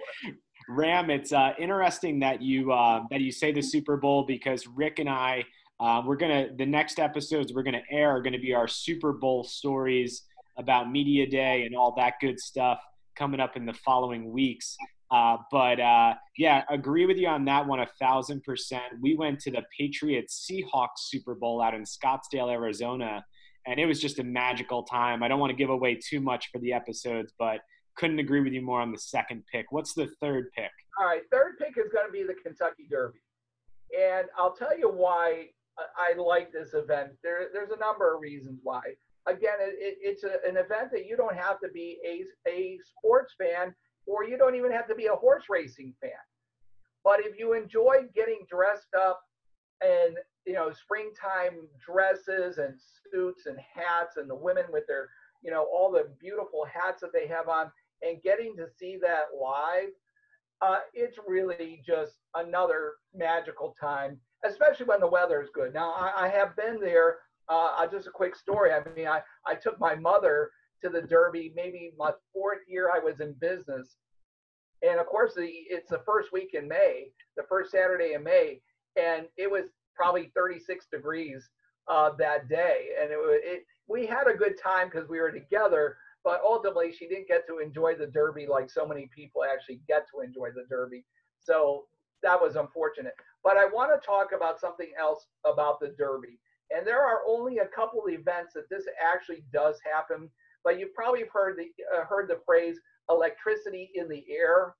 Ram, 0.68 1.10
it's 1.10 1.32
uh, 1.32 1.52
interesting 1.58 2.20
that 2.20 2.40
you 2.40 2.72
uh, 2.72 3.02
that 3.10 3.20
you 3.20 3.32
say 3.32 3.52
the 3.52 3.62
Super 3.62 3.96
Bowl 3.96 4.24
because 4.24 4.66
Rick 4.66 4.98
and 4.98 5.08
I 5.08 5.44
uh, 5.82 6.00
we're 6.06 6.16
gonna 6.16 6.46
the 6.56 6.66
next 6.66 7.00
episodes 7.00 7.52
we're 7.52 7.64
gonna 7.64 7.82
air 7.90 8.10
are 8.10 8.22
gonna 8.22 8.38
be 8.38 8.54
our 8.54 8.68
Super 8.68 9.12
Bowl 9.12 9.42
stories 9.42 10.22
about 10.56 10.90
media 10.90 11.26
day 11.28 11.64
and 11.64 11.74
all 11.74 11.94
that 11.96 12.14
good 12.20 12.38
stuff 12.38 12.78
coming 13.16 13.40
up 13.40 13.56
in 13.56 13.66
the 13.66 13.74
following 13.74 14.30
weeks. 14.30 14.76
Uh, 15.12 15.36
but 15.50 15.78
uh, 15.78 16.14
yeah, 16.38 16.64
agree 16.70 17.04
with 17.04 17.18
you 17.18 17.28
on 17.28 17.44
that 17.44 17.66
one 17.66 17.80
a 17.80 17.88
thousand 18.00 18.42
percent. 18.42 18.84
We 19.02 19.14
went 19.14 19.40
to 19.40 19.50
the 19.50 19.62
Patriots 19.78 20.48
Seahawks 20.50 21.00
Super 21.00 21.34
Bowl 21.34 21.60
out 21.60 21.74
in 21.74 21.82
Scottsdale, 21.82 22.50
Arizona, 22.50 23.22
and 23.66 23.78
it 23.78 23.84
was 23.84 24.00
just 24.00 24.18
a 24.18 24.24
magical 24.24 24.84
time. 24.84 25.22
I 25.22 25.28
don't 25.28 25.38
want 25.38 25.50
to 25.50 25.56
give 25.56 25.68
away 25.68 25.96
too 25.96 26.20
much 26.20 26.48
for 26.50 26.58
the 26.60 26.72
episodes, 26.72 27.34
but 27.38 27.60
couldn't 27.94 28.20
agree 28.20 28.40
with 28.40 28.54
you 28.54 28.62
more 28.62 28.80
on 28.80 28.90
the 28.90 28.98
second 28.98 29.44
pick. 29.52 29.66
What's 29.70 29.92
the 29.92 30.06
third 30.18 30.50
pick? 30.56 30.70
All 30.98 31.06
right, 31.06 31.20
third 31.30 31.58
pick 31.58 31.76
is 31.76 31.92
going 31.92 32.06
to 32.06 32.12
be 32.12 32.22
the 32.22 32.34
Kentucky 32.42 32.86
Derby. 32.90 33.20
And 33.98 34.28
I'll 34.38 34.54
tell 34.54 34.76
you 34.76 34.88
why 34.88 35.48
I 35.78 36.14
like 36.18 36.52
this 36.52 36.72
event. 36.72 37.10
There, 37.22 37.48
there's 37.52 37.70
a 37.70 37.78
number 37.78 38.14
of 38.14 38.22
reasons 38.22 38.60
why. 38.62 38.80
Again, 39.26 39.56
it, 39.60 39.98
it's 40.00 40.24
a, 40.24 40.38
an 40.48 40.56
event 40.56 40.90
that 40.92 41.04
you 41.06 41.18
don't 41.18 41.36
have 41.36 41.60
to 41.60 41.68
be 41.68 41.98
a, 42.02 42.50
a 42.50 42.78
sports 42.96 43.34
fan 43.38 43.74
or 44.06 44.24
you 44.24 44.36
don't 44.36 44.54
even 44.54 44.72
have 44.72 44.88
to 44.88 44.94
be 44.94 45.06
a 45.06 45.14
horse 45.14 45.44
racing 45.48 45.94
fan. 46.00 46.10
But 47.04 47.20
if 47.20 47.38
you 47.38 47.54
enjoy 47.54 48.06
getting 48.14 48.40
dressed 48.48 48.94
up 48.98 49.20
and 49.80 50.16
you 50.46 50.54
know 50.54 50.72
springtime 50.72 51.68
dresses 51.84 52.58
and 52.58 52.74
suits 53.12 53.46
and 53.46 53.58
hats 53.58 54.16
and 54.16 54.28
the 54.28 54.34
women 54.34 54.64
with 54.70 54.84
their 54.86 55.08
you 55.42 55.50
know 55.50 55.66
all 55.72 55.90
the 55.90 56.08
beautiful 56.20 56.66
hats 56.72 57.00
that 57.00 57.12
they 57.12 57.26
have 57.26 57.48
on 57.48 57.70
and 58.02 58.22
getting 58.22 58.56
to 58.56 58.66
see 58.78 58.98
that 59.00 59.26
live 59.40 59.90
uh, 60.60 60.78
it's 60.94 61.18
really 61.26 61.82
just 61.84 62.12
another 62.34 62.92
magical 63.14 63.74
time 63.80 64.18
especially 64.44 64.86
when 64.86 65.00
the 65.00 65.06
weather 65.06 65.40
is 65.40 65.50
good. 65.54 65.72
Now, 65.72 65.92
I, 65.92 66.26
I 66.26 66.28
have 66.28 66.56
been 66.56 66.80
there. 66.80 67.18
Uh, 67.48 67.86
just 67.90 68.06
a 68.06 68.10
quick 68.10 68.36
story. 68.36 68.70
I 68.72 68.80
mean, 68.94 69.08
I, 69.08 69.20
I 69.46 69.54
took 69.54 69.78
my 69.78 69.94
mother 69.94 70.50
to 70.82 70.88
the 70.88 71.02
Derby 71.02 71.52
maybe 71.54 71.92
my 71.98 72.10
fourth 72.32 72.60
year 72.68 72.90
I 72.94 72.98
was 72.98 73.20
in 73.20 73.34
business. 73.40 73.96
And 74.82 74.98
of 74.98 75.06
course, 75.06 75.34
the, 75.34 75.46
it's 75.46 75.90
the 75.90 76.02
first 76.04 76.32
week 76.32 76.54
in 76.54 76.66
May, 76.66 77.06
the 77.36 77.44
first 77.48 77.70
Saturday 77.70 78.14
in 78.14 78.24
May, 78.24 78.60
and 78.96 79.26
it 79.36 79.50
was 79.50 79.64
probably 79.94 80.32
36 80.34 80.86
degrees 80.92 81.48
uh, 81.88 82.10
that 82.18 82.48
day. 82.48 82.88
And 83.00 83.10
it, 83.10 83.18
it 83.20 83.66
we 83.88 84.06
had 84.06 84.26
a 84.26 84.36
good 84.36 84.54
time 84.62 84.88
because 84.90 85.08
we 85.08 85.20
were 85.20 85.30
together, 85.30 85.96
but 86.24 86.40
ultimately 86.44 86.92
she 86.92 87.06
didn't 87.06 87.28
get 87.28 87.46
to 87.46 87.58
enjoy 87.58 87.94
the 87.94 88.06
Derby 88.06 88.46
like 88.46 88.70
so 88.70 88.86
many 88.86 89.08
people 89.14 89.42
actually 89.44 89.80
get 89.86 90.06
to 90.14 90.22
enjoy 90.22 90.50
the 90.54 90.64
Derby. 90.68 91.04
So 91.40 91.84
that 92.22 92.40
was 92.40 92.56
unfortunate. 92.56 93.14
But 93.42 93.56
I 93.56 93.66
want 93.66 93.90
to 93.92 94.06
talk 94.06 94.28
about 94.34 94.60
something 94.60 94.92
else 94.98 95.26
about 95.44 95.80
the 95.80 95.94
Derby. 95.98 96.38
And 96.74 96.86
there 96.86 97.04
are 97.04 97.20
only 97.28 97.58
a 97.58 97.66
couple 97.66 98.02
events 98.08 98.54
that 98.54 98.70
this 98.70 98.84
actually 99.02 99.44
does 99.52 99.76
happen. 99.84 100.30
But 100.64 100.78
you've 100.78 100.94
probably 100.94 101.24
heard 101.32 101.58
the 101.58 101.70
uh, 101.94 102.04
heard 102.04 102.28
the 102.28 102.40
phrase 102.46 102.78
electricity 103.10 103.90
in 103.94 104.08
the 104.08 104.24
air. 104.30 104.74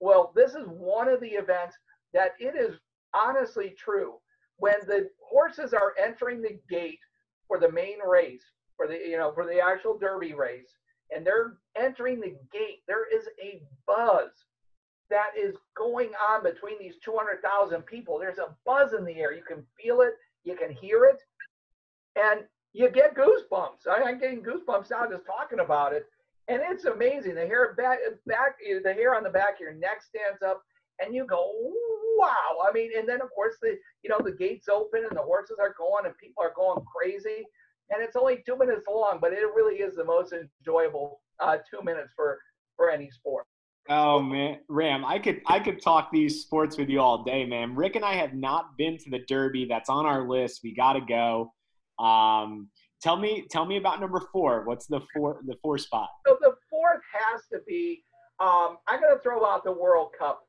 Well, 0.00 0.32
this 0.34 0.54
is 0.54 0.66
one 0.66 1.08
of 1.08 1.20
the 1.20 1.28
events 1.28 1.76
that 2.14 2.32
it 2.38 2.54
is 2.56 2.76
honestly 3.14 3.74
true. 3.78 4.14
When 4.56 4.74
the 4.86 5.08
horses 5.20 5.72
are 5.72 5.94
entering 6.02 6.42
the 6.42 6.58
gate 6.68 6.98
for 7.48 7.58
the 7.58 7.70
main 7.70 7.98
race, 8.06 8.44
for 8.76 8.86
the 8.86 8.96
you 8.96 9.16
know 9.16 9.32
for 9.32 9.46
the 9.46 9.60
actual 9.60 9.98
Derby 9.98 10.34
race, 10.34 10.70
and 11.14 11.26
they're 11.26 11.58
entering 11.76 12.20
the 12.20 12.36
gate, 12.52 12.82
there 12.86 13.06
is 13.14 13.26
a 13.42 13.62
buzz 13.86 14.30
that 15.10 15.30
is 15.36 15.56
going 15.76 16.10
on 16.30 16.42
between 16.42 16.78
these 16.78 16.94
200,000 17.04 17.82
people. 17.82 18.18
There's 18.18 18.38
a 18.38 18.54
buzz 18.64 18.92
in 18.92 19.04
the 19.04 19.16
air. 19.16 19.32
You 19.32 19.42
can 19.42 19.66
feel 19.76 20.02
it, 20.02 20.14
you 20.44 20.54
can 20.54 20.70
hear 20.70 21.04
it, 21.04 21.20
and 22.16 22.44
you 22.72 22.90
get 22.90 23.16
goosebumps. 23.16 23.88
I, 23.88 24.08
am 24.08 24.18
getting 24.18 24.42
goosebumps 24.42 24.90
now 24.90 25.06
just 25.10 25.26
talking 25.26 25.60
about 25.60 25.92
it. 25.92 26.06
And 26.48 26.60
it's 26.70 26.84
amazing. 26.84 27.34
The 27.34 27.46
hair 27.46 27.74
back, 27.74 27.98
back, 28.26 28.56
the 28.60 28.92
hair 28.92 29.14
on 29.14 29.22
the 29.22 29.30
back 29.30 29.54
of 29.54 29.60
your 29.60 29.74
neck 29.74 30.02
stands 30.02 30.42
up, 30.42 30.62
and 30.98 31.14
you 31.14 31.24
go, 31.24 31.52
"Wow!" 32.16 32.66
I 32.68 32.72
mean, 32.72 32.90
and 32.96 33.08
then 33.08 33.20
of 33.20 33.30
course 33.34 33.54
the, 33.62 33.76
you 34.02 34.10
know, 34.10 34.18
the 34.22 34.32
gates 34.32 34.68
open 34.68 35.04
and 35.08 35.16
the 35.16 35.22
horses 35.22 35.58
are 35.60 35.74
going 35.78 36.06
and 36.06 36.14
people 36.18 36.42
are 36.42 36.52
going 36.56 36.84
crazy, 36.84 37.46
and 37.90 38.02
it's 38.02 38.16
only 38.16 38.42
two 38.44 38.56
minutes 38.56 38.86
long, 38.88 39.18
but 39.20 39.32
it 39.32 39.46
really 39.54 39.76
is 39.76 39.94
the 39.94 40.04
most 40.04 40.32
enjoyable 40.32 41.20
uh, 41.38 41.58
two 41.70 41.82
minutes 41.84 42.12
for 42.16 42.38
for 42.76 42.90
any 42.90 43.10
sport. 43.10 43.46
Oh 43.88 44.20
man, 44.20 44.58
Ram, 44.68 45.04
I 45.04 45.18
could 45.18 45.42
I 45.46 45.60
could 45.60 45.80
talk 45.80 46.10
these 46.10 46.42
sports 46.42 46.76
with 46.76 46.88
you 46.88 47.00
all 47.00 47.22
day, 47.22 47.44
man. 47.44 47.76
Rick 47.76 47.96
and 47.96 48.04
I 48.04 48.14
have 48.14 48.34
not 48.34 48.76
been 48.76 48.98
to 48.98 49.10
the 49.10 49.20
Derby. 49.20 49.66
That's 49.68 49.88
on 49.88 50.04
our 50.04 50.28
list. 50.28 50.60
We 50.64 50.74
got 50.74 50.94
to 50.94 51.00
go. 51.00 51.52
Um, 52.00 52.68
tell 53.02 53.16
me 53.16 53.46
tell 53.50 53.64
me 53.64 53.76
about 53.76 54.00
number 54.00 54.22
four. 54.32 54.64
What's 54.64 54.86
the 54.86 55.00
four 55.14 55.40
the 55.46 55.56
four 55.62 55.78
spot? 55.78 56.08
So 56.26 56.36
the 56.40 56.54
fourth 56.68 57.02
has 57.12 57.42
to 57.52 57.60
be. 57.66 58.02
Um, 58.40 58.78
I'm 58.88 59.00
going 59.00 59.14
to 59.14 59.22
throw 59.22 59.44
out 59.44 59.64
the 59.64 59.72
World 59.72 60.12
Cup 60.18 60.40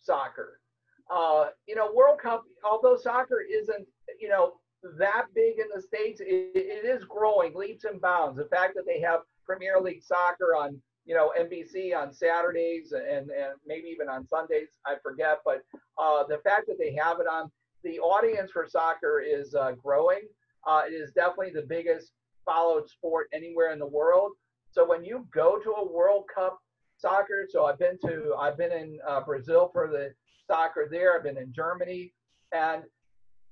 soccer. 0.00 0.60
Uh, 1.08 1.46
you 1.68 1.76
know, 1.76 1.92
World 1.94 2.18
Cup. 2.20 2.44
Although 2.64 2.96
soccer 2.96 3.40
isn't 3.40 3.86
you 4.20 4.28
know 4.28 4.54
that 4.98 5.26
big 5.34 5.58
in 5.58 5.66
the 5.74 5.80
states, 5.80 6.20
it, 6.20 6.50
it 6.54 6.84
is 6.84 7.04
growing 7.04 7.54
leaps 7.54 7.84
and 7.84 8.00
bounds. 8.00 8.36
The 8.36 8.46
fact 8.46 8.74
that 8.74 8.84
they 8.86 9.00
have 9.00 9.20
Premier 9.46 9.80
League 9.80 10.02
soccer 10.02 10.56
on 10.56 10.80
you 11.06 11.14
know, 11.14 11.32
NBC 11.38 11.96
on 11.96 12.12
Saturdays 12.12 12.92
and, 12.92 13.30
and 13.30 13.54
maybe 13.64 13.86
even 13.86 14.08
on 14.08 14.26
Sundays, 14.26 14.70
I 14.84 14.96
forget. 15.02 15.38
But 15.44 15.62
uh, 15.98 16.24
the 16.24 16.38
fact 16.38 16.66
that 16.66 16.78
they 16.78 16.96
have 17.00 17.20
it 17.20 17.28
on, 17.30 17.50
the 17.84 18.00
audience 18.00 18.50
for 18.50 18.66
soccer 18.68 19.20
is 19.24 19.54
uh, 19.54 19.72
growing. 19.82 20.22
Uh, 20.66 20.82
it 20.88 20.92
is 20.92 21.12
definitely 21.12 21.52
the 21.54 21.66
biggest 21.66 22.12
followed 22.44 22.88
sport 22.88 23.28
anywhere 23.32 23.72
in 23.72 23.78
the 23.78 23.86
world. 23.86 24.32
So 24.70 24.86
when 24.86 25.04
you 25.04 25.26
go 25.32 25.58
to 25.58 25.70
a 25.70 25.92
World 25.92 26.24
Cup 26.32 26.58
soccer, 26.96 27.46
so 27.48 27.66
I've 27.66 27.78
been 27.78 27.98
to, 28.06 28.34
I've 28.38 28.58
been 28.58 28.72
in 28.72 28.98
uh, 29.06 29.20
Brazil 29.20 29.70
for 29.72 29.88
the 29.88 30.12
soccer 30.46 30.88
there. 30.90 31.16
I've 31.16 31.24
been 31.24 31.38
in 31.38 31.52
Germany, 31.52 32.12
and 32.52 32.82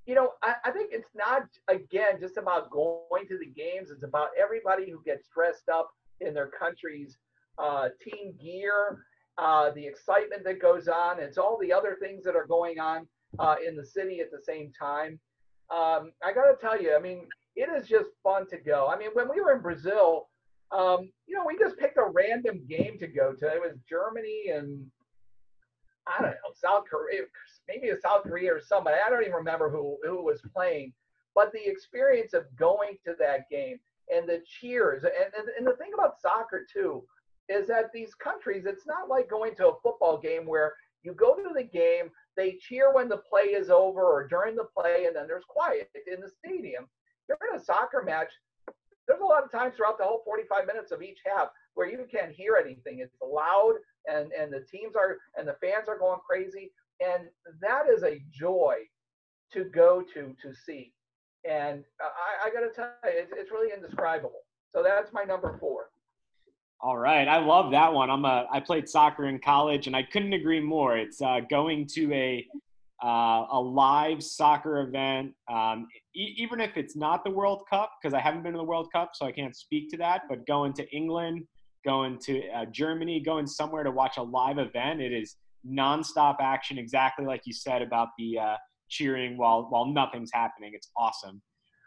you 0.06 0.14
know, 0.14 0.32
I, 0.42 0.54
I, 0.66 0.70
think 0.70 0.90
it's 0.92 1.08
not 1.14 1.44
again 1.68 2.20
just 2.20 2.36
about 2.36 2.70
going 2.70 3.26
to 3.28 3.38
the 3.38 3.46
games. 3.46 3.90
It's 3.90 4.02
about 4.02 4.28
everybody 4.40 4.90
who 4.90 5.02
gets 5.04 5.28
dressed 5.34 5.68
up 5.72 5.90
in 6.20 6.34
their 6.34 6.48
country's 6.48 7.16
uh, 7.58 7.88
team 8.02 8.34
gear, 8.40 9.04
uh, 9.38 9.70
the 9.70 9.86
excitement 9.86 10.44
that 10.44 10.60
goes 10.60 10.88
on. 10.88 11.20
It's 11.20 11.38
all 11.38 11.58
the 11.60 11.72
other 11.72 11.96
things 12.00 12.24
that 12.24 12.36
are 12.36 12.46
going 12.46 12.78
on 12.78 13.06
uh, 13.38 13.56
in 13.66 13.76
the 13.76 13.84
city 13.84 14.20
at 14.20 14.30
the 14.30 14.42
same 14.44 14.72
time. 14.78 15.18
Um, 15.70 16.12
I 16.22 16.32
got 16.34 16.50
to 16.50 16.56
tell 16.60 16.80
you, 16.80 16.94
I 16.96 17.00
mean, 17.00 17.26
it 17.56 17.68
is 17.76 17.88
just 17.88 18.10
fun 18.22 18.46
to 18.50 18.58
go. 18.58 18.88
I 18.92 18.98
mean, 18.98 19.10
when 19.14 19.28
we 19.28 19.40
were 19.40 19.52
in 19.54 19.62
Brazil, 19.62 20.28
um, 20.72 21.10
you 21.26 21.36
know, 21.36 21.44
we 21.46 21.58
just 21.58 21.78
picked 21.78 21.98
a 21.98 22.10
random 22.12 22.62
game 22.68 22.98
to 22.98 23.06
go 23.06 23.32
to. 23.32 23.46
It 23.46 23.60
was 23.60 23.78
Germany 23.88 24.50
and 24.54 24.84
I 26.06 26.20
don't 26.20 26.32
know, 26.32 26.52
South 26.54 26.84
Korea, 26.90 27.22
maybe 27.66 27.88
a 27.88 28.00
South 28.00 28.24
Korea 28.24 28.54
or 28.54 28.60
somebody. 28.60 28.96
I 29.04 29.08
don't 29.08 29.22
even 29.22 29.34
remember 29.34 29.70
who, 29.70 29.96
who 30.04 30.22
was 30.22 30.42
playing. 30.54 30.92
But 31.34 31.52
the 31.52 31.66
experience 31.66 32.34
of 32.34 32.44
going 32.56 32.98
to 33.04 33.14
that 33.18 33.48
game 33.50 33.78
and 34.14 34.28
the 34.28 34.42
cheers, 34.46 35.04
and, 35.04 35.12
and, 35.36 35.48
and 35.58 35.66
the 35.66 35.76
thing 35.76 35.92
about 35.94 36.20
soccer 36.20 36.66
too, 36.70 37.04
is 37.48 37.66
that 37.68 37.90
these 37.92 38.14
countries, 38.14 38.64
it's 38.66 38.86
not 38.86 39.08
like 39.08 39.30
going 39.30 39.54
to 39.56 39.68
a 39.68 39.80
football 39.82 40.18
game 40.18 40.46
where 40.46 40.74
you 41.02 41.12
go 41.12 41.34
to 41.34 41.50
the 41.54 41.64
game, 41.64 42.10
they 42.36 42.58
cheer 42.60 42.92
when 42.92 43.08
the 43.08 43.18
play 43.18 43.52
is 43.54 43.70
over 43.70 44.02
or 44.02 44.26
during 44.26 44.56
the 44.56 44.68
play, 44.76 45.04
and 45.06 45.14
then 45.14 45.26
there's 45.26 45.44
quiet 45.48 45.90
in 46.12 46.20
the 46.20 46.28
stadium. 46.28 46.86
During 47.28 47.56
a 47.56 47.64
soccer 47.64 48.02
match, 48.02 48.30
there's 49.06 49.20
a 49.20 49.24
lot 49.24 49.44
of 49.44 49.50
times 49.50 49.74
throughout 49.76 49.98
the 49.98 50.04
whole 50.04 50.22
45 50.24 50.66
minutes 50.66 50.92
of 50.92 51.02
each 51.02 51.18
half 51.24 51.48
where 51.74 51.88
you 51.88 52.06
can't 52.10 52.32
hear 52.32 52.56
anything. 52.56 53.00
It's 53.00 53.16
loud, 53.22 53.74
and 54.06 54.32
and 54.32 54.52
the 54.52 54.64
teams 54.70 54.96
are 54.96 55.18
and 55.36 55.46
the 55.46 55.56
fans 55.60 55.88
are 55.88 55.98
going 55.98 56.20
crazy, 56.28 56.72
and 57.00 57.24
that 57.60 57.88
is 57.88 58.02
a 58.02 58.22
joy 58.32 58.76
to 59.52 59.64
go 59.64 60.02
to 60.14 60.34
to 60.42 60.54
see. 60.54 60.92
And 61.44 61.84
uh, 62.02 62.08
I, 62.08 62.48
I 62.48 62.52
got 62.52 62.60
to 62.60 62.74
tell 62.74 62.90
you, 63.04 63.10
it's, 63.20 63.32
it's 63.36 63.50
really 63.50 63.72
indescribable. 63.74 64.44
So 64.72 64.82
that's 64.82 65.12
my 65.12 65.24
number 65.24 65.56
four. 65.60 65.90
All 66.84 66.98
right, 66.98 67.26
I 67.26 67.38
love 67.38 67.70
that 67.70 67.94
one. 67.94 68.10
I'm 68.10 68.26
a 68.26 68.46
I 68.52 68.60
played 68.60 68.90
soccer 68.90 69.24
in 69.24 69.38
college, 69.38 69.86
and 69.86 69.96
I 69.96 70.02
couldn't 70.02 70.34
agree 70.34 70.60
more. 70.60 70.98
It's 70.98 71.22
uh, 71.22 71.40
going 71.48 71.86
to 71.94 72.12
a 72.12 72.46
uh, 73.02 73.46
a 73.52 73.58
live 73.58 74.22
soccer 74.22 74.82
event, 74.82 75.32
um, 75.50 75.88
e- 76.14 76.34
even 76.36 76.60
if 76.60 76.76
it's 76.76 76.94
not 76.94 77.24
the 77.24 77.30
World 77.30 77.62
Cup, 77.70 77.92
because 77.96 78.12
I 78.12 78.20
haven't 78.20 78.42
been 78.42 78.52
to 78.52 78.58
the 78.58 78.64
World 78.64 78.88
Cup, 78.92 79.12
so 79.14 79.24
I 79.24 79.32
can't 79.32 79.56
speak 79.56 79.88
to 79.92 79.96
that. 79.96 80.24
But 80.28 80.46
going 80.46 80.74
to 80.74 80.86
England, 80.94 81.46
going 81.86 82.18
to 82.26 82.46
uh, 82.50 82.66
Germany, 82.66 83.18
going 83.18 83.46
somewhere 83.46 83.82
to 83.82 83.90
watch 83.90 84.18
a 84.18 84.22
live 84.22 84.58
event, 84.58 85.00
it 85.00 85.14
is 85.14 85.36
nonstop 85.66 86.36
action, 86.40 86.76
exactly 86.76 87.24
like 87.24 87.40
you 87.46 87.54
said 87.54 87.80
about 87.80 88.08
the 88.18 88.38
uh, 88.38 88.56
cheering 88.90 89.38
while 89.38 89.68
while 89.70 89.86
nothing's 89.86 90.32
happening. 90.34 90.72
It's 90.74 90.90
awesome. 90.98 91.40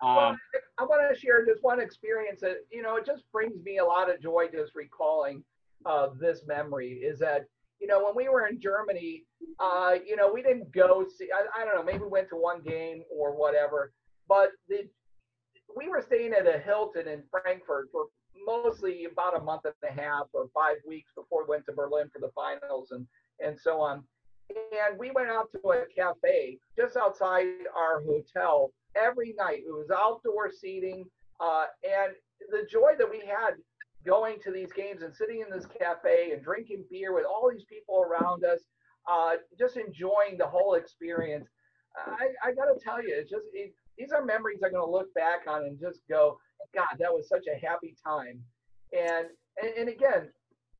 Um, 0.03 0.37
I 0.77 0.83
want 0.83 1.13
to 1.13 1.19
share 1.19 1.45
just 1.45 1.63
one 1.63 1.79
experience 1.79 2.41
that 2.41 2.57
you 2.71 2.81
know 2.81 2.97
it 2.97 3.05
just 3.05 3.23
brings 3.31 3.63
me 3.63 3.77
a 3.79 3.85
lot 3.85 4.13
of 4.13 4.21
joy 4.21 4.47
just 4.51 4.75
recalling 4.75 5.43
uh, 5.85 6.09
this 6.19 6.41
memory. 6.47 7.01
Is 7.03 7.19
that 7.19 7.45
you 7.79 7.87
know 7.87 8.03
when 8.03 8.15
we 8.15 8.29
were 8.29 8.47
in 8.47 8.59
Germany, 8.61 9.23
uh, 9.59 9.95
you 10.05 10.15
know 10.15 10.31
we 10.31 10.43
didn't 10.43 10.71
go 10.71 11.05
see. 11.17 11.29
I, 11.33 11.61
I 11.61 11.65
don't 11.65 11.75
know, 11.75 11.83
maybe 11.83 12.03
we 12.03 12.09
went 12.09 12.29
to 12.29 12.35
one 12.35 12.61
game 12.61 13.03
or 13.11 13.35
whatever, 13.35 13.91
but 14.27 14.49
the 14.69 14.87
we 15.75 15.89
were 15.89 16.01
staying 16.01 16.33
at 16.33 16.47
a 16.47 16.59
Hilton 16.59 17.07
in 17.07 17.23
Frankfurt 17.29 17.89
for 17.91 18.05
mostly 18.45 19.05
about 19.11 19.39
a 19.39 19.43
month 19.43 19.63
and 19.65 19.73
a 19.83 20.01
half 20.01 20.27
or 20.33 20.47
five 20.53 20.77
weeks 20.87 21.11
before 21.15 21.43
we 21.43 21.49
went 21.49 21.65
to 21.65 21.73
Berlin 21.73 22.09
for 22.13 22.19
the 22.19 22.31
finals 22.35 22.91
and 22.91 23.07
and 23.43 23.59
so 23.59 23.81
on. 23.81 24.03
And 24.49 24.97
we 24.97 25.11
went 25.11 25.29
out 25.29 25.49
to 25.51 25.71
a 25.71 25.85
cafe 25.93 26.59
just 26.75 26.95
outside 26.95 27.45
our 27.75 28.01
hotel 28.01 28.71
every 28.95 29.33
night. 29.37 29.59
It 29.67 29.71
was 29.71 29.89
outdoor 29.91 30.51
seating, 30.51 31.05
uh, 31.39 31.65
and 31.83 32.13
the 32.49 32.65
joy 32.69 32.93
that 32.97 33.09
we 33.09 33.19
had 33.19 33.55
going 34.05 34.37
to 34.43 34.51
these 34.51 34.71
games 34.71 35.03
and 35.03 35.13
sitting 35.13 35.41
in 35.41 35.55
this 35.55 35.67
cafe 35.79 36.31
and 36.31 36.43
drinking 36.43 36.85
beer 36.89 37.13
with 37.13 37.25
all 37.25 37.49
these 37.51 37.65
people 37.65 38.01
around 38.01 38.45
us, 38.45 38.61
uh, 39.11 39.33
just 39.59 39.77
enjoying 39.77 40.37
the 40.37 40.47
whole 40.47 40.75
experience. 40.75 41.49
I, 41.97 42.27
I 42.43 42.53
got 42.53 42.65
to 42.65 42.79
tell 42.81 43.01
you, 43.01 43.15
it's 43.17 43.29
just 43.29 43.45
it, 43.53 43.73
these 43.97 44.11
are 44.11 44.23
memories 44.23 44.59
I'm 44.63 44.71
going 44.71 44.85
to 44.85 44.91
look 44.91 45.13
back 45.13 45.41
on 45.47 45.63
and 45.63 45.79
just 45.79 46.01
go, 46.09 46.37
God, 46.73 46.95
that 46.99 47.11
was 47.11 47.27
such 47.27 47.45
a 47.47 47.65
happy 47.65 47.95
time. 48.05 48.39
And, 48.93 49.27
and, 49.61 49.73
and 49.77 49.89
again, 49.89 50.29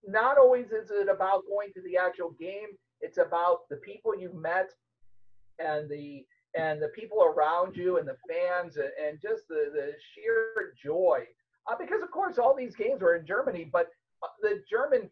not 0.06 0.38
always 0.38 0.68
is 0.68 0.92
it 0.92 1.10
about 1.10 1.44
going 1.50 1.70
to 1.74 1.82
the 1.82 1.98
actual 1.98 2.32
game. 2.40 2.70
It's 3.02 3.18
about 3.18 3.70
the 3.70 3.78
people 3.78 4.18
you've 4.18 4.36
met 4.36 4.70
and 5.60 5.90
the 5.90 6.26
and 6.56 6.82
the 6.82 6.88
people 6.90 7.24
around 7.24 7.76
you 7.76 7.98
and 7.98 8.08
the 8.08 8.18
fans 8.28 8.78
and, 8.78 8.90
and 9.04 9.20
just 9.22 9.48
the, 9.48 9.70
the 9.74 9.92
sheer 10.14 10.74
joy. 10.82 11.20
Uh, 11.70 11.76
because 11.78 12.02
of 12.02 12.10
course 12.12 12.38
all 12.38 12.56
these 12.56 12.76
games 12.76 13.02
were 13.02 13.16
in 13.16 13.26
Germany, 13.26 13.70
but 13.72 13.88
uh, 14.24 14.28
the 14.42 14.64
German, 14.70 15.10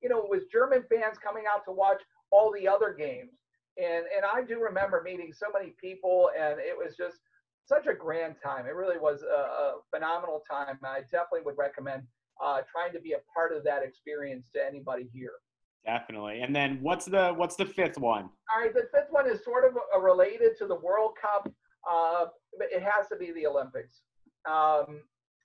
you 0.00 0.08
know, 0.08 0.22
it 0.22 0.30
was 0.30 0.44
German 0.50 0.84
fans 0.88 1.18
coming 1.22 1.44
out 1.52 1.64
to 1.66 1.72
watch 1.72 2.00
all 2.30 2.52
the 2.52 2.66
other 2.68 2.94
games. 2.96 3.32
And 3.76 4.06
and 4.14 4.24
I 4.24 4.42
do 4.42 4.60
remember 4.60 5.02
meeting 5.04 5.32
so 5.32 5.46
many 5.52 5.74
people, 5.80 6.30
and 6.38 6.58
it 6.58 6.76
was 6.76 6.96
just 6.96 7.18
such 7.64 7.86
a 7.86 7.94
grand 7.94 8.36
time. 8.42 8.66
It 8.66 8.74
really 8.74 8.98
was 8.98 9.22
a, 9.22 9.26
a 9.26 9.74
phenomenal 9.94 10.42
time. 10.50 10.78
I 10.84 11.00
definitely 11.00 11.42
would 11.44 11.58
recommend 11.58 12.02
uh, 12.42 12.62
trying 12.70 12.92
to 12.92 13.00
be 13.00 13.12
a 13.12 13.20
part 13.34 13.52
of 13.54 13.62
that 13.64 13.82
experience 13.82 14.46
to 14.54 14.64
anybody 14.64 15.08
here. 15.12 15.32
Definitely. 15.86 16.42
And 16.42 16.54
then 16.54 16.78
what's 16.82 17.06
the 17.06 17.32
what's 17.34 17.56
the 17.56 17.64
fifth 17.66 17.98
one? 17.98 18.28
All 18.54 18.60
right, 18.60 18.74
the 18.74 18.88
fifth 18.92 19.08
one 19.10 19.28
is 19.28 19.42
sort 19.44 19.64
of 19.64 20.02
related 20.02 20.56
to 20.58 20.66
the 20.66 20.74
World 20.74 21.12
Cup, 21.20 21.50
uh, 21.88 22.26
it 22.60 22.82
has 22.82 23.08
to 23.08 23.16
be 23.16 23.32
the 23.32 23.46
Olympics. 23.46 24.02
Um, 24.48 25.00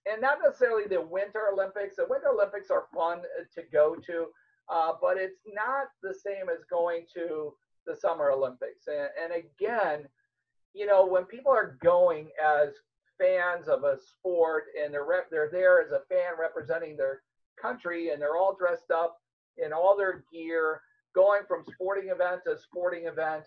and 0.05 0.21
not 0.21 0.39
necessarily 0.43 0.83
the 0.87 1.01
Winter 1.01 1.47
Olympics. 1.51 1.95
The 1.95 2.05
Winter 2.09 2.29
Olympics 2.29 2.69
are 2.69 2.85
fun 2.93 3.19
uh, 3.19 3.43
to 3.55 3.61
go 3.71 3.95
to, 3.95 4.27
uh, 4.69 4.93
but 5.01 5.17
it's 5.17 5.39
not 5.47 5.87
the 6.01 6.13
same 6.13 6.49
as 6.49 6.65
going 6.69 7.05
to 7.13 7.53
the 7.85 7.95
Summer 7.95 8.31
Olympics. 8.31 8.87
And, 8.87 9.09
and 9.21 9.43
again, 9.43 10.07
you 10.73 10.85
know, 10.85 11.05
when 11.05 11.25
people 11.25 11.51
are 11.51 11.77
going 11.81 12.29
as 12.43 12.69
fans 13.19 13.67
of 13.67 13.83
a 13.83 13.97
sport 13.97 14.65
and 14.81 14.93
they're 14.93 15.05
rep- 15.05 15.29
they're 15.29 15.49
there 15.51 15.81
as 15.81 15.91
a 15.91 16.01
fan 16.09 16.33
representing 16.39 16.97
their 16.97 17.21
country 17.61 18.09
and 18.09 18.21
they're 18.21 18.35
all 18.35 18.55
dressed 18.57 18.91
up 18.91 19.17
in 19.57 19.73
all 19.73 19.95
their 19.97 20.23
gear, 20.31 20.81
going 21.15 21.41
from 21.47 21.63
sporting 21.73 22.09
event 22.09 22.41
to 22.45 22.57
sporting 22.57 23.07
event, 23.07 23.45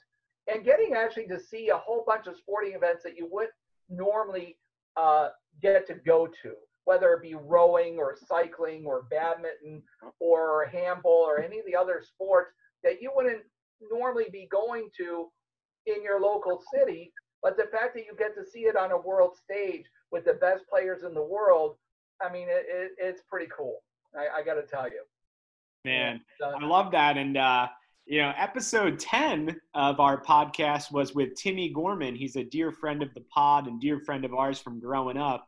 and 0.53 0.65
getting 0.65 0.95
actually 0.95 1.27
to 1.27 1.41
see 1.41 1.69
a 1.69 1.77
whole 1.77 2.05
bunch 2.07 2.27
of 2.27 2.37
sporting 2.37 2.75
events 2.75 3.03
that 3.03 3.17
you 3.17 3.29
wouldn't 3.31 3.53
normally 3.89 4.57
uh, 4.97 5.29
get 5.61 5.87
to 5.87 5.95
go 5.95 6.27
to, 6.43 6.53
whether 6.85 7.13
it 7.13 7.23
be 7.23 7.35
rowing 7.35 7.99
or 7.99 8.17
cycling 8.29 8.85
or 8.87 9.07
badminton 9.11 9.83
or 10.21 10.67
handball 10.67 11.25
or 11.27 11.41
any 11.41 11.59
of 11.59 11.67
the 11.67 11.77
other 11.77 12.03
sports 12.03 12.53
that 12.85 13.03
you 13.03 13.11
wouldn't 13.15 13.43
normally 13.91 14.27
be 14.31 14.49
going 14.51 14.89
to 14.97 15.27
in 15.87 16.03
your 16.03 16.21
local 16.21 16.63
city 16.73 17.13
but 17.47 17.57
the 17.57 17.69
fact 17.71 17.95
that 17.95 18.05
you 18.07 18.17
get 18.19 18.35
to 18.35 18.45
see 18.45 18.63
it 18.67 18.77
on 18.77 18.91
a 18.91 19.01
world 19.01 19.37
stage 19.37 19.85
with 20.11 20.25
the 20.25 20.35
best 20.35 20.65
players 20.69 21.05
in 21.05 21.15
the 21.15 21.23
world, 21.23 21.77
I 22.21 22.33
mean, 22.33 22.49
it, 22.49 22.67
it, 22.69 22.91
it's 22.99 23.23
pretty 23.31 23.47
cool. 23.57 23.77
I, 24.17 24.41
I 24.41 24.43
got 24.43 24.55
to 24.55 24.63
tell 24.63 24.89
you. 24.89 25.03
Man, 25.87 26.21
I 26.45 26.67
love 26.67 26.91
that. 26.91 27.17
And, 27.17 27.37
uh, 27.37 27.69
you 28.07 28.21
know, 28.21 28.33
episode 28.37 28.99
10 28.99 29.57
of 29.75 30.01
our 30.01 30.21
podcast 30.21 30.91
was 30.91 31.15
with 31.15 31.37
Timmy 31.37 31.73
Gorman. 31.73 32.17
He's 32.17 32.35
a 32.35 32.43
dear 32.43 32.73
friend 32.73 33.05
of 33.05 33.15
the 33.15 33.21
pod 33.33 33.69
and 33.69 33.81
dear 33.81 34.01
friend 34.01 34.25
of 34.25 34.35
ours 34.35 34.59
from 34.59 34.81
growing 34.81 35.17
up. 35.17 35.47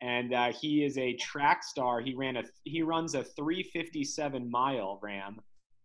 And 0.00 0.32
uh, 0.32 0.52
he 0.52 0.84
is 0.84 0.96
a 0.96 1.16
track 1.16 1.64
star. 1.64 2.00
He 2.00 2.14
ran 2.14 2.36
a 2.36 2.44
he 2.62 2.82
runs 2.82 3.16
a 3.16 3.24
357 3.24 4.48
mile 4.48 5.00
ram, 5.02 5.40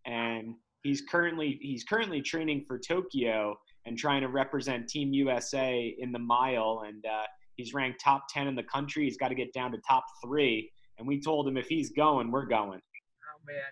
and 0.06 0.54
he's 0.84 1.02
currently 1.02 1.58
he's 1.60 1.84
currently 1.84 2.22
training 2.22 2.64
for 2.68 2.78
Tokyo 2.78 3.58
and 3.88 3.98
trying 3.98 4.22
to 4.22 4.28
represent 4.28 4.88
Team 4.88 5.14
USA 5.14 5.96
in 5.98 6.12
the 6.12 6.20
mile. 6.20 6.84
And 6.86 7.04
uh, 7.06 7.24
he's 7.56 7.74
ranked 7.74 8.02
top 8.02 8.26
10 8.30 8.48
in 8.48 8.56
the 8.56 8.64
country. 8.64 9.06
He's 9.06 9.18
got 9.18 9.30
to 9.30 9.36
get 9.36 9.52
down 9.52 9.72
to 9.72 9.80
top 9.80 10.06
three. 10.24 10.72
And 11.00 11.08
we 11.08 11.20
told 11.20 11.48
him 11.48 11.58
if 11.58 11.68
he's 11.68 11.90
going, 11.90 12.32
we're 12.32 12.46
going. 12.46 12.80
Oh, 12.80 13.42
man. 13.46 13.64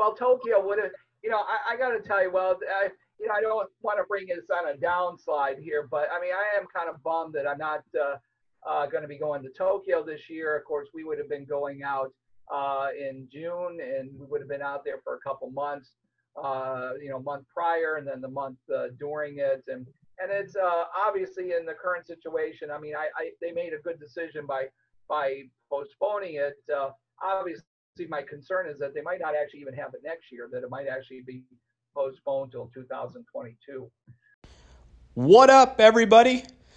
Well, 0.00 0.14
Tokyo 0.14 0.66
would 0.66 0.78
have, 0.78 0.92
you 1.22 1.28
know, 1.28 1.40
I, 1.40 1.74
I 1.74 1.76
got 1.76 1.90
to 1.90 2.00
tell 2.00 2.22
you, 2.22 2.32
well, 2.32 2.58
I, 2.82 2.88
you 3.18 3.28
know, 3.28 3.34
I 3.34 3.42
don't 3.42 3.68
want 3.82 3.98
to 3.98 4.04
bring 4.08 4.26
this 4.28 4.46
on 4.50 4.74
a 4.74 4.76
downside 4.78 5.58
here, 5.60 5.86
but 5.90 6.08
I 6.10 6.18
mean, 6.18 6.30
I 6.32 6.58
am 6.58 6.66
kind 6.74 6.88
of 6.88 7.02
bummed 7.02 7.34
that 7.34 7.46
I'm 7.46 7.58
not 7.58 7.84
uh, 7.94 8.16
uh, 8.66 8.86
going 8.86 9.02
to 9.02 9.08
be 9.08 9.18
going 9.18 9.42
to 9.42 9.50
Tokyo 9.50 10.02
this 10.02 10.30
year. 10.30 10.56
Of 10.56 10.64
course, 10.64 10.88
we 10.94 11.04
would 11.04 11.18
have 11.18 11.28
been 11.28 11.44
going 11.44 11.82
out 11.82 12.14
uh, 12.50 12.88
in 12.98 13.28
June 13.30 13.78
and 13.82 14.10
we 14.18 14.24
would 14.24 14.40
have 14.40 14.48
been 14.48 14.62
out 14.62 14.86
there 14.86 15.00
for 15.04 15.16
a 15.16 15.20
couple 15.20 15.50
months 15.50 15.90
uh, 16.42 16.92
you 17.02 17.10
know, 17.10 17.18
month 17.18 17.44
prior 17.52 17.96
and 17.96 18.06
then 18.06 18.20
the 18.20 18.28
month 18.28 18.58
uh, 18.74 18.86
during 18.98 19.38
it. 19.38 19.62
And 19.68 19.86
and 20.22 20.30
it's 20.30 20.54
uh, 20.56 20.84
obviously 21.06 21.52
in 21.52 21.64
the 21.64 21.72
current 21.74 22.06
situation. 22.06 22.70
I 22.70 22.78
mean, 22.78 22.94
I, 22.94 23.08
I 23.16 23.30
they 23.40 23.52
made 23.52 23.72
a 23.72 23.78
good 23.78 23.98
decision 23.98 24.46
by 24.46 24.66
by 25.08 25.42
postponing 25.70 26.34
it. 26.34 26.56
Uh, 26.74 26.90
obviously, 27.90 28.10
my 28.10 28.22
concern 28.22 28.68
is 28.68 28.78
that 28.78 28.94
they 28.94 29.02
might 29.02 29.20
not 29.20 29.34
actually 29.34 29.60
even 29.60 29.74
have 29.74 29.94
it 29.94 30.00
next 30.04 30.30
year. 30.30 30.48
That 30.52 30.62
it 30.62 30.70
might 30.70 30.86
actually 30.86 31.22
be 31.26 31.42
postponed 31.94 32.52
till 32.52 32.70
2022. 32.74 33.90
What 35.14 35.50
up, 35.50 35.80
everybody? 35.80 36.44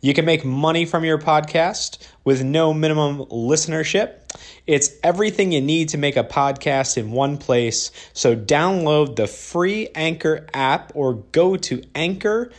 You 0.00 0.14
can 0.14 0.24
make 0.24 0.44
money 0.44 0.84
from 0.84 1.04
your 1.04 1.18
podcast 1.18 1.98
with 2.24 2.44
no 2.44 2.72
minimum 2.72 3.18
listenership. 3.26 4.20
It's 4.66 4.92
everything 5.02 5.50
you 5.50 5.60
need 5.60 5.88
to 5.90 5.98
make 5.98 6.16
a 6.16 6.22
podcast 6.22 6.96
in 6.96 7.10
one 7.10 7.36
place. 7.36 7.90
So 8.12 8.36
download 8.36 9.16
the 9.16 9.26
free 9.26 9.88
Anchor 9.96 10.46
app 10.54 10.92
or 10.94 11.14
go 11.14 11.56
to 11.56 11.82
anchor.fm 11.96 12.52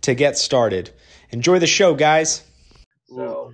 to 0.00 0.14
get 0.14 0.38
started. 0.38 0.90
Enjoy 1.30 1.60
the 1.60 1.66
show, 1.68 1.94
guys. 1.94 2.42
So, 3.06 3.52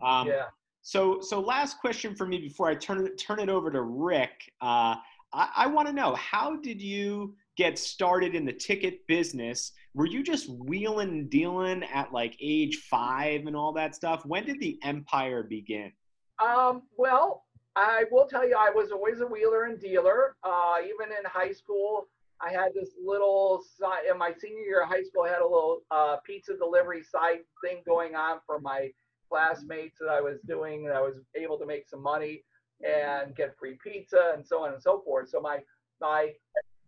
um, 0.00 0.28
yeah. 0.28 0.46
So, 0.80 1.20
so 1.20 1.40
last 1.40 1.78
question 1.80 2.14
for 2.14 2.26
me 2.26 2.38
before 2.38 2.68
I 2.68 2.74
turn 2.74 3.04
it 3.04 3.18
turn 3.18 3.40
it 3.40 3.48
over 3.48 3.70
to 3.70 3.82
Rick. 3.82 4.52
Uh, 4.62 4.94
I, 5.32 5.50
I 5.56 5.66
want 5.66 5.88
to 5.88 5.92
know 5.92 6.14
how 6.14 6.56
did 6.56 6.80
you 6.80 7.34
get 7.56 7.78
started 7.78 8.34
in 8.34 8.44
the 8.44 8.52
ticket 8.52 9.06
business? 9.06 9.72
Were 9.96 10.06
you 10.06 10.22
just 10.22 10.50
wheeling 10.50 11.08
and 11.08 11.30
dealing 11.30 11.82
at 11.84 12.12
like 12.12 12.36
age 12.38 12.76
five 12.90 13.46
and 13.46 13.56
all 13.56 13.72
that 13.72 13.94
stuff? 13.94 14.26
When 14.26 14.44
did 14.44 14.60
the 14.60 14.78
empire 14.82 15.42
begin? 15.42 15.90
Um, 16.38 16.82
well, 16.98 17.44
I 17.76 18.04
will 18.10 18.26
tell 18.26 18.46
you, 18.46 18.56
I 18.58 18.68
was 18.68 18.92
always 18.92 19.22
a 19.22 19.26
wheeler 19.26 19.64
and 19.64 19.80
dealer. 19.80 20.36
Uh, 20.44 20.76
even 20.84 21.16
in 21.16 21.24
high 21.24 21.52
school, 21.52 22.08
I 22.42 22.50
had 22.52 22.74
this 22.74 22.90
little 23.02 23.64
side. 23.80 24.02
In 24.10 24.18
my 24.18 24.34
senior 24.38 24.60
year 24.60 24.82
of 24.82 24.90
high 24.90 25.02
school, 25.02 25.22
I 25.22 25.30
had 25.30 25.40
a 25.40 25.48
little 25.48 25.80
uh, 25.90 26.16
pizza 26.26 26.54
delivery 26.58 27.02
side 27.02 27.38
thing 27.64 27.78
going 27.86 28.14
on 28.14 28.40
for 28.44 28.60
my 28.60 28.90
classmates 29.30 29.96
that 30.00 30.10
I 30.10 30.20
was 30.20 30.40
doing, 30.46 30.84
and 30.84 30.94
I 30.94 31.00
was 31.00 31.20
able 31.34 31.58
to 31.58 31.64
make 31.64 31.88
some 31.88 32.02
money 32.02 32.44
and 32.86 33.34
get 33.34 33.56
free 33.58 33.78
pizza 33.82 34.32
and 34.34 34.46
so 34.46 34.62
on 34.62 34.74
and 34.74 34.82
so 34.82 35.00
forth. 35.00 35.30
So 35.30 35.40
my 35.40 35.60
my 36.02 36.32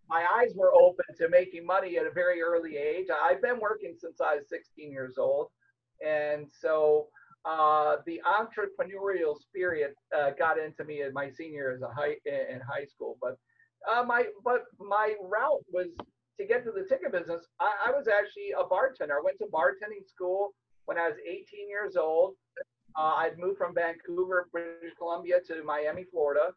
my 0.08 0.24
eyes 0.38 0.52
were 0.54 0.72
open 0.74 1.04
to 1.18 1.28
making 1.28 1.66
money 1.66 1.98
at 1.98 2.06
a 2.06 2.10
very 2.10 2.40
early 2.40 2.76
age. 2.76 3.06
I've 3.10 3.42
been 3.42 3.60
working 3.60 3.94
since 3.98 4.20
I 4.20 4.36
was 4.36 4.48
16 4.48 4.90
years 4.90 5.16
old, 5.18 5.48
and 6.04 6.46
so 6.50 7.08
uh, 7.44 7.96
the 8.06 8.20
entrepreneurial 8.26 9.38
spirit 9.38 9.94
uh, 10.16 10.30
got 10.38 10.58
into 10.58 10.84
me 10.84 11.02
in 11.02 11.12
my 11.12 11.30
senior 11.30 11.72
as 11.72 11.82
a 11.82 11.88
high 11.88 12.16
in 12.26 12.60
high 12.60 12.86
school. 12.86 13.16
But 13.20 13.36
uh, 13.90 14.02
my 14.02 14.24
but 14.44 14.64
my 14.78 15.14
route 15.22 15.64
was 15.72 15.88
to 16.38 16.46
get 16.46 16.64
to 16.64 16.70
the 16.70 16.84
ticket 16.88 17.12
business. 17.12 17.46
I, 17.60 17.88
I 17.88 17.90
was 17.90 18.08
actually 18.08 18.52
a 18.58 18.66
bartender. 18.66 19.14
I 19.18 19.22
went 19.22 19.38
to 19.38 19.46
bartending 19.46 20.06
school 20.06 20.54
when 20.86 20.98
I 20.98 21.08
was 21.08 21.18
18 21.26 21.68
years 21.68 21.96
old. 21.96 22.34
Uh, 22.96 23.14
I'd 23.16 23.38
moved 23.38 23.58
from 23.58 23.74
Vancouver, 23.74 24.48
British 24.50 24.94
Columbia 24.98 25.40
to 25.48 25.62
Miami, 25.62 26.04
Florida, 26.10 26.52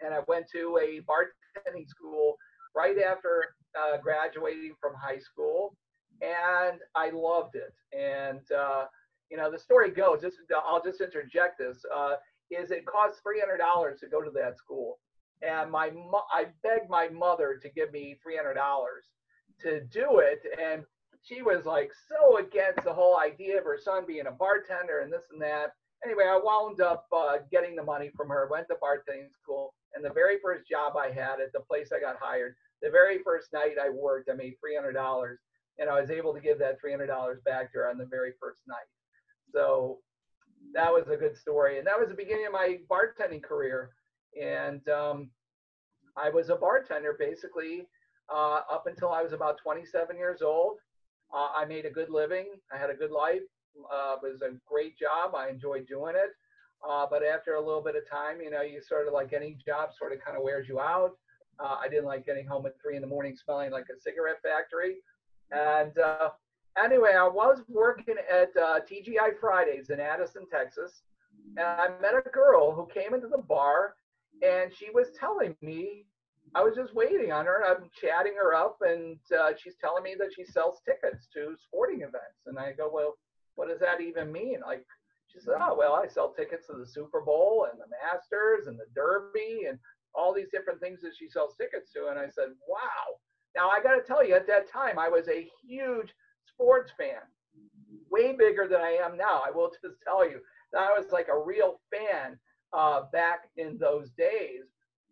and 0.00 0.14
I 0.14 0.20
went 0.28 0.46
to 0.52 0.78
a 0.80 1.00
bartending 1.02 1.88
school 1.88 2.36
right 2.74 2.96
after 2.98 3.54
uh, 3.78 3.98
graduating 3.98 4.74
from 4.80 4.94
high 4.94 5.18
school, 5.18 5.76
and 6.22 6.78
I 6.94 7.10
loved 7.10 7.56
it. 7.56 7.74
And 7.96 8.40
uh, 8.52 8.86
you 9.30 9.36
know, 9.36 9.50
the 9.50 9.58
story 9.58 9.90
goes. 9.90 10.22
Just 10.22 10.36
I'll 10.66 10.82
just 10.82 11.00
interject 11.00 11.58
this: 11.58 11.84
uh, 11.94 12.14
is 12.50 12.70
it 12.70 12.86
cost 12.86 13.20
three 13.22 13.40
hundred 13.40 13.58
dollars 13.58 14.00
to 14.00 14.08
go 14.08 14.22
to 14.22 14.30
that 14.32 14.58
school, 14.58 14.98
and 15.42 15.70
my 15.70 15.90
mo- 15.90 16.26
I 16.32 16.46
begged 16.62 16.88
my 16.88 17.08
mother 17.08 17.58
to 17.62 17.68
give 17.70 17.92
me 17.92 18.18
three 18.22 18.36
hundred 18.36 18.54
dollars 18.54 19.04
to 19.60 19.80
do 19.84 20.18
it, 20.20 20.40
and 20.60 20.84
she 21.22 21.42
was 21.42 21.66
like 21.66 21.90
so 22.08 22.38
against 22.38 22.84
the 22.84 22.92
whole 22.92 23.18
idea 23.18 23.58
of 23.58 23.64
her 23.64 23.78
son 23.82 24.04
being 24.06 24.26
a 24.26 24.32
bartender 24.32 25.00
and 25.00 25.12
this 25.12 25.24
and 25.32 25.42
that. 25.42 25.72
Anyway, 26.04 26.24
I 26.24 26.40
wound 26.42 26.80
up 26.80 27.06
uh, 27.12 27.38
getting 27.50 27.74
the 27.74 27.82
money 27.82 28.10
from 28.16 28.28
her, 28.28 28.48
went 28.50 28.68
to 28.68 28.76
bartending 28.80 29.32
school, 29.32 29.74
and 29.94 30.04
the 30.04 30.12
very 30.12 30.38
first 30.42 30.68
job 30.68 30.96
I 30.96 31.10
had 31.10 31.40
at 31.40 31.52
the 31.52 31.60
place 31.60 31.90
I 31.92 32.00
got 32.00 32.16
hired, 32.20 32.54
the 32.82 32.90
very 32.90 33.18
first 33.22 33.52
night 33.52 33.76
I 33.82 33.90
worked, 33.90 34.30
I 34.30 34.34
made 34.34 34.54
$300, 34.64 35.36
and 35.78 35.90
I 35.90 36.00
was 36.00 36.10
able 36.10 36.34
to 36.34 36.40
give 36.40 36.58
that 36.58 36.78
$300 36.82 37.42
back 37.44 37.72
to 37.72 37.78
her 37.78 37.90
on 37.90 37.98
the 37.98 38.06
very 38.06 38.32
first 38.40 38.60
night. 38.66 38.88
So 39.52 39.98
that 40.74 40.92
was 40.92 41.08
a 41.08 41.16
good 41.16 41.36
story, 41.36 41.78
and 41.78 41.86
that 41.86 41.98
was 41.98 42.08
the 42.08 42.14
beginning 42.14 42.46
of 42.46 42.52
my 42.52 42.78
bartending 42.90 43.42
career. 43.42 43.90
And 44.40 44.86
um, 44.88 45.30
I 46.16 46.30
was 46.30 46.50
a 46.50 46.56
bartender 46.56 47.16
basically 47.18 47.86
uh, 48.32 48.60
up 48.70 48.86
until 48.86 49.12
I 49.12 49.22
was 49.22 49.32
about 49.32 49.58
27 49.58 50.16
years 50.16 50.42
old. 50.42 50.76
Uh, 51.34 51.48
I 51.56 51.64
made 51.64 51.84
a 51.84 51.90
good 51.90 52.10
living. 52.10 52.46
I 52.72 52.78
had 52.78 52.90
a 52.90 52.94
good 52.94 53.10
life. 53.10 53.42
Uh, 53.92 54.16
it 54.22 54.32
was 54.32 54.42
a 54.42 54.56
great 54.66 54.98
job. 54.98 55.34
I 55.34 55.48
enjoyed 55.48 55.86
doing 55.86 56.14
it. 56.16 56.30
Uh, 56.86 57.06
but 57.10 57.22
after 57.22 57.54
a 57.54 57.60
little 57.60 57.82
bit 57.82 57.96
of 57.96 58.08
time, 58.08 58.40
you 58.40 58.50
know, 58.50 58.62
you 58.62 58.80
sort 58.80 59.06
of 59.06 59.12
like 59.12 59.32
any 59.32 59.56
job 59.64 59.90
sort 59.98 60.12
of 60.12 60.20
kind 60.24 60.36
of 60.36 60.42
wears 60.42 60.68
you 60.68 60.80
out. 60.80 61.12
Uh, 61.58 61.76
I 61.82 61.88
didn't 61.88 62.04
like 62.04 62.24
getting 62.24 62.46
home 62.46 62.66
at 62.66 62.74
three 62.80 62.96
in 62.96 63.02
the 63.02 63.08
morning 63.08 63.36
smelling 63.36 63.72
like 63.72 63.86
a 63.94 64.00
cigarette 64.00 64.38
factory. 64.42 64.96
And 65.50 65.98
uh, 65.98 66.30
anyway, 66.82 67.14
I 67.18 67.26
was 67.26 67.62
working 67.68 68.14
at 68.30 68.50
uh, 68.56 68.80
TGI 68.80 69.40
Fridays 69.40 69.90
in 69.90 69.98
Addison, 69.98 70.46
Texas. 70.50 71.02
And 71.56 71.66
I 71.66 71.88
met 72.00 72.14
a 72.14 72.28
girl 72.30 72.72
who 72.72 72.86
came 72.92 73.14
into 73.14 73.28
the 73.28 73.38
bar 73.38 73.94
and 74.42 74.72
she 74.72 74.90
was 74.90 75.08
telling 75.18 75.56
me 75.62 76.04
I 76.54 76.62
was 76.62 76.74
just 76.74 76.94
waiting 76.94 77.32
on 77.32 77.46
her. 77.46 77.64
I'm 77.66 77.90
chatting 78.00 78.34
her 78.36 78.54
up, 78.54 78.78
and 78.80 79.18
uh, 79.38 79.50
she's 79.56 79.76
telling 79.80 80.02
me 80.02 80.14
that 80.18 80.32
she 80.34 80.44
sells 80.44 80.80
tickets 80.84 81.28
to 81.34 81.54
sporting 81.62 82.00
events. 82.00 82.46
And 82.46 82.58
I 82.58 82.72
go, 82.72 82.90
well, 82.92 83.18
what 83.56 83.68
does 83.68 83.80
that 83.80 84.00
even 84.00 84.32
mean? 84.32 84.60
Like, 84.66 84.84
said, 85.38 85.54
oh, 85.60 85.76
well, 85.76 85.94
I 85.94 86.06
sell 86.06 86.32
tickets 86.32 86.66
to 86.66 86.74
the 86.74 86.86
Super 86.86 87.20
Bowl 87.20 87.66
and 87.70 87.80
the 87.80 87.86
Masters 88.02 88.66
and 88.66 88.78
the 88.78 88.86
Derby 88.94 89.66
and 89.68 89.78
all 90.14 90.34
these 90.34 90.48
different 90.52 90.80
things 90.80 91.00
that 91.02 91.12
she 91.18 91.28
sells 91.28 91.54
tickets 91.56 91.92
to. 91.92 92.08
And 92.08 92.18
I 92.18 92.28
said, 92.28 92.48
wow. 92.68 93.18
Now, 93.56 93.68
I 93.70 93.82
got 93.82 93.94
to 93.94 94.02
tell 94.02 94.26
you, 94.26 94.34
at 94.34 94.46
that 94.46 94.70
time, 94.70 94.98
I 94.98 95.08
was 95.08 95.28
a 95.28 95.48
huge 95.66 96.12
sports 96.46 96.92
fan, 96.98 97.22
way 98.10 98.34
bigger 98.36 98.68
than 98.68 98.80
I 98.80 98.98
am 99.02 99.16
now. 99.16 99.42
I 99.46 99.50
will 99.50 99.70
just 99.82 99.96
tell 100.04 100.28
you 100.28 100.40
that 100.72 100.82
I 100.82 100.98
was 100.98 101.12
like 101.12 101.28
a 101.28 101.38
real 101.38 101.80
fan 101.90 102.38
uh, 102.72 103.02
back 103.12 103.48
in 103.56 103.78
those 103.78 104.10
days 104.10 104.64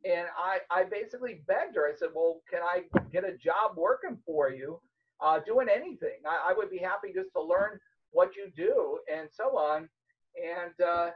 and 0.07 0.27
I, 0.37 0.59
I 0.71 0.85
basically 0.85 1.41
begged 1.47 1.77
her. 1.77 1.87
I 1.87 1.97
said, 1.97 2.11
well, 2.15 2.41
can 2.51 2.61
I 2.63 2.83
get 3.13 3.25
a 3.25 3.37
job 3.37 3.77
working 3.77 4.19
for 4.25 4.51
you, 4.51 4.81
uh, 5.21 5.41
doing 5.45 5.69
anything? 5.69 6.23
I, 6.27 6.51
I, 6.51 6.55
would 6.57 6.71
be 6.71 6.79
happy 6.79 7.13
just 7.15 7.33
to 7.35 7.43
learn 7.43 7.79
what 8.13 8.37
you 8.37 8.51
do 8.57 8.99
and 9.13 9.29
so 9.33 9.57
on. 9.59 9.89
And 10.37 10.87
uh, 10.87 11.11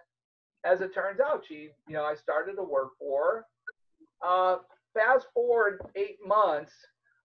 as 0.64 0.80
it 0.80 0.94
turns 0.94 1.20
out, 1.20 1.44
she, 1.46 1.70
you 1.88 1.94
know, 1.94 2.04
I 2.04 2.14
started 2.14 2.56
to 2.56 2.62
work 2.62 2.90
for 2.98 3.24
her. 3.24 3.46
Uh, 4.26 4.59
fast 4.94 5.26
forward 5.33 5.80
eight 5.96 6.18
months, 6.26 6.72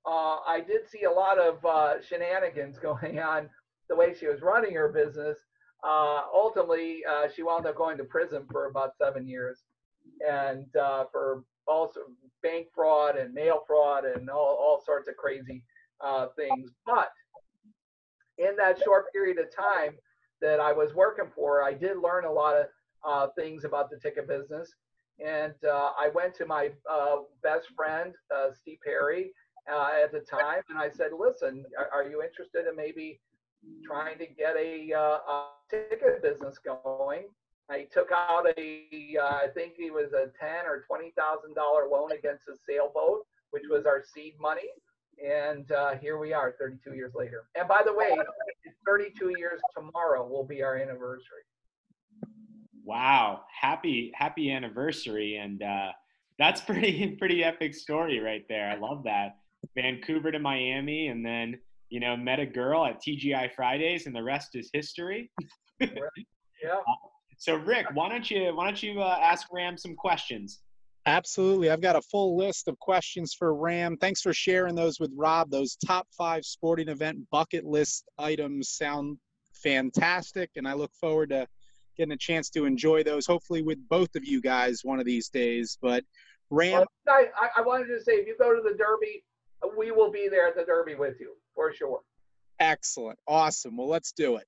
uh, 0.05 0.38
I 0.47 0.63
did 0.65 0.88
see 0.89 1.03
a 1.03 1.12
lot 1.12 1.39
of 1.39 1.63
uh, 1.65 2.01
shenanigans 2.01 2.77
going 2.81 3.19
on 3.19 3.50
the 3.89 3.96
way 3.96 4.13
she 4.17 4.27
was 4.27 4.41
running 4.41 4.73
her 4.73 4.89
business. 4.89 5.37
Uh, 5.83 6.21
ultimately, 6.33 7.04
she 7.35 7.43
wound 7.43 7.65
up 7.67 7.75
going 7.75 7.98
to 7.98 8.04
prison 8.04 8.46
for 8.52 8.67
about 8.67 8.91
seven 8.98 9.27
years 9.27 9.63
and 10.27 10.65
uh, 10.75 11.06
for 11.12 11.43
also 11.67 12.02
bank 12.43 12.67
fraud 12.73 13.17
and 13.17 13.33
mail 13.33 13.63
fraud 13.65 14.06
and 14.06 14.29
all, 14.29 14.58
all 14.60 14.81
sorts 14.85 15.08
of 15.08 15.15
crazy 15.17 15.63
uh, 16.04 16.27
things. 16.35 16.71
But 16.85 17.10
in 18.37 18.56
that 18.58 18.81
short 18.83 19.12
period 19.12 19.39
of 19.39 19.56
time 19.56 19.96
that 20.46 20.60
I 20.60 20.71
was 20.81 20.93
working 20.93 21.29
for, 21.35 21.63
I 21.63 21.73
did 21.73 21.96
learn 21.98 22.25
a 22.25 22.31
lot 22.31 22.56
of 22.62 22.65
uh, 23.10 23.27
things 23.39 23.63
about 23.69 23.89
the 23.89 23.98
ticket 23.98 24.27
business. 24.27 24.67
And 25.19 25.56
uh, 25.77 25.89
I 25.98 26.10
went 26.13 26.35
to 26.35 26.46
my 26.46 26.69
uh, 26.96 27.17
best 27.41 27.67
friend, 27.75 28.13
uh, 28.35 28.50
Steve 28.60 28.79
Perry, 28.85 29.31
at 30.04 30.12
the 30.12 30.19
time, 30.19 30.62
and 30.69 30.77
I 30.77 30.89
said, 30.91 31.10
listen, 31.17 31.65
are, 31.79 31.89
are 31.96 32.10
you 32.12 32.21
interested 32.21 32.67
in 32.69 32.75
maybe 32.75 33.19
trying 33.83 34.19
to 34.19 34.27
get 34.27 34.56
a, 34.56 34.91
a 34.91 35.48
ticket 35.71 36.21
business 36.21 36.60
going? 36.63 37.23
I 37.69 37.87
took 37.91 38.10
out 38.12 38.46
a, 38.58 39.17
uh, 39.19 39.37
I 39.46 39.48
think 39.56 39.73
it 39.79 39.91
was 39.91 40.13
a 40.13 40.25
ten 40.39 40.62
or 40.69 40.83
twenty 40.85 41.12
thousand 41.17 41.56
dollar 41.56 41.87
loan 41.89 42.12
against 42.12 42.43
a 42.48 42.56
sailboat, 42.67 43.25
which 43.50 43.63
was 43.71 43.87
our 43.87 44.04
seed 44.13 44.35
money, 44.39 44.69
And 45.23 45.71
uh, 45.71 45.95
here 45.95 46.17
we 46.17 46.33
are 46.33 46.55
32 46.59 46.93
years 46.93 47.13
later. 47.15 47.45
And 47.57 47.67
by 47.67 47.81
the 47.85 47.93
way, 47.93 48.15
32 48.85 49.33
years 49.37 49.59
tomorrow 49.75 50.27
will 50.27 50.43
be 50.43 50.61
our 50.61 50.75
anniversary. 50.75 51.43
Wow. 52.83 53.41
Happy, 53.59 54.11
happy 54.15 54.51
anniversary. 54.51 55.37
And 55.37 55.63
uh, 55.63 55.91
that's 56.37 56.61
pretty, 56.69 57.15
pretty 57.15 57.43
epic 57.43 57.73
story 57.73 58.19
right 58.19 58.45
there. 58.49 58.69
I 58.69 58.77
love 58.77 59.03
that. 59.05 59.37
Vancouver 59.75 60.31
to 60.31 60.39
Miami 60.39 61.07
and 61.07 61.25
then, 61.25 61.57
you 61.89 61.99
know, 61.99 62.15
met 62.15 62.39
a 62.39 62.45
girl 62.45 62.85
at 62.85 63.01
TGI 63.01 63.51
Fridays 63.53 64.05
and 64.05 64.15
the 64.15 64.23
rest 64.23 64.55
is 64.55 64.69
history. 64.73 65.31
yeah. 65.79 65.87
So 67.37 67.55
Rick, 67.55 67.87
why 67.93 68.09
don't 68.09 68.29
you, 68.29 68.55
why 68.55 68.65
don't 68.65 68.81
you 68.81 69.01
uh, 69.01 69.17
ask 69.21 69.47
Ram 69.51 69.77
some 69.77 69.95
questions? 69.95 70.59
Absolutely. 71.08 71.69
I've 71.69 71.81
got 71.81 71.95
a 71.95 72.01
full 72.01 72.35
list 72.35 72.67
of 72.67 72.79
questions 72.79 73.35
for 73.37 73.53
Ram. 73.53 73.95
Thanks 73.97 74.21
for 74.21 74.33
sharing 74.33 74.73
those 74.73 74.99
with 74.99 75.12
Rob. 75.15 75.51
Those 75.51 75.75
top 75.75 76.08
five 76.17 76.43
sporting 76.45 76.89
event 76.89 77.19
bucket 77.29 77.63
list 77.63 78.06
items 78.17 78.69
sound 78.69 79.17
fantastic, 79.53 80.49
and 80.56 80.67
I 80.67 80.73
look 80.73 80.91
forward 80.99 81.29
to 81.29 81.47
getting 81.95 82.13
a 82.13 82.17
chance 82.17 82.49
to 82.51 82.65
enjoy 82.65 83.03
those, 83.03 83.25
hopefully 83.27 83.62
with 83.62 83.77
both 83.87 84.15
of 84.15 84.25
you 84.25 84.41
guys 84.41 84.81
one 84.83 84.99
of 84.99 85.06
these 85.06 85.29
days. 85.29 85.77
But 85.79 86.03
Ram. 86.49 86.73
Well, 86.73 86.87
I, 87.08 87.49
I 87.58 87.62
wanted 87.62 87.87
to 87.87 88.01
say 88.01 88.13
if 88.13 88.27
you 88.27 88.35
go 88.39 88.56
to 88.56 88.62
the 88.62 88.75
Derby, 88.75 89.23
we 89.77 89.91
will 89.91 90.12
be 90.12 90.27
there 90.29 90.47
at 90.47 90.56
the 90.56 90.65
Derby 90.65 90.95
with 90.95 91.19
you 91.19 91.33
for 91.53 91.71
sure. 91.73 92.01
Excellent. 92.60 93.19
Awesome. 93.27 93.77
Well, 93.77 93.87
let's 93.87 94.12
do 94.12 94.37
it. 94.37 94.45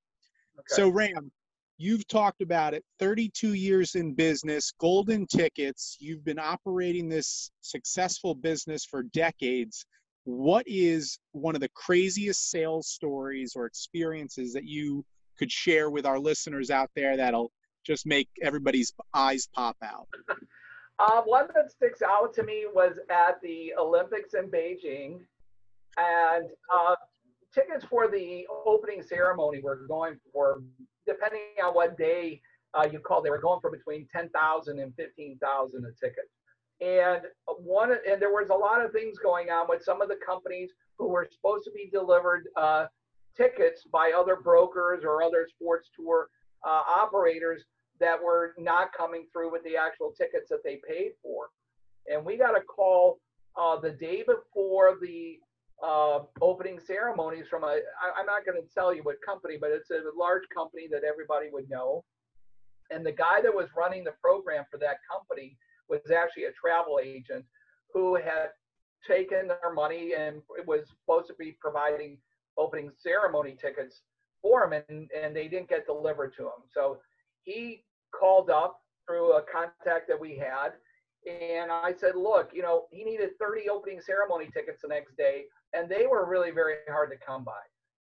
Okay. 0.57 0.65
So, 0.69 0.89
Ram, 0.89 1.31
You've 1.79 2.07
talked 2.07 2.41
about 2.41 2.73
it 2.73 2.83
32 2.99 3.53
years 3.53 3.93
in 3.95 4.13
business, 4.13 4.71
golden 4.79 5.27
tickets. 5.27 5.97
You've 5.99 6.25
been 6.25 6.39
operating 6.39 7.07
this 7.07 7.51
successful 7.61 8.33
business 8.33 8.83
for 8.83 9.03
decades. 9.03 9.85
What 10.23 10.65
is 10.67 11.19
one 11.33 11.55
of 11.55 11.61
the 11.61 11.69
craziest 11.69 12.49
sales 12.49 12.87
stories 12.87 13.53
or 13.55 13.65
experiences 13.65 14.53
that 14.53 14.65
you 14.65 15.05
could 15.37 15.51
share 15.51 15.91
with 15.91 16.05
our 16.05 16.19
listeners 16.19 16.71
out 16.71 16.89
there 16.95 17.15
that'll 17.15 17.51
just 17.85 18.07
make 18.07 18.27
everybody's 18.41 18.91
eyes 19.13 19.47
pop 19.53 19.77
out? 19.83 20.07
Uh, 20.99 21.21
one 21.21 21.47
that 21.53 21.69
sticks 21.71 22.01
out 22.01 22.33
to 22.33 22.41
me 22.41 22.65
was 22.73 22.97
at 23.11 23.39
the 23.43 23.71
Olympics 23.79 24.33
in 24.33 24.49
Beijing, 24.49 25.19
and 25.95 26.49
uh, 26.73 26.95
tickets 27.57 27.85
for 27.89 28.07
the 28.07 28.45
opening 28.65 29.01
ceremony 29.01 29.61
were 29.61 29.87
going 29.87 30.19
for 30.31 30.61
depending 31.05 31.41
on 31.63 31.73
what 31.73 31.97
day 31.97 32.41
uh, 32.73 32.87
you 32.91 32.99
called, 32.99 33.25
they 33.25 33.29
were 33.29 33.41
going 33.41 33.59
for 33.61 33.71
between 33.71 34.07
10,000 34.13 34.79
and 34.79 34.93
15,000 34.95 35.85
a 35.85 36.05
ticket. 36.05 36.25
And 36.79 37.21
one, 37.47 37.91
and 37.91 38.21
there 38.21 38.29
was 38.29 38.49
a 38.49 38.53
lot 38.53 38.85
of 38.85 38.91
things 38.91 39.17
going 39.17 39.49
on 39.49 39.65
with 39.67 39.83
some 39.83 40.01
of 40.01 40.09
the 40.09 40.17
companies 40.23 40.71
who 40.99 41.07
were 41.07 41.27
supposed 41.31 41.63
to 41.63 41.71
be 41.71 41.89
delivered 41.91 42.47
uh, 42.55 42.85
tickets 43.35 43.83
by 43.91 44.11
other 44.15 44.35
brokers 44.35 45.03
or 45.03 45.23
other 45.23 45.47
sports 45.49 45.89
tour 45.95 46.29
uh, 46.67 46.83
operators 46.87 47.63
that 47.99 48.21
were 48.21 48.53
not 48.59 48.93
coming 48.95 49.25
through 49.33 49.51
with 49.51 49.63
the 49.63 49.75
actual 49.75 50.11
tickets 50.15 50.49
that 50.49 50.63
they 50.63 50.79
paid 50.87 51.11
for. 51.23 51.47
And 52.11 52.23
we 52.23 52.37
got 52.37 52.55
a 52.55 52.61
call 52.61 53.19
uh, 53.59 53.79
the 53.79 53.91
day 53.91 54.23
before 54.23 54.97
the 55.01 55.39
uh, 55.83 56.19
opening 56.41 56.79
ceremonies 56.79 57.45
from 57.49 57.63
a, 57.63 57.67
I, 57.67 58.19
I'm 58.19 58.25
not 58.25 58.45
going 58.45 58.61
to 58.61 58.67
tell 58.73 58.93
you 58.93 59.03
what 59.03 59.17
company, 59.25 59.57
but 59.59 59.71
it's 59.71 59.91
a 59.91 60.01
large 60.17 60.43
company 60.53 60.87
that 60.91 61.03
everybody 61.03 61.47
would 61.51 61.69
know. 61.69 62.03
And 62.89 63.05
the 63.05 63.11
guy 63.11 63.41
that 63.41 63.53
was 63.53 63.67
running 63.75 64.03
the 64.03 64.13
program 64.21 64.65
for 64.71 64.77
that 64.77 64.97
company 65.11 65.57
was 65.89 65.99
actually 66.11 66.45
a 66.45 66.51
travel 66.51 66.99
agent 67.03 67.45
who 67.93 68.15
had 68.15 68.49
taken 69.07 69.47
their 69.47 69.73
money 69.73 70.13
and 70.17 70.41
it 70.57 70.67
was 70.67 70.87
supposed 70.89 71.27
to 71.27 71.35
be 71.37 71.57
providing 71.61 72.17
opening 72.57 72.89
ceremony 72.97 73.55
tickets 73.59 74.01
for 74.41 74.63
him 74.63 74.83
and, 74.89 75.09
and 75.15 75.35
they 75.35 75.47
didn't 75.47 75.69
get 75.69 75.85
delivered 75.85 76.33
to 76.37 76.43
him. 76.43 76.65
So 76.73 76.97
he 77.43 77.83
called 78.17 78.49
up 78.49 78.79
through 79.05 79.33
a 79.33 79.41
contact 79.41 80.07
that 80.07 80.19
we 80.19 80.35
had 80.37 80.73
and 81.27 81.71
I 81.71 81.93
said, 81.97 82.15
look, 82.15 82.51
you 82.53 82.61
know, 82.61 82.85
he 82.91 83.03
needed 83.03 83.31
30 83.39 83.69
opening 83.69 84.01
ceremony 84.01 84.49
tickets 84.53 84.81
the 84.81 84.87
next 84.87 85.17
day 85.17 85.45
and 85.73 85.89
they 85.89 86.07
were 86.07 86.29
really 86.29 86.51
very 86.51 86.75
hard 86.89 87.11
to 87.11 87.17
come 87.25 87.43
by. 87.43 87.59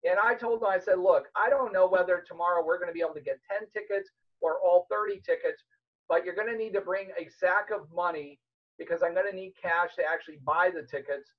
And 0.03 0.17
I 0.19 0.33
told 0.33 0.61
them, 0.61 0.69
I 0.69 0.79
said, 0.79 0.99
look, 0.99 1.25
I 1.35 1.49
don't 1.49 1.73
know 1.73 1.87
whether 1.87 2.23
tomorrow 2.27 2.65
we're 2.65 2.79
going 2.79 2.89
to 2.89 2.93
be 2.93 3.01
able 3.01 3.13
to 3.13 3.21
get 3.21 3.39
10 3.51 3.67
tickets 3.71 4.09
or 4.41 4.59
all 4.63 4.87
30 4.89 5.21
tickets, 5.25 5.63
but 6.09 6.25
you're 6.25 6.35
going 6.35 6.51
to 6.51 6.57
need 6.57 6.73
to 6.73 6.81
bring 6.81 7.09
a 7.19 7.29
sack 7.29 7.69
of 7.73 7.87
money 7.93 8.39
because 8.79 9.03
I'm 9.03 9.13
going 9.13 9.29
to 9.29 9.35
need 9.35 9.53
cash 9.61 9.95
to 9.97 10.03
actually 10.03 10.39
buy 10.43 10.71
the 10.73 10.81
tickets. 10.81 11.29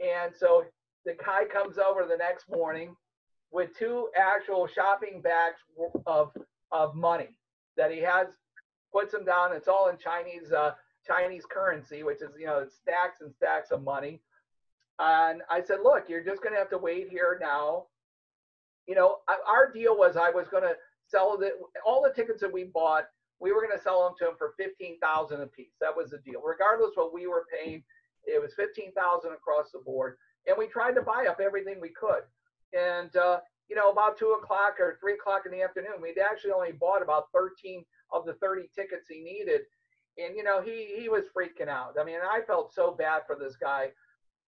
And 0.00 0.32
so 0.34 0.64
the 1.04 1.14
guy 1.22 1.44
comes 1.44 1.76
over 1.76 2.06
the 2.08 2.16
next 2.16 2.48
morning 2.48 2.96
with 3.50 3.76
two 3.78 4.08
actual 4.16 4.66
shopping 4.66 5.20
bags 5.20 5.58
of, 6.06 6.30
of 6.72 6.94
money 6.94 7.36
that 7.76 7.90
he 7.90 8.00
has, 8.00 8.28
puts 8.92 9.12
them 9.12 9.24
down. 9.24 9.52
It's 9.52 9.68
all 9.68 9.88
in 9.88 9.98
Chinese, 9.98 10.52
uh, 10.52 10.72
Chinese 11.06 11.44
currency, 11.50 12.02
which 12.02 12.22
is, 12.22 12.30
you 12.38 12.46
know, 12.46 12.64
stacks 12.66 13.20
and 13.20 13.34
stacks 13.34 13.70
of 13.70 13.82
money. 13.82 14.20
And 14.98 15.42
I 15.50 15.62
said, 15.62 15.78
look, 15.82 16.08
you're 16.08 16.24
just 16.24 16.42
going 16.42 16.52
to 16.52 16.58
have 16.58 16.70
to 16.70 16.78
wait 16.78 17.08
here 17.08 17.38
now. 17.40 17.84
You 18.86 18.94
know, 18.94 19.18
our 19.28 19.70
deal 19.70 19.96
was 19.96 20.16
I 20.16 20.30
was 20.30 20.48
going 20.48 20.64
to 20.64 20.74
sell 21.06 21.36
the, 21.38 21.52
all 21.86 22.02
the 22.02 22.12
tickets 22.12 22.40
that 22.40 22.52
we 22.52 22.64
bought. 22.64 23.04
We 23.40 23.52
were 23.52 23.60
going 23.60 23.76
to 23.76 23.82
sell 23.82 24.02
them 24.02 24.14
to 24.18 24.28
him 24.28 24.36
for 24.36 24.54
fifteen 24.58 24.98
thousand 24.98 25.40
a 25.42 25.46
piece. 25.46 25.76
That 25.80 25.96
was 25.96 26.10
the 26.10 26.18
deal, 26.18 26.42
regardless 26.44 26.96
what 26.96 27.14
we 27.14 27.28
were 27.28 27.44
paying. 27.52 27.84
It 28.24 28.42
was 28.42 28.52
fifteen 28.54 28.92
thousand 28.92 29.32
across 29.32 29.70
the 29.72 29.78
board, 29.78 30.16
and 30.48 30.56
we 30.58 30.66
tried 30.66 30.94
to 30.96 31.02
buy 31.02 31.26
up 31.28 31.38
everything 31.40 31.80
we 31.80 31.90
could. 31.90 32.22
And 32.76 33.14
uh, 33.14 33.38
you 33.68 33.76
know, 33.76 33.90
about 33.90 34.18
two 34.18 34.36
o'clock 34.42 34.80
or 34.80 34.98
three 35.00 35.14
o'clock 35.14 35.42
in 35.46 35.52
the 35.52 35.62
afternoon, 35.62 36.02
we'd 36.02 36.18
actually 36.18 36.50
only 36.50 36.72
bought 36.72 37.00
about 37.00 37.30
thirteen 37.32 37.84
of 38.12 38.26
the 38.26 38.34
thirty 38.34 38.68
tickets 38.74 39.06
he 39.08 39.20
needed. 39.20 39.60
And 40.18 40.34
you 40.34 40.42
know, 40.42 40.60
he 40.60 40.96
he 40.98 41.08
was 41.08 41.24
freaking 41.36 41.68
out. 41.68 41.94
I 42.00 42.02
mean, 42.02 42.18
I 42.20 42.40
felt 42.44 42.74
so 42.74 42.90
bad 42.90 43.22
for 43.24 43.36
this 43.36 43.54
guy 43.54 43.90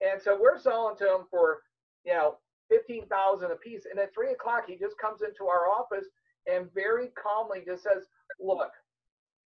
and 0.01 0.21
so 0.21 0.39
we're 0.41 0.59
selling 0.59 0.97
to 0.99 1.05
him 1.05 1.21
for, 1.31 1.59
you 2.05 2.13
know, 2.13 2.37
15,000 2.71 3.51
a 3.51 3.57
piece. 3.57 3.87
And 3.91 3.99
at 3.99 4.15
three 4.15 4.33
o'clock, 4.33 4.65
he 4.67 4.77
just 4.77 4.97
comes 4.99 5.23
into 5.23 5.47
our 5.47 5.69
office 5.69 6.07
and 6.51 6.73
very 6.75 7.09
calmly 7.09 7.63
just 7.67 7.83
says, 7.83 8.07
look, 8.41 8.71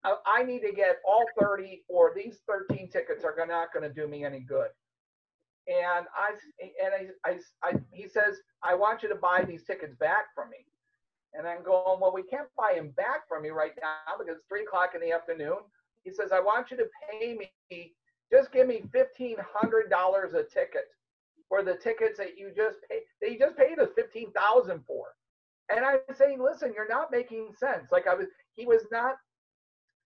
I, 0.03 0.43
need 0.43 0.59
to 0.61 0.73
get 0.73 0.97
all 1.07 1.23
30 1.39 1.83
or 1.87 2.11
these 2.13 2.39
13 2.47 2.89
tickets 2.89 3.23
are 3.23 3.33
not 3.47 3.73
going 3.73 3.87
to 3.87 3.93
do 3.93 4.07
me 4.07 4.25
any 4.25 4.41
good. 4.41 4.67
And 5.67 6.05
I, 6.13 6.35
and 6.61 7.09
I, 7.25 7.29
I, 7.29 7.37
I, 7.63 7.73
he 7.89 8.09
says, 8.09 8.41
I 8.61 8.75
want 8.75 9.01
you 9.01 9.07
to 9.09 9.15
buy 9.15 9.45
these 9.47 9.63
tickets 9.63 9.95
back 9.95 10.25
from 10.35 10.49
me. 10.49 10.65
And 11.33 11.47
I'm 11.47 11.63
going, 11.63 12.01
well, 12.01 12.13
we 12.13 12.23
can't 12.23 12.49
buy 12.57 12.73
them 12.75 12.89
back 12.97 13.29
from 13.29 13.45
you 13.45 13.53
right 13.53 13.71
now 13.81 14.17
because 14.19 14.35
it's 14.35 14.47
three 14.49 14.63
o'clock 14.63 14.91
in 14.93 14.99
the 14.99 15.13
afternoon. 15.13 15.59
He 16.03 16.11
says, 16.11 16.33
I 16.33 16.41
want 16.41 16.69
you 16.69 16.77
to 16.77 16.85
pay 17.09 17.37
me 17.37 17.95
just 18.33 18.51
give 18.51 18.67
me 18.67 18.83
fifteen 18.91 19.37
hundred 19.53 19.89
dollars 19.89 20.33
a 20.33 20.43
ticket 20.43 20.85
for 21.47 21.61
the 21.61 21.75
tickets 21.75 22.17
that 22.17 22.37
you 22.37 22.51
just 22.55 22.77
paid. 22.89 23.31
You 23.31 23.37
just 23.37 23.55
paid 23.55 23.79
us 23.79 23.89
fifteen 23.95 24.31
thousand 24.31 24.81
for. 24.87 25.07
And 25.73 25.85
I'm 25.85 25.99
saying, 26.17 26.41
listen, 26.43 26.73
you're 26.75 26.87
not 26.87 27.11
making 27.11 27.49
sense. 27.57 27.91
Like 27.91 28.07
I 28.07 28.15
was, 28.15 28.27
he 28.55 28.65
was 28.65 28.81
not 28.91 29.15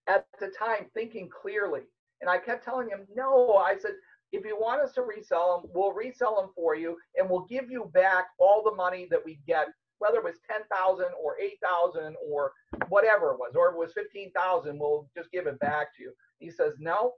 at 0.06 0.26
the 0.38 0.52
time 0.58 0.86
thinking 0.94 1.28
clearly. 1.42 1.82
And 2.20 2.28
I 2.30 2.38
kept 2.38 2.64
telling 2.64 2.88
him, 2.88 3.06
no. 3.14 3.54
I 3.54 3.76
said, 3.78 3.92
if 4.32 4.44
you 4.44 4.56
want 4.58 4.82
us 4.82 4.92
to 4.94 5.02
resell 5.02 5.60
them, 5.62 5.70
we'll 5.74 5.92
resell 5.92 6.36
them 6.40 6.50
for 6.54 6.74
you, 6.76 6.96
and 7.16 7.28
we'll 7.30 7.46
give 7.48 7.70
you 7.70 7.90
back 7.94 8.26
all 8.38 8.62
the 8.62 8.74
money 8.74 9.06
that 9.10 9.24
we 9.24 9.40
get, 9.46 9.68
whether 9.98 10.18
it 10.18 10.24
was 10.24 10.38
ten 10.50 10.60
thousand 10.70 11.08
or 11.22 11.36
eight 11.40 11.58
thousand 11.62 12.16
or 12.26 12.52
whatever 12.88 13.32
it 13.32 13.38
was, 13.38 13.54
or 13.56 13.70
it 13.70 13.76
was 13.78 13.92
fifteen 13.92 14.30
thousand. 14.32 14.78
We'll 14.78 15.08
just 15.16 15.30
give 15.32 15.46
it 15.46 15.58
back 15.60 15.96
to 15.96 16.02
you. 16.02 16.12
He 16.38 16.50
says, 16.50 16.74
no, 16.78 17.14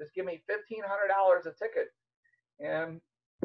just 0.00 0.14
give 0.14 0.24
me 0.24 0.42
fifteen 0.48 0.82
hundred 0.84 1.08
dollars 1.08 1.46
a 1.46 1.52
ticket. 1.52 1.88
And 2.58 3.00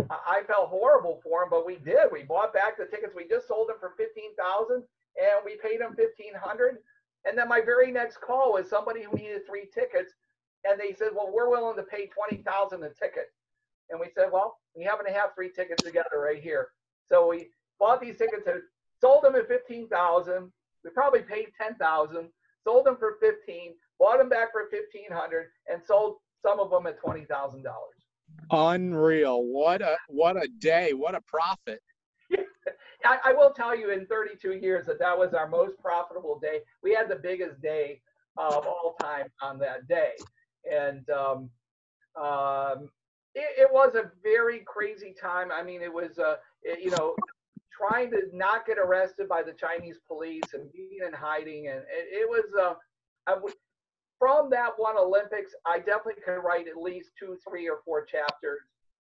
I 0.10 0.42
felt 0.48 0.70
horrible 0.70 1.20
for 1.24 1.44
him, 1.44 1.50
but 1.50 1.66
we 1.66 1.78
did. 1.78 2.12
We 2.12 2.24
bought 2.24 2.54
back 2.54 2.78
the 2.78 2.86
tickets. 2.86 3.14
We 3.16 3.28
just 3.28 3.48
sold 3.48 3.70
them 3.70 3.78
for 3.80 3.94
fifteen 3.98 4.36
thousand, 4.36 4.84
and 5.18 5.44
we 5.44 5.58
paid 5.58 5.82
him 5.82 5.96
fifteen 5.96 6.34
hundred. 6.34 6.78
And 7.26 7.38
then 7.38 7.48
my 7.50 7.62
very 7.62 7.92
next 7.92 8.22
call 8.22 8.54
was 8.54 8.70
somebody 8.70 9.04
who 9.04 9.16
needed 9.18 9.42
three 9.48 9.68
tickets, 9.74 10.14
and 10.64 10.80
they 10.80 10.94
said, 10.94 11.10
"Well, 11.16 11.32
we're 11.34 11.50
willing 11.50 11.78
to 11.78 11.84
pay 11.84 12.08
twenty 12.08 12.44
thousand 12.44 12.84
a 12.84 12.90
ticket." 12.90 13.28
And 13.90 14.00
we 14.00 14.08
said, 14.16 14.30
"Well, 14.32 14.58
we 14.76 14.84
happen 14.84 15.06
to 15.06 15.14
have 15.14 15.36
three 15.36 15.50
tickets 15.50 15.84
together 15.84 16.20
right 16.20 16.42
here." 16.42 16.70
So 17.10 17.28
we 17.28 17.50
bought 17.80 18.02
these 18.02 18.18
tickets 18.18 18.48
and 18.48 18.62
sold 19.00 19.24
them 19.24 19.36
at 19.36 19.48
fifteen 19.48 19.88
thousand. 19.88 20.52
We 20.84 20.92
probably 20.92 21.22
paid 21.22 21.48
ten 21.60 21.76
thousand, 21.76 22.30
sold 22.64 22.86
them 22.86 22.98
for 22.98 23.18
fifteen, 23.20 23.76
bought 24.00 24.18
them 24.18 24.30
back 24.30 24.52
for 24.52 24.68
fifteen 24.70 25.12
hundred, 25.12 25.48
and 25.72 25.82
sold 25.84 26.18
some 26.46 26.60
of 26.60 26.70
them 26.70 26.86
at 26.88 27.00
twenty 27.00 27.26
thousand 27.26 27.64
dollars. 27.64 27.96
Unreal! 28.52 29.44
What 29.44 29.82
a 29.82 29.98
what 30.08 30.38
a 30.38 30.48
day! 30.60 30.94
What 30.94 31.16
a 31.16 31.22
profit! 31.22 31.82
I, 33.06 33.18
I, 33.26 33.34
will 33.34 33.52
tell 33.52 33.76
you, 33.76 33.92
in 33.92 34.08
32 34.08 34.54
years, 34.54 34.88
that 34.88 35.00
that 35.00 35.18
was 35.18 35.34
our 35.34 35.48
most 35.48 35.78
profitable 35.80 36.40
day. 36.40 36.60
We 36.82 36.94
had 36.94 37.10
the 37.10 37.16
biggest 37.16 37.62
day 37.62 38.02
of 38.38 38.66
all 38.66 38.96
time 39.00 39.28
on 39.42 39.60
that 39.60 39.88
day, 39.88 40.12
and 40.72 41.08
um, 41.10 41.50
um, 42.20 42.90
it, 43.36 43.60
it, 43.60 43.70
was 43.72 43.96
a 43.96 44.12
very 44.24 44.64
crazy 44.66 45.14
time. 45.20 45.52
I 45.52 45.62
mean, 45.62 45.82
it 45.82 45.94
was, 45.94 46.18
uh, 46.18 46.36
it, 46.64 46.84
you 46.84 46.92
know, 46.92 47.16
trying 47.72 48.10
to 48.12 48.22
not 48.34 48.66
get 48.66 48.78
arrested 48.80 49.28
by 49.28 49.44
the 49.44 49.54
Chinese 49.54 50.00
police 50.08 50.54
and 50.54 50.72
being 50.72 51.00
in 51.06 51.14
hiding, 51.14 51.68
and 51.68 51.80
it, 51.80 52.24
it 52.24 52.30
was. 52.30 52.46
Uh, 52.60 52.74
I 53.28 53.36
w- 53.36 53.56
from 54.20 54.50
that 54.52 54.72
one 54.78 54.98
Olympics, 54.98 55.54
I 55.66 55.80
definitely 55.80 56.22
could 56.24 56.40
write 56.40 56.68
at 56.68 56.82
least 56.82 57.12
two, 57.20 57.38
three, 57.48 57.70
or 57.70 57.80
four 57.86 58.06
chapters 58.06 58.62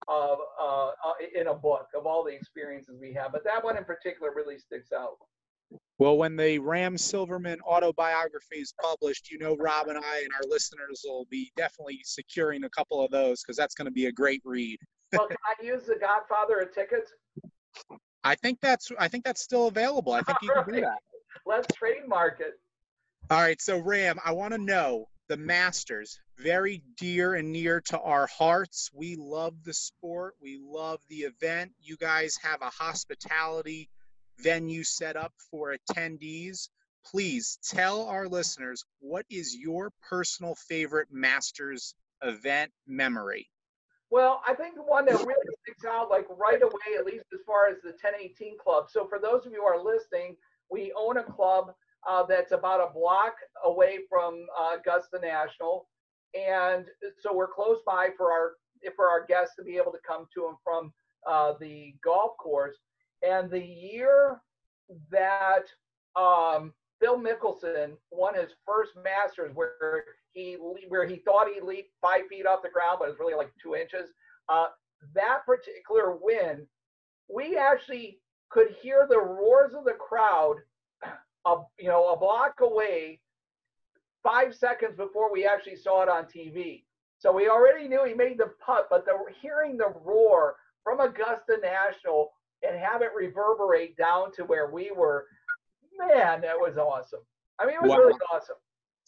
of 0.08 0.40
uh, 0.60 0.88
uh, 0.88 1.14
in 1.36 1.48
a 1.48 1.54
book 1.54 1.88
of 1.96 2.06
all 2.06 2.24
the 2.24 2.32
experiences 2.32 2.98
we 3.00 3.14
have. 3.14 3.32
But 3.32 3.44
that 3.44 3.64
one 3.64 3.78
in 3.78 3.84
particular 3.84 4.32
really 4.36 4.58
sticks 4.58 4.92
out. 4.92 5.18
Well, 6.00 6.18
when 6.18 6.36
the 6.36 6.58
Ram 6.60 6.98
Silverman 6.98 7.60
autobiography 7.62 8.58
is 8.58 8.74
published, 8.82 9.30
you 9.30 9.38
know 9.38 9.56
Rob 9.58 9.88
and 9.88 9.98
I 9.98 10.20
and 10.20 10.30
our 10.34 10.50
listeners 10.50 11.02
will 11.06 11.28
be 11.30 11.52
definitely 11.58 12.00
securing 12.04 12.64
a 12.64 12.70
couple 12.70 13.04
of 13.04 13.12
those 13.12 13.44
because 13.44 13.58
that's 13.58 13.76
going 13.76 13.86
to 13.86 13.92
be 13.92 14.06
a 14.06 14.12
great 14.12 14.42
read. 14.46 14.80
well, 15.14 15.28
can 15.28 15.38
I 15.46 15.64
use 15.64 15.84
the 15.84 15.98
Godfather 16.00 16.60
of 16.60 16.74
tickets? 16.74 17.12
I 18.24 18.36
think 18.36 18.60
that's 18.62 18.92
I 18.98 19.08
think 19.08 19.26
that's 19.26 19.42
still 19.42 19.68
available. 19.68 20.14
I 20.14 20.22
think 20.22 20.38
you 20.42 20.52
can 20.54 20.74
do 20.74 20.82
that. 20.82 21.00
Let's 21.46 21.68
trademark 21.76 22.40
it. 22.40 22.54
All 23.32 23.40
right, 23.40 23.62
so 23.62 23.78
Ram, 23.78 24.18
I 24.26 24.32
want 24.32 24.54
to 24.54 24.58
know 24.58 25.08
the 25.28 25.38
Masters, 25.38 26.20
very 26.40 26.82
dear 26.98 27.36
and 27.36 27.52
near 27.52 27.80
to 27.82 28.00
our 28.00 28.26
hearts. 28.26 28.90
We 28.92 29.18
love 29.18 29.54
the 29.64 29.74
sport, 29.76 30.34
we 30.42 30.60
love 30.60 31.00
the 31.10 31.18
event. 31.18 31.72
You 31.80 31.96
guys 31.98 32.36
have 32.42 32.64
a 32.64 32.72
hospitality 32.72 33.88
venue 34.40 34.84
set 34.84 35.16
up 35.16 35.32
for 35.52 35.76
attendees. 35.76 36.70
Please 37.06 37.60
tell 37.64 38.08
our 38.08 38.28
listeners 38.28 38.84
what 39.00 39.28
is 39.30 39.56
your 39.56 39.92
personal 40.10 40.56
favorite 40.68 41.10
Masters 41.12 41.94
event 42.24 42.72
memory? 42.88 43.48
Well, 44.10 44.42
I 44.48 44.56
think 44.56 44.74
the 44.74 44.82
one 44.82 45.06
that 45.06 45.14
really 45.14 45.56
sticks 45.62 45.86
out, 45.86 46.10
like 46.10 46.26
right 46.36 46.64
away, 46.64 46.98
at 46.98 47.06
least 47.06 47.26
as 47.32 47.42
far 47.46 47.68
as 47.68 47.78
the 47.84 47.90
1018 47.90 48.58
club. 48.58 48.88
So, 48.90 49.06
for 49.06 49.20
those 49.20 49.46
of 49.46 49.52
you 49.52 49.60
who 49.60 49.68
are 49.68 49.84
listening, 49.84 50.36
we 50.72 50.92
own 50.98 51.18
a 51.18 51.24
club 51.24 51.76
uh, 52.08 52.24
that's 52.28 52.52
about 52.52 52.80
a 52.80 52.94
block 52.94 53.34
away 53.66 54.00
from 54.10 54.46
uh, 54.60 54.78
Augusta 54.78 55.20
National, 55.22 55.88
and 56.34 56.86
so 57.20 57.34
we're 57.34 57.48
close 57.48 57.80
by 57.86 58.10
for 58.18 58.32
our 58.32 58.52
for 58.96 59.10
our 59.10 59.26
guests 59.26 59.56
to 59.58 59.64
be 59.64 59.78
able 59.78 59.92
to 59.92 60.00
come 60.08 60.26
to 60.34 60.48
and 60.48 60.58
from 60.64 60.94
uh, 61.28 61.54
the 61.60 61.94
golf 62.04 62.38
course. 62.38 62.76
And 63.22 63.52
the 63.52 63.60
year 63.60 64.42
that 65.12 65.64
um, 66.16 66.74
Phil 67.02 67.20
Mickelson 67.20 67.94
won 68.12 68.36
his 68.36 68.52
first 68.66 68.92
Masters, 69.04 69.52
where 69.54 70.04
he 70.34 70.58
where 70.88 71.06
he 71.06 71.18
thought 71.18 71.48
he 71.54 71.62
leaped 71.62 71.92
five 72.02 72.22
feet 72.30 72.46
off 72.46 72.62
the 72.64 72.70
ground, 72.70 72.98
but 73.00 73.10
it's 73.10 73.20
really 73.20 73.36
like 73.36 73.52
two 73.62 73.76
inches. 73.76 74.10
Uh, 74.48 74.68
that 75.14 75.40
particular 75.46 76.18
win, 76.22 76.66
we 77.34 77.58
actually 77.58 78.20
could 78.50 78.76
hear 78.82 79.08
the 79.10 79.20
roars 79.20 79.74
of 79.74 79.86
the 79.86 79.94
crowd 79.94 80.56
a 81.46 81.56
you 81.78 81.88
know 81.88 82.10
a 82.10 82.18
block 82.18 82.60
away 82.62 83.20
five 84.24 84.54
seconds 84.54 84.96
before 84.98 85.32
we 85.32 85.46
actually 85.46 85.76
saw 85.76 86.02
it 86.04 86.10
on 86.10 86.26
TV. 86.26 86.84
So 87.18 87.32
we 87.32 87.50
already 87.50 87.88
knew 87.88 88.06
he 88.06 88.14
made 88.14 88.38
the 88.38 88.52
putt, 88.66 88.88
but 88.90 89.06
the 89.06 89.14
hearing 89.42 89.78
the 89.78 89.94
roar 90.04 90.56
from 90.84 91.00
Augusta 91.00 91.58
National 91.62 92.32
and 92.68 92.78
have 92.80 93.02
it 93.02 93.12
reverberate 93.16 93.96
down 93.98 94.32
to 94.34 94.44
where 94.44 94.70
we 94.72 94.92
were, 94.92 95.26
man, 95.98 96.42
that 96.42 96.56
was 96.56 96.78
awesome. 96.78 97.20
I 97.60 97.66
mean, 97.66 97.76
it 97.76 97.82
was 97.82 97.90
wow. 97.92 97.98
really 97.98 98.20
awesome. 98.34 98.56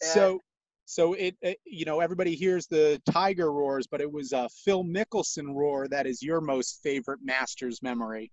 And 0.02 0.10
so, 0.10 0.40
so 0.84 1.14
it, 1.14 1.36
it, 1.40 1.58
you 1.64 1.84
know, 1.84 2.00
everybody 2.00 2.34
hears 2.34 2.66
the 2.66 3.00
Tiger 3.10 3.50
roars, 3.52 3.86
but 3.86 4.00
it 4.00 4.10
was 4.10 4.32
a 4.32 4.48
Phil 4.64 4.84
Mickelson 4.84 5.54
roar 5.54 5.88
that 5.88 6.06
is 6.06 6.22
your 6.22 6.40
most 6.40 6.80
favorite 6.82 7.20
Masters 7.22 7.82
memory. 7.82 8.30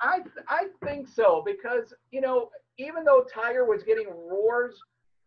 I 0.00 0.20
I 0.46 0.66
think 0.84 1.08
so 1.08 1.42
because 1.44 1.92
you 2.12 2.20
know 2.20 2.50
even 2.78 3.04
though 3.04 3.24
Tiger 3.32 3.64
was 3.64 3.82
getting 3.82 4.08
roars, 4.08 4.74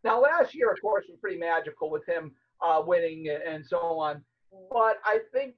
now 0.03 0.21
last 0.21 0.55
year 0.55 0.71
of 0.71 0.81
course 0.81 1.05
was 1.07 1.17
pretty 1.19 1.37
magical 1.37 1.89
with 1.89 2.05
him 2.07 2.31
uh, 2.65 2.81
winning 2.85 3.27
and 3.47 3.65
so 3.65 3.77
on. 3.77 4.23
But 4.69 4.97
I 5.05 5.19
think, 5.33 5.55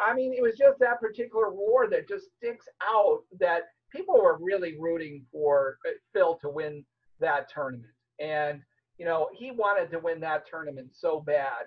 I 0.00 0.14
mean, 0.14 0.32
it 0.32 0.42
was 0.42 0.56
just 0.56 0.78
that 0.80 1.00
particular 1.00 1.50
roar 1.50 1.88
that 1.90 2.08
just 2.08 2.26
sticks 2.36 2.66
out 2.82 3.20
that 3.40 3.62
people 3.94 4.20
were 4.20 4.38
really 4.40 4.76
rooting 4.78 5.24
for 5.32 5.78
uh, 5.86 5.92
Phil 6.12 6.38
to 6.42 6.48
win 6.48 6.84
that 7.20 7.48
tournament, 7.52 7.92
and 8.20 8.60
you 8.98 9.04
know 9.04 9.28
he 9.34 9.50
wanted 9.50 9.90
to 9.90 9.98
win 9.98 10.20
that 10.20 10.44
tournament 10.48 10.90
so 10.92 11.20
bad. 11.20 11.66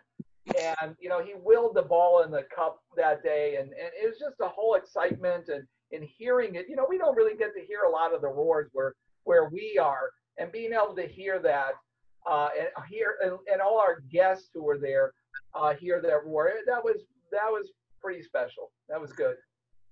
And 0.58 0.96
you 1.00 1.10
know 1.10 1.22
he 1.22 1.34
willed 1.36 1.76
the 1.76 1.82
ball 1.82 2.24
in 2.24 2.32
the 2.32 2.46
cup 2.56 2.80
that 2.96 3.22
day, 3.22 3.58
and, 3.60 3.70
and 3.70 3.92
it 4.02 4.08
was 4.08 4.18
just 4.18 4.40
a 4.42 4.48
whole 4.48 4.76
excitement 4.76 5.50
and 5.50 5.68
and 5.94 6.08
hearing 6.18 6.56
it, 6.56 6.68
you 6.70 6.76
know, 6.76 6.86
we 6.88 6.98
don't 6.98 7.16
really 7.16 7.38
get 7.38 7.54
to 7.54 7.66
hear 7.66 7.82
a 7.82 7.92
lot 7.92 8.14
of 8.14 8.22
the 8.22 8.28
roars 8.28 8.70
where 8.74 8.96
where 9.24 9.50
we 9.50 9.78
are, 9.82 10.10
and 10.38 10.52
being 10.52 10.74
able 10.74 10.96
to 10.96 11.08
hear 11.08 11.40
that, 11.40 11.72
uh, 12.30 12.50
and 12.60 12.70
hear 12.90 13.16
and, 13.24 13.34
and 13.52 13.62
all 13.62 13.80
our 13.80 14.02
guests 14.12 14.50
who 14.54 14.64
were 14.64 14.78
there 14.78 15.14
uh, 15.56 15.74
hear 15.74 16.02
that 16.02 16.26
roar. 16.26 16.52
That 16.68 16.84
was 16.84 17.04
that 17.32 17.48
was 17.50 17.72
pretty 18.02 18.24
special. 18.24 18.72
That 18.90 19.00
was 19.00 19.12
good. 19.14 19.36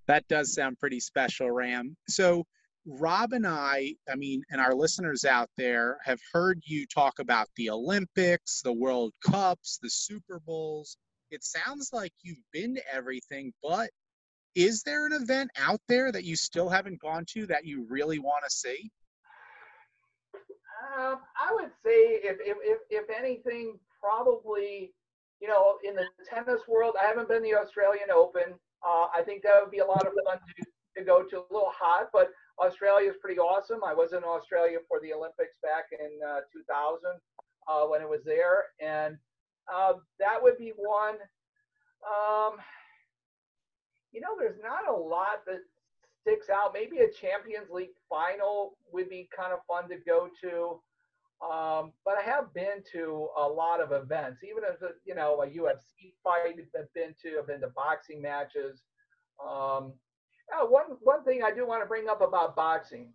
That 0.07 0.27
does 0.27 0.53
sound 0.53 0.79
pretty 0.79 0.99
special, 0.99 1.51
Ram. 1.51 1.95
So. 2.07 2.45
Rob 2.85 3.33
and 3.33 3.45
I, 3.45 3.93
I 4.09 4.15
mean, 4.15 4.41
and 4.49 4.59
our 4.59 4.73
listeners 4.73 5.25
out 5.25 5.49
there 5.57 5.99
have 6.05 6.19
heard 6.33 6.61
you 6.65 6.87
talk 6.87 7.19
about 7.19 7.47
the 7.55 7.69
Olympics, 7.69 8.61
the 8.63 8.73
World 8.73 9.13
Cups, 9.23 9.77
the 9.83 9.89
Super 9.89 10.39
Bowls. 10.39 10.97
It 11.29 11.43
sounds 11.43 11.89
like 11.93 12.13
you've 12.23 12.41
been 12.51 12.75
to 12.75 12.81
everything, 12.91 13.53
but 13.61 13.89
is 14.55 14.81
there 14.81 15.05
an 15.05 15.13
event 15.13 15.51
out 15.57 15.81
there 15.87 16.11
that 16.11 16.23
you 16.23 16.35
still 16.35 16.69
haven't 16.69 17.01
gone 17.01 17.25
to 17.33 17.45
that 17.47 17.65
you 17.65 17.85
really 17.89 18.17
want 18.17 18.43
to 18.45 18.49
see? 18.49 18.89
Um, 20.89 21.19
I 21.37 21.53
would 21.53 21.71
say, 21.85 22.17
if, 22.23 22.37
if, 22.41 22.57
if, 22.61 22.79
if 22.89 23.05
anything, 23.15 23.77
probably, 24.01 24.91
you 25.39 25.47
know, 25.47 25.77
in 25.83 25.95
the 25.95 26.05
tennis 26.27 26.61
world, 26.67 26.95
I 27.01 27.05
haven't 27.05 27.27
been 27.27 27.43
the 27.43 27.55
Australian 27.55 28.09
Open. 28.13 28.55
Uh, 28.85 29.07
I 29.13 29.21
think 29.23 29.43
that 29.43 29.61
would 29.61 29.71
be 29.71 29.79
a 29.79 29.85
lot 29.85 30.05
of 30.07 30.13
fun 30.25 30.39
to, 30.39 30.65
to 30.97 31.05
go 31.05 31.23
to. 31.23 31.37
A 31.37 31.53
little 31.53 31.71
hot, 31.75 32.09
but 32.11 32.31
Australia 32.59 33.09
is 33.09 33.17
pretty 33.21 33.39
awesome. 33.39 33.83
I 33.85 33.93
was 33.93 34.13
in 34.13 34.23
Australia 34.23 34.79
for 34.87 34.99
the 35.01 35.13
Olympics 35.13 35.55
back 35.61 35.85
in 35.91 36.19
uh, 36.25 36.41
2000 36.51 37.11
uh, 37.67 37.85
when 37.87 38.01
it 38.01 38.09
was 38.09 38.21
there, 38.25 38.65
and 38.81 39.17
uh, 39.71 39.93
that 40.19 40.41
would 40.41 40.57
be 40.57 40.73
one. 40.75 41.15
Um, 42.01 42.57
you 44.11 44.21
know, 44.21 44.35
there's 44.39 44.59
not 44.63 44.87
a 44.89 44.95
lot 44.95 45.45
that 45.45 45.59
sticks 46.21 46.49
out. 46.49 46.73
Maybe 46.73 46.99
a 46.99 47.11
Champions 47.11 47.69
League 47.71 47.95
final 48.09 48.77
would 48.91 49.09
be 49.09 49.29
kind 49.35 49.53
of 49.53 49.59
fun 49.67 49.89
to 49.89 49.97
go 49.97 50.29
to. 50.41 50.79
Um, 51.41 51.93
but 52.03 52.15
I 52.17 52.23
have 52.23 52.53
been 52.53 52.83
to 52.91 53.29
a 53.37 53.47
lot 53.47 53.79
of 53.79 53.93
events, 53.93 54.43
even 54.43 54.63
as 54.65 54.81
a, 54.81 54.89
you 55.05 55.15
know 55.15 55.41
a 55.41 55.47
UFC 55.47 56.13
fight 56.21 56.55
I've 56.77 56.93
been 56.93 57.15
to. 57.23 57.39
I've 57.39 57.47
been 57.47 57.61
to 57.61 57.69
boxing 57.69 58.21
matches. 58.21 58.81
Um, 59.41 59.93
one 60.67 60.97
one 61.01 61.23
thing 61.23 61.41
I 61.43 61.51
do 61.51 61.65
want 61.65 61.81
to 61.81 61.87
bring 61.87 62.09
up 62.09 62.21
about 62.21 62.55
boxing. 62.57 63.13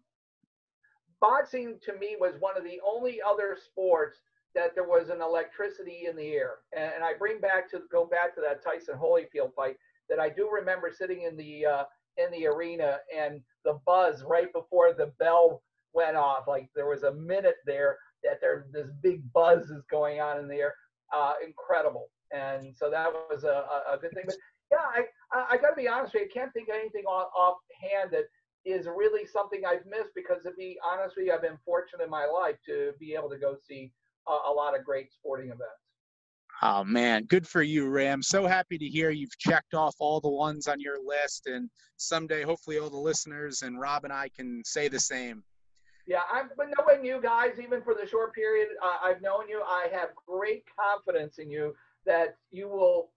Boxing 1.20 1.78
to 1.84 1.92
me 1.98 2.16
was 2.18 2.34
one 2.40 2.56
of 2.56 2.64
the 2.64 2.80
only 2.86 3.20
other 3.20 3.58
sports 3.62 4.18
that 4.54 4.74
there 4.74 4.88
was 4.88 5.10
an 5.10 5.20
electricity 5.20 6.06
in 6.08 6.16
the 6.16 6.32
air, 6.32 6.56
and, 6.74 6.94
and 6.94 7.04
I 7.04 7.12
bring 7.18 7.40
back 7.40 7.70
to 7.72 7.80
go 7.92 8.06
back 8.06 8.34
to 8.36 8.40
that 8.40 8.62
Tyson 8.64 8.94
Holyfield 8.96 9.54
fight 9.54 9.76
that 10.08 10.18
I 10.18 10.30
do 10.30 10.48
remember 10.50 10.90
sitting 10.96 11.22
in 11.22 11.36
the 11.36 11.66
uh, 11.66 11.84
in 12.16 12.30
the 12.30 12.46
arena 12.46 12.98
and 13.16 13.40
the 13.64 13.78
buzz 13.86 14.22
right 14.22 14.52
before 14.52 14.92
the 14.92 15.12
bell 15.18 15.62
went 15.92 16.16
off. 16.16 16.46
Like 16.48 16.68
there 16.74 16.88
was 16.88 17.02
a 17.02 17.14
minute 17.14 17.56
there 17.66 17.98
that 18.22 18.40
there 18.40 18.66
this 18.72 18.88
big 19.02 19.20
buzz 19.32 19.70
is 19.70 19.82
going 19.90 20.20
on 20.20 20.38
in 20.38 20.48
the 20.48 20.56
air. 20.56 20.74
Uh, 21.14 21.34
incredible. 21.44 22.08
And 22.32 22.74
so 22.76 22.90
that 22.90 23.12
was 23.12 23.44
a, 23.44 23.64
a 23.92 23.98
good 23.98 24.12
thing. 24.12 24.24
But 24.26 24.36
yeah, 24.70 24.78
I 24.78 25.04
I, 25.32 25.46
I 25.52 25.56
got 25.56 25.70
to 25.70 25.76
be 25.76 25.88
honest 25.88 26.14
with 26.14 26.22
you. 26.22 26.28
I 26.30 26.32
can't 26.32 26.52
think 26.52 26.68
of 26.68 26.76
anything 26.76 27.04
off, 27.04 27.30
offhand 27.36 28.10
that 28.12 28.24
is 28.64 28.86
really 28.86 29.26
something 29.26 29.62
I've 29.66 29.86
missed 29.86 30.14
because 30.14 30.42
to 30.44 30.52
be 30.56 30.78
honest 30.84 31.16
with 31.16 31.26
you, 31.26 31.32
I've 31.32 31.42
been 31.42 31.58
fortunate 31.64 32.04
in 32.04 32.10
my 32.10 32.26
life 32.26 32.56
to 32.66 32.92
be 32.98 33.14
able 33.14 33.28
to 33.30 33.38
go 33.38 33.56
see 33.68 33.92
a, 34.26 34.50
a 34.50 34.52
lot 34.52 34.78
of 34.78 34.84
great 34.84 35.12
sporting 35.12 35.48
events. 35.48 35.83
Oh 36.62 36.84
man, 36.84 37.24
good 37.24 37.46
for 37.46 37.62
you, 37.62 37.88
Ram. 37.88 38.22
So 38.22 38.46
happy 38.46 38.78
to 38.78 38.84
hear 38.86 39.10
you've 39.10 39.36
checked 39.38 39.74
off 39.74 39.94
all 39.98 40.20
the 40.20 40.30
ones 40.30 40.66
on 40.66 40.80
your 40.80 40.96
list, 41.04 41.46
and 41.46 41.68
someday, 41.96 42.42
hopefully, 42.42 42.78
all 42.78 42.90
the 42.90 42.96
listeners 42.96 43.62
and 43.62 43.80
Rob 43.80 44.04
and 44.04 44.12
I 44.12 44.28
can 44.28 44.62
say 44.64 44.88
the 44.88 45.00
same. 45.00 45.42
Yeah, 46.06 46.20
I've 46.32 46.54
been 46.56 46.72
knowing 46.78 47.04
you 47.04 47.20
guys 47.20 47.58
even 47.58 47.82
for 47.82 47.94
the 47.94 48.06
short 48.06 48.34
period 48.34 48.68
uh, 48.82 48.98
I've 49.02 49.22
known 49.22 49.48
you. 49.48 49.62
I 49.66 49.88
have 49.92 50.10
great 50.26 50.64
confidence 50.78 51.38
in 51.38 51.50
you 51.50 51.74
that 52.04 52.36
you 52.50 52.68
will, 52.68 53.10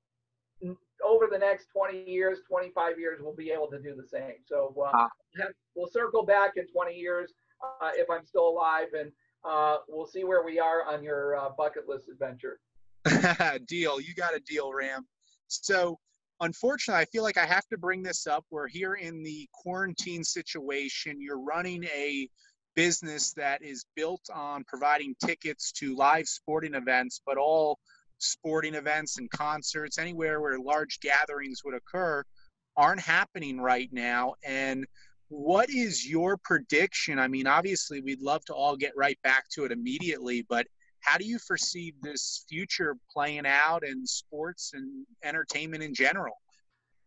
over 1.03 1.27
the 1.29 1.37
next 1.37 1.67
20 1.73 2.09
years, 2.09 2.39
25 2.49 2.97
years, 2.97 3.21
will 3.21 3.35
be 3.35 3.51
able 3.51 3.67
to 3.67 3.79
do 3.79 3.93
the 3.95 4.07
same. 4.07 4.35
So 4.45 4.73
uh, 4.79 4.91
ah. 4.93 5.07
we'll 5.75 5.89
circle 5.89 6.25
back 6.25 6.53
in 6.55 6.65
20 6.67 6.95
years 6.95 7.33
uh, 7.81 7.91
if 7.95 8.09
I'm 8.09 8.25
still 8.25 8.47
alive, 8.47 8.87
and 8.97 9.11
uh, 9.43 9.77
we'll 9.89 10.07
see 10.07 10.23
where 10.23 10.43
we 10.43 10.59
are 10.59 10.85
on 10.85 11.03
your 11.03 11.35
uh, 11.37 11.49
bucket 11.57 11.89
list 11.89 12.05
adventure. 12.09 12.59
deal. 13.67 13.99
You 13.99 14.13
got 14.13 14.35
a 14.35 14.39
deal, 14.39 14.73
Ram. 14.73 15.05
So 15.47 15.97
unfortunately, 16.41 17.01
I 17.01 17.05
feel 17.05 17.23
like 17.23 17.37
I 17.37 17.45
have 17.45 17.67
to 17.67 17.77
bring 17.77 18.03
this 18.03 18.27
up. 18.27 18.45
We're 18.49 18.67
here 18.67 18.95
in 18.95 19.23
the 19.23 19.47
quarantine 19.53 20.23
situation. 20.23 21.21
You're 21.21 21.41
running 21.41 21.83
a 21.85 22.27
business 22.75 23.33
that 23.33 23.63
is 23.63 23.85
built 23.95 24.21
on 24.33 24.63
providing 24.67 25.15
tickets 25.25 25.71
to 25.71 25.95
live 25.95 26.27
sporting 26.27 26.75
events, 26.75 27.21
but 27.25 27.37
all 27.37 27.79
sporting 28.19 28.75
events 28.75 29.17
and 29.17 29.29
concerts, 29.31 29.97
anywhere 29.97 30.41
where 30.41 30.59
large 30.59 30.99
gatherings 30.99 31.61
would 31.63 31.73
occur, 31.73 32.23
aren't 32.75 33.01
happening 33.01 33.59
right 33.59 33.89
now. 33.91 34.35
And 34.45 34.85
what 35.29 35.69
is 35.69 36.07
your 36.07 36.37
prediction? 36.37 37.19
I 37.19 37.27
mean, 37.27 37.47
obviously, 37.47 38.01
we'd 38.01 38.21
love 38.21 38.45
to 38.45 38.53
all 38.53 38.77
get 38.77 38.93
right 38.95 39.19
back 39.23 39.45
to 39.55 39.65
it 39.65 39.71
immediately, 39.71 40.45
but 40.47 40.67
how 41.01 41.17
do 41.17 41.25
you 41.25 41.39
foresee 41.39 41.93
this 42.01 42.45
future 42.49 42.95
playing 43.11 43.45
out 43.45 43.83
in 43.83 44.05
sports 44.05 44.71
and 44.73 45.05
entertainment 45.23 45.83
in 45.83 45.93
general? 45.93 46.35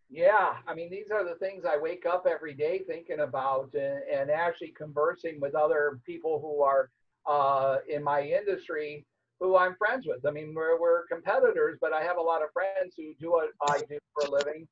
Yeah, 0.09 0.55
I 0.67 0.75
mean, 0.75 0.91
these 0.91 1.11
are 1.13 1.25
the 1.25 1.37
things 1.37 1.65
I 1.65 1.77
wake 1.77 2.05
up 2.05 2.27
every 2.29 2.55
day 2.55 2.81
thinking 2.87 3.21
about 3.21 3.71
and, 3.75 4.03
and 4.13 4.31
actually 4.31 4.75
conversing 4.77 5.41
with 5.41 5.55
other 5.55 6.01
people 6.05 6.41
who 6.41 6.63
are 6.63 6.91
uh, 7.29 7.79
in 7.89 8.03
my 8.03 8.23
industry 8.23 9.05
who 9.41 9.57
I'm 9.57 9.75
friends 9.77 10.07
with. 10.07 10.25
I 10.27 10.31
mean, 10.31 10.55
we're, 10.55 10.79
we're 10.79 11.07
competitors, 11.07 11.79
but 11.81 11.93
I 11.93 12.03
have 12.03 12.19
a 12.19 12.23
lot 12.23 12.43
of 12.43 12.51
friends 12.53 12.95
who 12.97 13.15
do 13.19 13.33
what 13.33 13.49
I 13.67 13.79
do 13.89 13.99
for 14.15 14.27
a 14.27 14.31
living. 14.31 14.69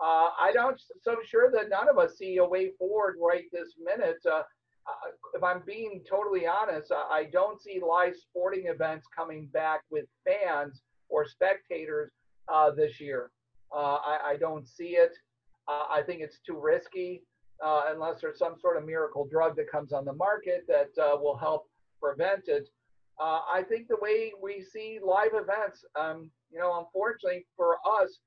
Uh, 0.00 0.30
I 0.40 0.52
don't 0.54 0.80
so 1.02 1.16
sure 1.24 1.50
that 1.52 1.68
none 1.68 1.88
of 1.88 1.98
us 1.98 2.16
see 2.16 2.38
a 2.38 2.44
way 2.44 2.70
forward 2.78 3.16
right 3.20 3.44
this 3.52 3.74
minute. 3.82 4.18
Uh, 4.30 4.42
if 5.34 5.42
I'm 5.42 5.62
being 5.66 6.02
totally 6.08 6.46
honest, 6.46 6.92
I 6.92 7.28
don't 7.32 7.60
see 7.60 7.80
live 7.86 8.14
sporting 8.16 8.66
events 8.66 9.06
coming 9.16 9.48
back 9.52 9.82
with 9.90 10.06
fans 10.24 10.82
or 11.08 11.26
spectators 11.26 12.10
uh, 12.52 12.70
this 12.70 13.00
year. 13.00 13.30
Uh, 13.74 13.96
I, 14.04 14.18
I, 14.30 14.36
don't 14.36 14.68
see 14.68 14.96
it. 14.96 15.12
Uh, 15.66 15.84
I 15.90 16.02
think 16.02 16.20
it's 16.20 16.40
too 16.46 16.60
risky 16.60 17.22
unless 17.62 18.20
there's 18.20 18.38
some 18.38 18.56
sort 18.60 18.76
of 18.76 18.84
miracle 18.84 19.26
drug 19.30 19.56
that 19.56 19.70
comes 19.70 19.92
on 19.92 20.04
the 20.04 20.12
market 20.12 20.64
that 20.68 20.90
will 21.22 21.36
help 21.36 21.68
prevent 22.00 22.48
it. 22.48 22.68
Uh, 23.20 23.40
I 23.52 23.62
think 23.68 23.88
the 23.88 23.98
way 24.00 24.32
we 24.42 24.62
see 24.62 24.98
live 25.02 25.30
events, 25.34 25.84
um, 25.98 26.30
you 26.50 26.58
know, 26.58 26.80
unfortunately 26.80 27.46
for 27.56 27.76
us, 28.00 28.18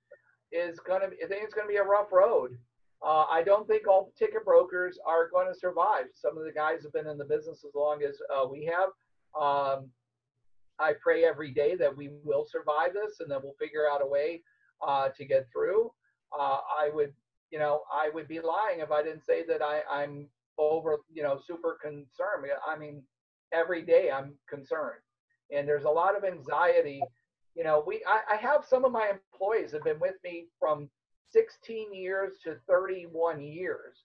is 0.51 0.79
to. 1.01 1.07
I 1.07 1.27
think 1.27 1.43
it's 1.43 1.53
going 1.53 1.67
to 1.67 1.71
be 1.71 1.77
a 1.77 1.83
rough 1.83 2.11
road. 2.11 2.57
Uh, 3.05 3.25
I 3.29 3.43
don't 3.43 3.67
think 3.67 3.87
all 3.87 4.11
ticket 4.17 4.43
brokers 4.43 4.97
are 5.05 5.29
going 5.29 5.47
to 5.51 5.57
survive. 5.57 6.05
Some 6.13 6.37
of 6.37 6.43
the 6.43 6.51
guys 6.51 6.81
have 6.83 6.93
been 6.93 7.07
in 7.07 7.19
the 7.19 7.25
business 7.25 7.63
as 7.63 7.75
long 7.75 8.01
as 8.01 8.17
uh, 8.35 8.47
we 8.47 8.65
have. 8.65 8.89
Um, 9.39 9.89
I 10.79 10.93
pray 11.01 11.23
every 11.23 11.51
day 11.51 11.75
that 11.75 11.95
we 11.95 12.09
will 12.23 12.45
survive 12.49 12.93
this 12.93 13.19
and 13.19 13.29
that 13.29 13.43
we'll 13.43 13.55
figure 13.59 13.87
out 13.89 14.01
a 14.01 14.07
way 14.07 14.41
uh, 14.85 15.09
to 15.15 15.23
get 15.23 15.47
through. 15.53 15.91
Uh, 16.37 16.57
I 16.79 16.89
would, 16.93 17.13
you 17.51 17.59
know, 17.59 17.81
I 17.93 18.09
would 18.11 18.27
be 18.27 18.39
lying 18.39 18.79
if 18.79 18.91
I 18.91 19.03
didn't 19.03 19.23
say 19.23 19.45
that 19.47 19.61
I, 19.61 19.81
I'm 19.89 20.27
over, 20.57 20.97
you 21.13 21.21
know, 21.21 21.39
super 21.45 21.77
concerned. 21.79 22.49
I 22.67 22.75
mean, 22.75 23.03
every 23.53 23.83
day 23.83 24.09
I'm 24.11 24.33
concerned. 24.49 25.01
And 25.55 25.67
there's 25.67 25.85
a 25.85 25.89
lot 25.89 26.17
of 26.17 26.23
anxiety. 26.23 27.01
You 27.53 27.63
know, 27.63 27.83
we 27.85 28.03
I, 28.07 28.33
I 28.33 28.35
have 28.37 28.65
some 28.67 28.83
of 28.83 28.91
my 28.91 29.11
employees 29.11 29.71
have 29.73 29.83
been 29.83 29.99
with 29.99 30.15
me 30.23 30.47
from 30.59 30.89
16 31.31 31.93
years 31.93 32.33
to 32.43 32.57
31 32.67 33.41
years. 33.41 34.03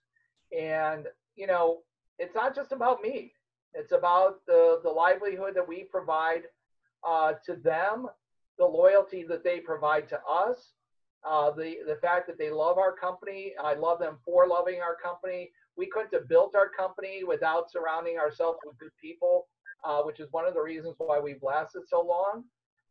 And, 0.57 1.07
you 1.35 1.47
know, 1.47 1.79
it's 2.19 2.35
not 2.35 2.55
just 2.55 2.71
about 2.71 3.01
me. 3.01 3.33
It's 3.73 3.93
about 3.93 4.45
the, 4.45 4.79
the 4.83 4.89
livelihood 4.89 5.53
that 5.55 5.67
we 5.67 5.83
provide 5.83 6.43
uh, 7.07 7.33
to 7.45 7.55
them, 7.55 8.07
the 8.57 8.65
loyalty 8.65 9.23
that 9.29 9.43
they 9.43 9.59
provide 9.59 10.09
to 10.09 10.19
us, 10.29 10.73
uh, 11.27 11.51
the, 11.51 11.77
the 11.87 11.95
fact 12.01 12.27
that 12.27 12.37
they 12.37 12.49
love 12.49 12.77
our 12.77 12.93
company. 12.93 13.53
I 13.61 13.75
love 13.75 13.99
them 13.99 14.17
for 14.25 14.47
loving 14.47 14.81
our 14.81 14.95
company 14.95 15.51
we 15.77 15.87
couldn't 15.87 16.13
have 16.13 16.27
built 16.27 16.55
our 16.55 16.69
company 16.69 17.23
without 17.23 17.71
surrounding 17.71 18.17
ourselves 18.17 18.59
with 18.65 18.77
good 18.77 18.91
people, 19.01 19.47
uh, 19.83 20.01
which 20.01 20.19
is 20.19 20.31
one 20.31 20.45
of 20.45 20.53
the 20.53 20.61
reasons 20.61 20.95
why 20.97 21.19
we've 21.19 21.41
lasted 21.41 21.83
so 21.87 22.01
long. 22.01 22.43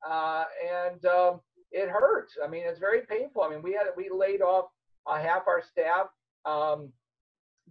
Uh, 0.08 0.44
and 0.68 1.04
um, 1.04 1.40
it 1.72 1.88
hurts. 1.88 2.36
I 2.42 2.48
mean, 2.48 2.64
it's 2.66 2.78
very 2.78 3.02
painful. 3.02 3.42
I 3.42 3.50
mean, 3.50 3.62
we 3.62 3.72
had 3.72 3.86
we 3.96 4.10
laid 4.10 4.42
off 4.42 4.66
uh, 5.06 5.18
half 5.18 5.46
our 5.46 5.62
staff 5.62 6.06
um, 6.44 6.92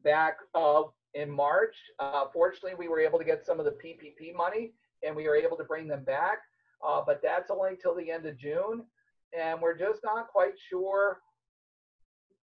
back 0.03 0.37
uh, 0.55 0.83
in 1.13 1.29
March. 1.29 1.75
Uh, 1.99 2.25
fortunately, 2.33 2.75
we 2.77 2.87
were 2.87 2.99
able 2.99 3.19
to 3.19 3.25
get 3.25 3.45
some 3.45 3.59
of 3.59 3.65
the 3.65 3.71
PPP 3.83 4.35
money, 4.35 4.73
and 5.03 5.15
we 5.15 5.27
were 5.27 5.35
able 5.35 5.57
to 5.57 5.63
bring 5.63 5.87
them 5.87 6.03
back. 6.03 6.39
Uh, 6.85 7.01
but 7.05 7.21
that's 7.21 7.51
only 7.51 7.75
till 7.81 7.95
the 7.95 8.09
end 8.09 8.25
of 8.25 8.37
June, 8.37 8.83
and 9.37 9.61
we're 9.61 9.77
just 9.77 9.99
not 10.03 10.27
quite 10.29 10.53
sure 10.69 11.19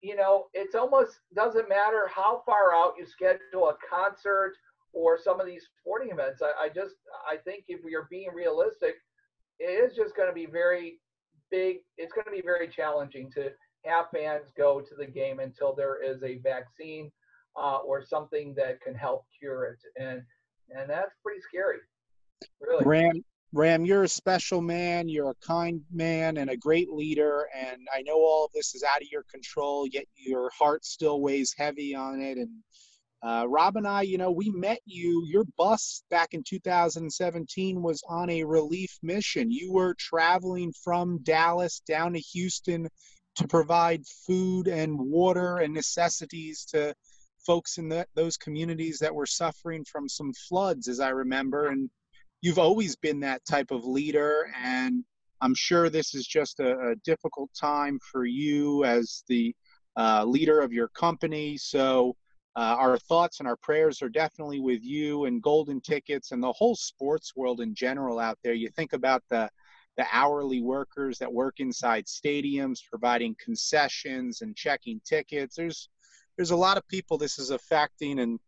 you 0.02 0.14
know, 0.14 0.46
it's 0.54 0.74
almost 0.74 1.20
doesn't 1.34 1.68
matter 1.68 2.09
how 2.14 2.42
far 2.46 2.74
out 2.74 2.94
you 2.98 3.07
schedule 3.07 3.70
a 3.70 3.76
concert 3.88 4.54
or 4.92 5.18
some 5.18 5.40
of 5.40 5.46
these 5.46 5.66
sporting 5.80 6.11
events. 6.11 6.42
I, 6.42 6.66
I 6.66 6.68
just 6.68 6.94
I 7.28 7.36
think 7.36 7.64
if 7.68 7.84
we 7.84 7.94
are 7.94 8.07
being 8.11 8.30
realistic, 8.34 8.96
it 9.59 9.64
is 9.64 9.96
just 9.96 10.16
going 10.16 10.28
to 10.28 10.34
be 10.34 10.46
very 10.46 11.00
big. 11.51 11.78
It's 11.99 12.12
going 12.12 12.24
to 12.26 12.30
be 12.30 12.42
very 12.42 12.68
challenging 12.68 13.30
to 13.32 13.51
have 13.84 14.07
fans 14.12 14.47
go 14.57 14.80
to 14.80 14.94
the 14.99 15.07
game 15.07 15.40
until 15.40 15.74
there 15.74 16.03
is 16.03 16.22
a 16.22 16.38
vaccine 16.38 17.11
uh, 17.57 17.78
or 17.78 18.03
something 18.05 18.55
that 18.57 18.80
can 18.80 18.94
help 18.94 19.24
cure 19.38 19.64
it, 19.64 19.78
and 20.01 20.22
and 20.70 20.90
that's 20.90 21.14
pretty 21.22 21.40
scary. 21.40 21.78
Really. 22.61 22.84
Ram, 22.84 23.24
Ram, 23.53 23.86
you're 23.86 24.03
a 24.03 24.09
special 24.09 24.61
man, 24.61 25.09
you're 25.09 25.30
a 25.30 25.47
kind 25.47 25.80
man, 25.90 26.36
and 26.36 26.51
a 26.51 26.57
great 26.57 26.90
leader. 26.90 27.47
And 27.57 27.86
I 27.94 28.03
know 28.03 28.16
all 28.16 28.44
of 28.44 28.53
this 28.53 28.74
is 28.74 28.82
out 28.82 29.01
of 29.01 29.09
your 29.11 29.24
control, 29.32 29.86
yet 29.86 30.05
your 30.16 30.51
heart 30.51 30.84
still 30.84 31.20
weighs 31.20 31.55
heavy 31.57 31.94
on 31.94 32.20
it. 32.20 32.38
And 32.38 32.51
uh, 33.27 33.45
Rob 33.49 33.77
and 33.77 33.89
I, 33.89 34.03
you 34.03 34.18
know, 34.18 34.31
we 34.31 34.51
met 34.51 34.79
you. 34.85 35.24
Your 35.27 35.45
bus 35.57 36.03
back 36.11 36.33
in 36.33 36.45
2017 36.47 37.83
was 37.83 38.03
on 38.09 38.31
a 38.31 38.45
relief 38.45 38.97
mission. 39.03 39.51
You 39.51 39.72
were 39.72 39.95
traveling 39.99 40.72
from 40.85 41.18
Dallas 41.22 41.81
down 41.89 42.12
to 42.12 42.20
Houston 42.20 42.89
to 43.37 43.49
provide 43.49 44.07
food 44.27 44.68
and 44.68 44.97
water 44.99 45.59
and 45.59 45.74
necessities 45.74 46.64
to 46.66 46.95
folks 47.45 47.79
in 47.79 47.89
the, 47.89 48.07
those 48.14 48.37
communities 48.37 48.99
that 49.01 49.14
were 49.14 49.27
suffering 49.27 49.85
from 49.85 50.09
some 50.09 50.33
floods, 50.49 50.87
as 50.87 51.01
I 51.01 51.09
remember. 51.09 51.68
And 51.68 51.91
you've 52.43 52.59
always 52.59 52.95
been 52.95 53.20
that 53.20 53.45
type 53.45 53.70
of 53.70 53.85
leader 53.85 54.51
and 54.62 55.03
i'm 55.41 55.55
sure 55.55 55.89
this 55.89 56.14
is 56.14 56.27
just 56.27 56.61
a, 56.61 56.91
a 56.91 56.97
difficult 57.05 57.51
time 57.59 57.99
for 58.12 58.24
you 58.24 58.85
as 58.85 59.24
the 59.29 59.55
uh, 59.97 60.24
leader 60.24 60.61
of 60.61 60.72
your 60.72 60.89
company 60.89 61.57
so 61.57 62.14
uh, 62.57 62.76
our 62.78 62.98
thoughts 62.98 63.38
and 63.38 63.48
our 63.48 63.57
prayers 63.57 64.02
are 64.02 64.09
definitely 64.09 64.61
with 64.61 64.82
you 64.82 65.26
and 65.26 65.42
golden 65.42 65.80
tickets 65.80 66.32
and 66.32 66.42
the 66.42 66.52
whole 66.52 66.74
sports 66.74 67.34
world 67.36 67.61
in 67.61 67.74
general 67.74 68.18
out 68.18 68.38
there 68.42 68.54
you 68.54 68.68
think 68.70 68.92
about 68.92 69.22
the 69.30 69.48
the 69.96 70.07
hourly 70.12 70.61
workers 70.61 71.18
that 71.18 71.32
work 71.32 71.54
inside 71.59 72.04
stadiums 72.07 72.78
providing 72.88 73.34
concessions 73.42 74.42
and 74.42 74.57
checking 74.57 75.00
tickets 75.04 75.57
there's 75.57 75.88
there's 76.36 76.50
a 76.50 76.57
lot 76.57 76.76
of 76.76 76.86
people 76.88 77.16
this 77.16 77.38
is 77.38 77.50
affecting 77.50 78.18
and 78.18 78.38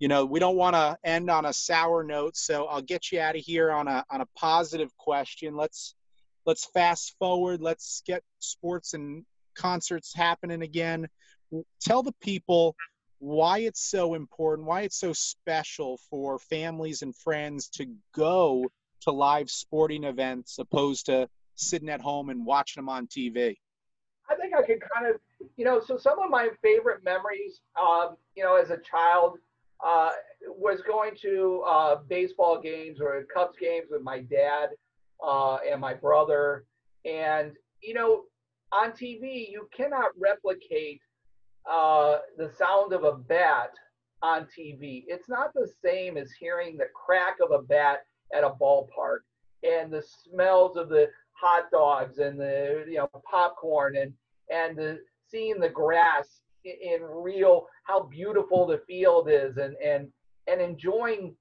you 0.00 0.08
know, 0.08 0.24
we 0.24 0.40
don't 0.40 0.56
want 0.56 0.74
to 0.74 0.96
end 1.04 1.30
on 1.30 1.44
a 1.44 1.52
sour 1.52 2.02
note, 2.02 2.34
so 2.34 2.64
I'll 2.64 2.80
get 2.80 3.12
you 3.12 3.20
out 3.20 3.36
of 3.36 3.42
here 3.42 3.70
on 3.70 3.86
a 3.86 4.02
on 4.10 4.22
a 4.22 4.26
positive 4.34 4.96
question. 4.96 5.54
Let's 5.54 5.94
let's 6.46 6.64
fast 6.64 7.14
forward. 7.18 7.60
Let's 7.60 8.02
get 8.06 8.22
sports 8.38 8.94
and 8.94 9.26
concerts 9.54 10.14
happening 10.14 10.62
again. 10.62 11.06
Tell 11.82 12.02
the 12.02 12.14
people 12.22 12.74
why 13.20 13.58
it's 13.58 13.82
so 13.90 14.14
important, 14.14 14.66
why 14.66 14.80
it's 14.80 14.98
so 14.98 15.12
special 15.12 16.00
for 16.08 16.38
families 16.38 17.02
and 17.02 17.14
friends 17.14 17.68
to 17.68 17.86
go 18.14 18.64
to 19.02 19.10
live 19.10 19.50
sporting 19.50 20.04
events 20.04 20.58
opposed 20.58 21.06
to 21.06 21.28
sitting 21.54 21.90
at 21.90 22.00
home 22.00 22.30
and 22.30 22.44
watching 22.44 22.80
them 22.80 22.88
on 22.88 23.06
TV. 23.06 23.56
I 24.28 24.34
think 24.36 24.54
I 24.54 24.62
can 24.62 24.78
kind 24.94 25.06
of, 25.06 25.20
you 25.56 25.64
know, 25.64 25.80
so 25.80 25.98
some 25.98 26.18
of 26.22 26.30
my 26.30 26.48
favorite 26.62 27.04
memories, 27.04 27.60
um, 27.80 28.16
you 28.36 28.42
know, 28.42 28.56
as 28.56 28.70
a 28.70 28.78
child 28.78 29.38
uh, 29.84 30.10
was 30.46 30.80
going 30.82 31.12
to 31.20 31.62
uh, 31.66 31.96
baseball 32.08 32.60
games 32.60 33.00
or 33.00 33.24
Cubs 33.34 33.56
games 33.60 33.86
with 33.90 34.02
my 34.02 34.20
dad 34.20 34.70
uh, 35.22 35.56
and 35.56 35.80
my 35.80 35.92
brother. 35.94 36.64
And, 37.04 37.52
you 37.82 37.92
know, 37.92 38.22
on 38.72 38.92
TV, 38.92 39.50
you 39.50 39.68
cannot 39.76 40.10
replicate 40.18 41.00
uh, 41.68 42.18
the 42.36 42.50
sound 42.58 42.92
of 42.92 43.04
a 43.04 43.12
bat 43.12 43.70
on 44.22 44.46
TV. 44.56 45.04
It's 45.06 45.28
not 45.28 45.52
the 45.54 45.70
same 45.82 46.16
as 46.16 46.30
hearing 46.32 46.76
the 46.76 46.88
crack 46.94 47.36
of 47.42 47.52
a 47.52 47.62
bat 47.62 48.00
at 48.34 48.44
a 48.44 48.50
ballpark 48.50 49.20
and 49.62 49.92
the 49.92 50.02
smells 50.02 50.76
of 50.76 50.88
the 50.88 51.08
hot 51.32 51.70
dogs 51.70 52.18
and 52.18 52.38
the 52.38 52.84
you 52.88 52.96
know 52.96 53.08
popcorn 53.30 53.96
and 53.96 54.12
and 54.50 54.76
the 54.76 54.98
seeing 55.28 55.58
the 55.58 55.68
grass 55.68 56.40
in 56.64 57.00
real 57.02 57.66
how 57.84 58.02
beautiful 58.02 58.66
the 58.66 58.82
field 58.86 59.28
is 59.30 59.56
and 59.56 59.74
and 59.76 60.08
and 60.48 60.60
enjoying 60.60 61.34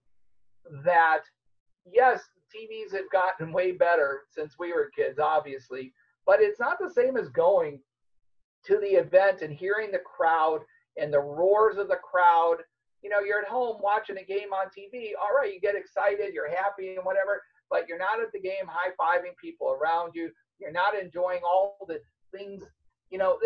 that 0.85 1.21
yes 1.91 2.21
tvs 2.55 2.93
have 2.93 3.09
gotten 3.11 3.51
way 3.51 3.71
better 3.71 4.21
since 4.29 4.55
we 4.57 4.71
were 4.71 4.91
kids 4.95 5.19
obviously 5.19 5.93
but 6.25 6.41
it's 6.41 6.59
not 6.59 6.77
the 6.79 6.89
same 6.89 7.17
as 7.17 7.27
going 7.29 7.79
to 8.65 8.79
the 8.79 8.99
event 8.99 9.41
and 9.41 9.53
hearing 9.53 9.91
the 9.91 9.99
crowd 9.99 10.61
and 10.97 11.13
the 11.13 11.19
roars 11.19 11.77
of 11.77 11.87
the 11.87 11.97
crowd. 11.97 12.57
You 13.01 13.09
know, 13.09 13.19
you're 13.19 13.41
at 13.41 13.47
home 13.47 13.77
watching 13.81 14.17
a 14.17 14.23
game 14.23 14.51
on 14.53 14.67
TV. 14.67 15.11
All 15.19 15.35
right, 15.35 15.53
you 15.53 15.59
get 15.59 15.75
excited, 15.75 16.33
you're 16.33 16.49
happy 16.49 16.95
and 16.95 17.05
whatever, 17.05 17.41
but 17.69 17.87
you're 17.87 17.97
not 17.97 18.21
at 18.21 18.31
the 18.33 18.41
game 18.41 18.67
high 18.67 18.91
fiving 18.99 19.35
people 19.41 19.69
around 19.69 20.11
you. 20.13 20.31
You're 20.59 20.71
not 20.71 20.99
enjoying 20.99 21.41
all 21.43 21.77
the 21.87 21.99
things. 22.35 22.63
You 23.09 23.17
know, 23.17 23.39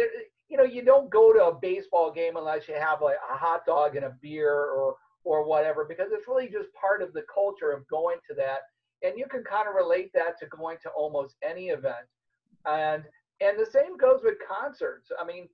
you 0.49 0.57
know, 0.57 0.63
you 0.63 0.83
don't 0.83 1.09
go 1.09 1.31
to 1.33 1.45
a 1.45 1.59
baseball 1.59 2.11
game 2.11 2.35
unless 2.35 2.67
you 2.67 2.73
have 2.73 3.01
like 3.01 3.17
a 3.31 3.37
hot 3.37 3.65
dog 3.65 3.95
and 3.95 4.05
a 4.05 4.15
beer 4.21 4.51
or 4.51 4.95
or 5.25 5.47
whatever, 5.47 5.85
because 5.85 6.09
it's 6.11 6.27
really 6.27 6.49
just 6.49 6.73
part 6.73 7.01
of 7.01 7.13
the 7.13 7.23
culture 7.33 7.71
of 7.71 7.87
going 7.87 8.17
to 8.27 8.35
that. 8.35 8.59
And 9.03 9.17
you 9.17 9.25
can 9.25 9.43
kind 9.43 9.67
of 9.67 9.75
relate 9.75 10.11
that 10.13 10.37
to 10.39 10.47
going 10.47 10.77
to 10.83 10.89
almost 10.89 11.35
any 11.41 11.67
event. 11.67 12.07
And 12.65 13.03
and 13.41 13.59
the 13.59 13.65
same 13.65 13.97
goes 13.97 14.21
with 14.23 14.35
concerts. 14.47 15.11
I 15.19 15.25
mean, 15.25 15.47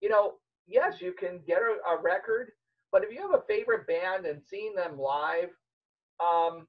you 0.00 0.08
know, 0.08 0.34
yes, 0.66 1.00
you 1.00 1.12
can 1.12 1.40
get 1.46 1.58
a, 1.58 1.94
a 1.94 2.02
record, 2.02 2.52
but 2.92 3.04
if 3.04 3.12
you 3.12 3.20
have 3.20 3.34
a 3.34 3.44
favorite 3.48 3.86
band 3.86 4.26
and 4.26 4.42
seeing 4.42 4.74
them 4.74 4.98
live, 4.98 5.50
um, 6.24 6.66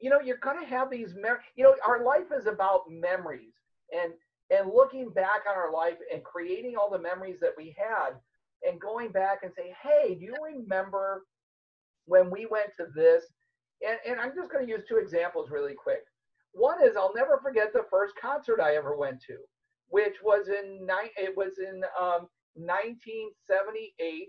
you 0.00 0.10
know, 0.10 0.20
you're 0.20 0.38
going 0.38 0.60
to 0.60 0.66
have 0.66 0.90
these, 0.90 1.14
mem- 1.14 1.38
you 1.56 1.64
know, 1.64 1.74
our 1.86 2.04
life 2.04 2.32
is 2.36 2.46
about 2.46 2.90
memories 2.90 3.54
and, 3.92 4.12
and 4.50 4.72
looking 4.72 5.10
back 5.10 5.42
on 5.48 5.56
our 5.56 5.72
life 5.72 5.96
and 6.12 6.22
creating 6.24 6.76
all 6.76 6.90
the 6.90 6.98
memories 6.98 7.40
that 7.40 7.52
we 7.56 7.74
had 7.76 8.10
and 8.66 8.80
going 8.80 9.10
back 9.10 9.40
and 9.42 9.52
say, 9.54 9.74
hey, 9.82 10.14
do 10.14 10.24
you 10.24 10.34
remember 10.42 11.24
when 12.06 12.30
we 12.30 12.46
went 12.46 12.70
to 12.76 12.86
this? 12.94 13.24
And, 13.86 13.98
and 14.08 14.20
I'm 14.20 14.34
just 14.34 14.50
going 14.50 14.64
to 14.64 14.70
use 14.70 14.82
two 14.88 14.96
examples 14.96 15.50
really 15.50 15.74
quick. 15.74 16.02
One 16.52 16.82
is 16.82 16.96
I'll 16.96 17.14
never 17.14 17.38
forget 17.42 17.72
the 17.72 17.84
first 17.90 18.14
concert 18.20 18.60
I 18.60 18.74
ever 18.74 18.96
went 18.96 19.20
to, 19.26 19.36
which 19.88 20.16
was 20.22 20.48
in 20.48 20.86
it 21.16 21.36
was 21.36 21.58
in 21.58 21.82
um, 21.98 22.28
1978, 22.54 24.28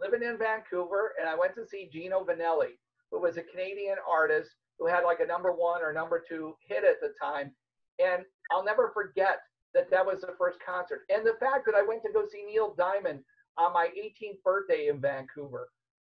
living 0.00 0.22
in 0.22 0.38
Vancouver, 0.38 1.12
and 1.20 1.28
I 1.28 1.36
went 1.36 1.54
to 1.56 1.66
see 1.66 1.90
Gino 1.92 2.24
Vannelli, 2.24 2.78
who 3.10 3.20
was 3.20 3.36
a 3.36 3.42
Canadian 3.42 3.96
artist 4.08 4.50
who 4.78 4.86
had 4.86 5.04
like 5.04 5.20
a 5.20 5.26
number 5.26 5.52
one 5.52 5.82
or 5.82 5.92
number 5.92 6.22
two 6.26 6.54
hit 6.66 6.84
at 6.84 7.00
the 7.00 7.12
time. 7.20 7.52
And 7.98 8.24
I'll 8.50 8.64
never 8.64 8.90
forget 8.92 9.38
that 9.74 9.90
that 9.90 10.04
was 10.04 10.20
the 10.20 10.34
first 10.38 10.58
concert. 10.64 11.02
And 11.08 11.26
the 11.26 11.36
fact 11.40 11.66
that 11.66 11.74
I 11.74 11.86
went 11.86 12.02
to 12.02 12.12
go 12.12 12.24
see 12.26 12.44
Neil 12.44 12.74
Diamond 12.76 13.20
on 13.58 13.72
my 13.72 13.88
18th 13.96 14.42
birthday 14.44 14.88
in 14.88 15.00
Vancouver. 15.00 15.68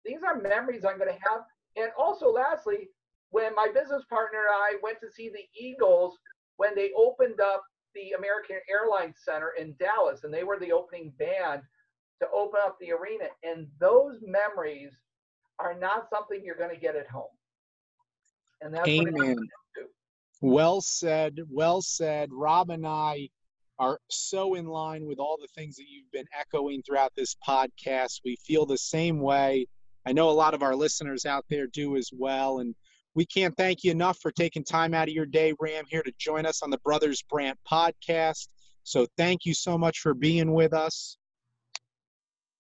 These 0.06 0.24
are 0.24 0.42
memories 0.42 0.86
I'm 0.86 0.98
going 0.98 1.12
to 1.12 1.30
have. 1.30 1.42
And 1.76 1.92
also, 1.98 2.30
lastly, 2.30 2.90
when 3.32 3.56
my 3.56 3.68
business 3.74 4.04
partner 4.10 4.40
and 4.40 4.78
I 4.78 4.80
went 4.82 5.00
to 5.02 5.12
see 5.12 5.30
the 5.30 5.44
Eagles 5.60 6.18
when 6.58 6.76
they 6.76 6.92
opened 6.96 7.42
up 7.42 7.64
the 7.96 8.12
American 8.18 8.58
Airlines 8.70 9.18
Center 9.24 9.52
in 9.60 9.76
Dallas, 9.80 10.24
and 10.24 10.34
they 10.34 10.44
were 10.44 10.60
the 10.60 10.72
opening 10.72 11.14
band 11.18 11.62
to 12.22 12.28
open 12.34 12.60
up 12.64 12.78
the 12.80 12.92
arena. 12.92 13.26
And 13.44 13.68
those 13.80 14.20
memories 14.26 14.92
are 15.60 15.74
not 15.74 16.08
something 16.10 16.42
you're 16.44 16.58
going 16.58 16.74
to 16.74 16.80
get 16.80 16.96
at 16.96 17.08
home. 17.08 17.26
And 18.62 18.74
that's 18.74 18.88
Amen. 18.88 19.38
Well 20.42 20.82
said. 20.82 21.40
Well 21.50 21.82
said. 21.82 22.30
Rob 22.32 22.70
and 22.70 22.86
I 22.86 23.30
are 23.80 24.00
so 24.10 24.56
in 24.56 24.66
line 24.66 25.06
with 25.06 25.20
all 25.20 25.38
the 25.40 25.48
things 25.56 25.76
that 25.76 25.86
you've 25.88 26.12
been 26.12 26.28
echoing 26.38 26.82
throughout 26.84 27.14
this 27.16 27.36
podcast. 27.48 28.22
We 28.24 28.38
feel 28.46 28.66
the 28.66 28.78
same 28.78 29.20
way. 29.20 29.68
I 30.06 30.12
know 30.12 30.30
a 30.30 30.32
lot 30.32 30.54
of 30.54 30.62
our 30.62 30.76
listeners 30.76 31.26
out 31.26 31.46
there 31.50 31.68
do 31.68 31.96
as 31.96 32.10
well. 32.14 32.60
And 32.60 32.76
we 33.16 33.26
can't 33.26 33.56
thank 33.56 33.84
you 33.84 33.92
enough 33.92 34.20
for 34.20 34.32
taking 34.32 34.64
time 34.64 34.94
out 34.94 35.08
of 35.08 35.14
your 35.14 35.26
day, 35.26 35.54
Ram, 35.60 35.86
here 35.88 36.02
to 36.02 36.14
join 36.18 36.46
us 36.46 36.62
on 36.64 36.70
the 36.70 36.80
Brothers 36.80 37.24
Brandt 37.30 37.60
podcast. 37.70 38.48
So 38.84 39.08
thank 39.18 39.46
you 39.46 39.54
so 39.54 39.78
much 39.78 40.00
for 40.00 40.14
being 40.14 40.52
with 40.54 40.74
us. 40.74 41.18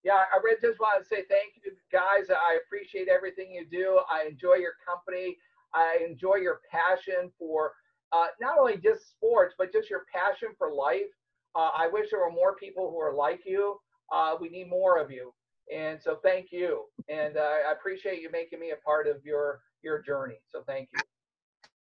Yeah, 0.03 0.23
I 0.33 0.55
just 0.61 0.79
want 0.79 1.01
to 1.01 1.07
say 1.07 1.23
thank 1.29 1.53
you, 1.63 1.71
guys. 1.91 2.29
I 2.29 2.59
appreciate 2.65 3.07
everything 3.07 3.51
you 3.51 3.65
do. 3.65 3.99
I 4.11 4.27
enjoy 4.27 4.55
your 4.55 4.73
company. 4.85 5.37
I 5.73 5.99
enjoy 6.07 6.35
your 6.35 6.59
passion 6.69 7.31
for 7.39 7.71
uh, 8.11 8.27
not 8.39 8.59
only 8.59 8.77
just 8.77 9.09
sports, 9.09 9.55
but 9.57 9.71
just 9.71 9.89
your 9.89 10.05
passion 10.13 10.49
for 10.57 10.73
life. 10.73 11.09
Uh, 11.55 11.69
I 11.75 11.87
wish 11.87 12.11
there 12.11 12.19
were 12.19 12.31
more 12.31 12.55
people 12.55 12.91
who 12.91 12.99
are 12.99 13.13
like 13.13 13.41
you. 13.45 13.77
Uh, 14.13 14.35
we 14.39 14.49
need 14.49 14.69
more 14.69 14.99
of 14.99 15.09
you. 15.09 15.33
And 15.73 16.01
so 16.01 16.17
thank 16.23 16.51
you. 16.51 16.83
And 17.09 17.37
uh, 17.37 17.55
I 17.67 17.71
appreciate 17.71 18.21
you 18.21 18.29
making 18.31 18.59
me 18.59 18.71
a 18.71 18.81
part 18.85 19.07
of 19.07 19.17
your 19.23 19.61
your 19.83 20.01
journey. 20.01 20.39
So 20.51 20.63
thank 20.67 20.89
you. 20.93 21.01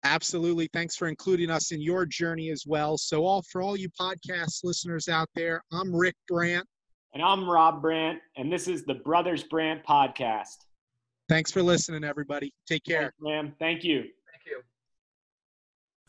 Absolutely. 0.04 0.68
Thanks 0.72 0.96
for 0.96 1.06
including 1.06 1.50
us 1.50 1.70
in 1.70 1.80
your 1.80 2.04
journey 2.06 2.50
as 2.50 2.64
well. 2.66 2.98
So 2.98 3.24
all 3.24 3.42
for 3.42 3.62
all 3.62 3.76
you 3.76 3.88
podcast 3.90 4.64
listeners 4.64 5.08
out 5.08 5.28
there, 5.34 5.62
I'm 5.72 5.94
Rick 5.94 6.16
Brandt. 6.28 6.66
And 7.14 7.22
I'm 7.22 7.48
Rob 7.48 7.82
Brandt, 7.82 8.20
and 8.36 8.50
this 8.50 8.66
is 8.66 8.84
the 8.84 8.94
Brothers 8.94 9.44
Brandt 9.44 9.84
podcast. 9.84 10.64
Thanks 11.28 11.50
for 11.50 11.62
listening, 11.62 12.04
everybody. 12.04 12.52
Take 12.66 12.84
care. 12.84 13.02
Thanks, 13.02 13.16
ma'am. 13.20 13.54
Thank 13.58 13.84
you. 13.84 14.04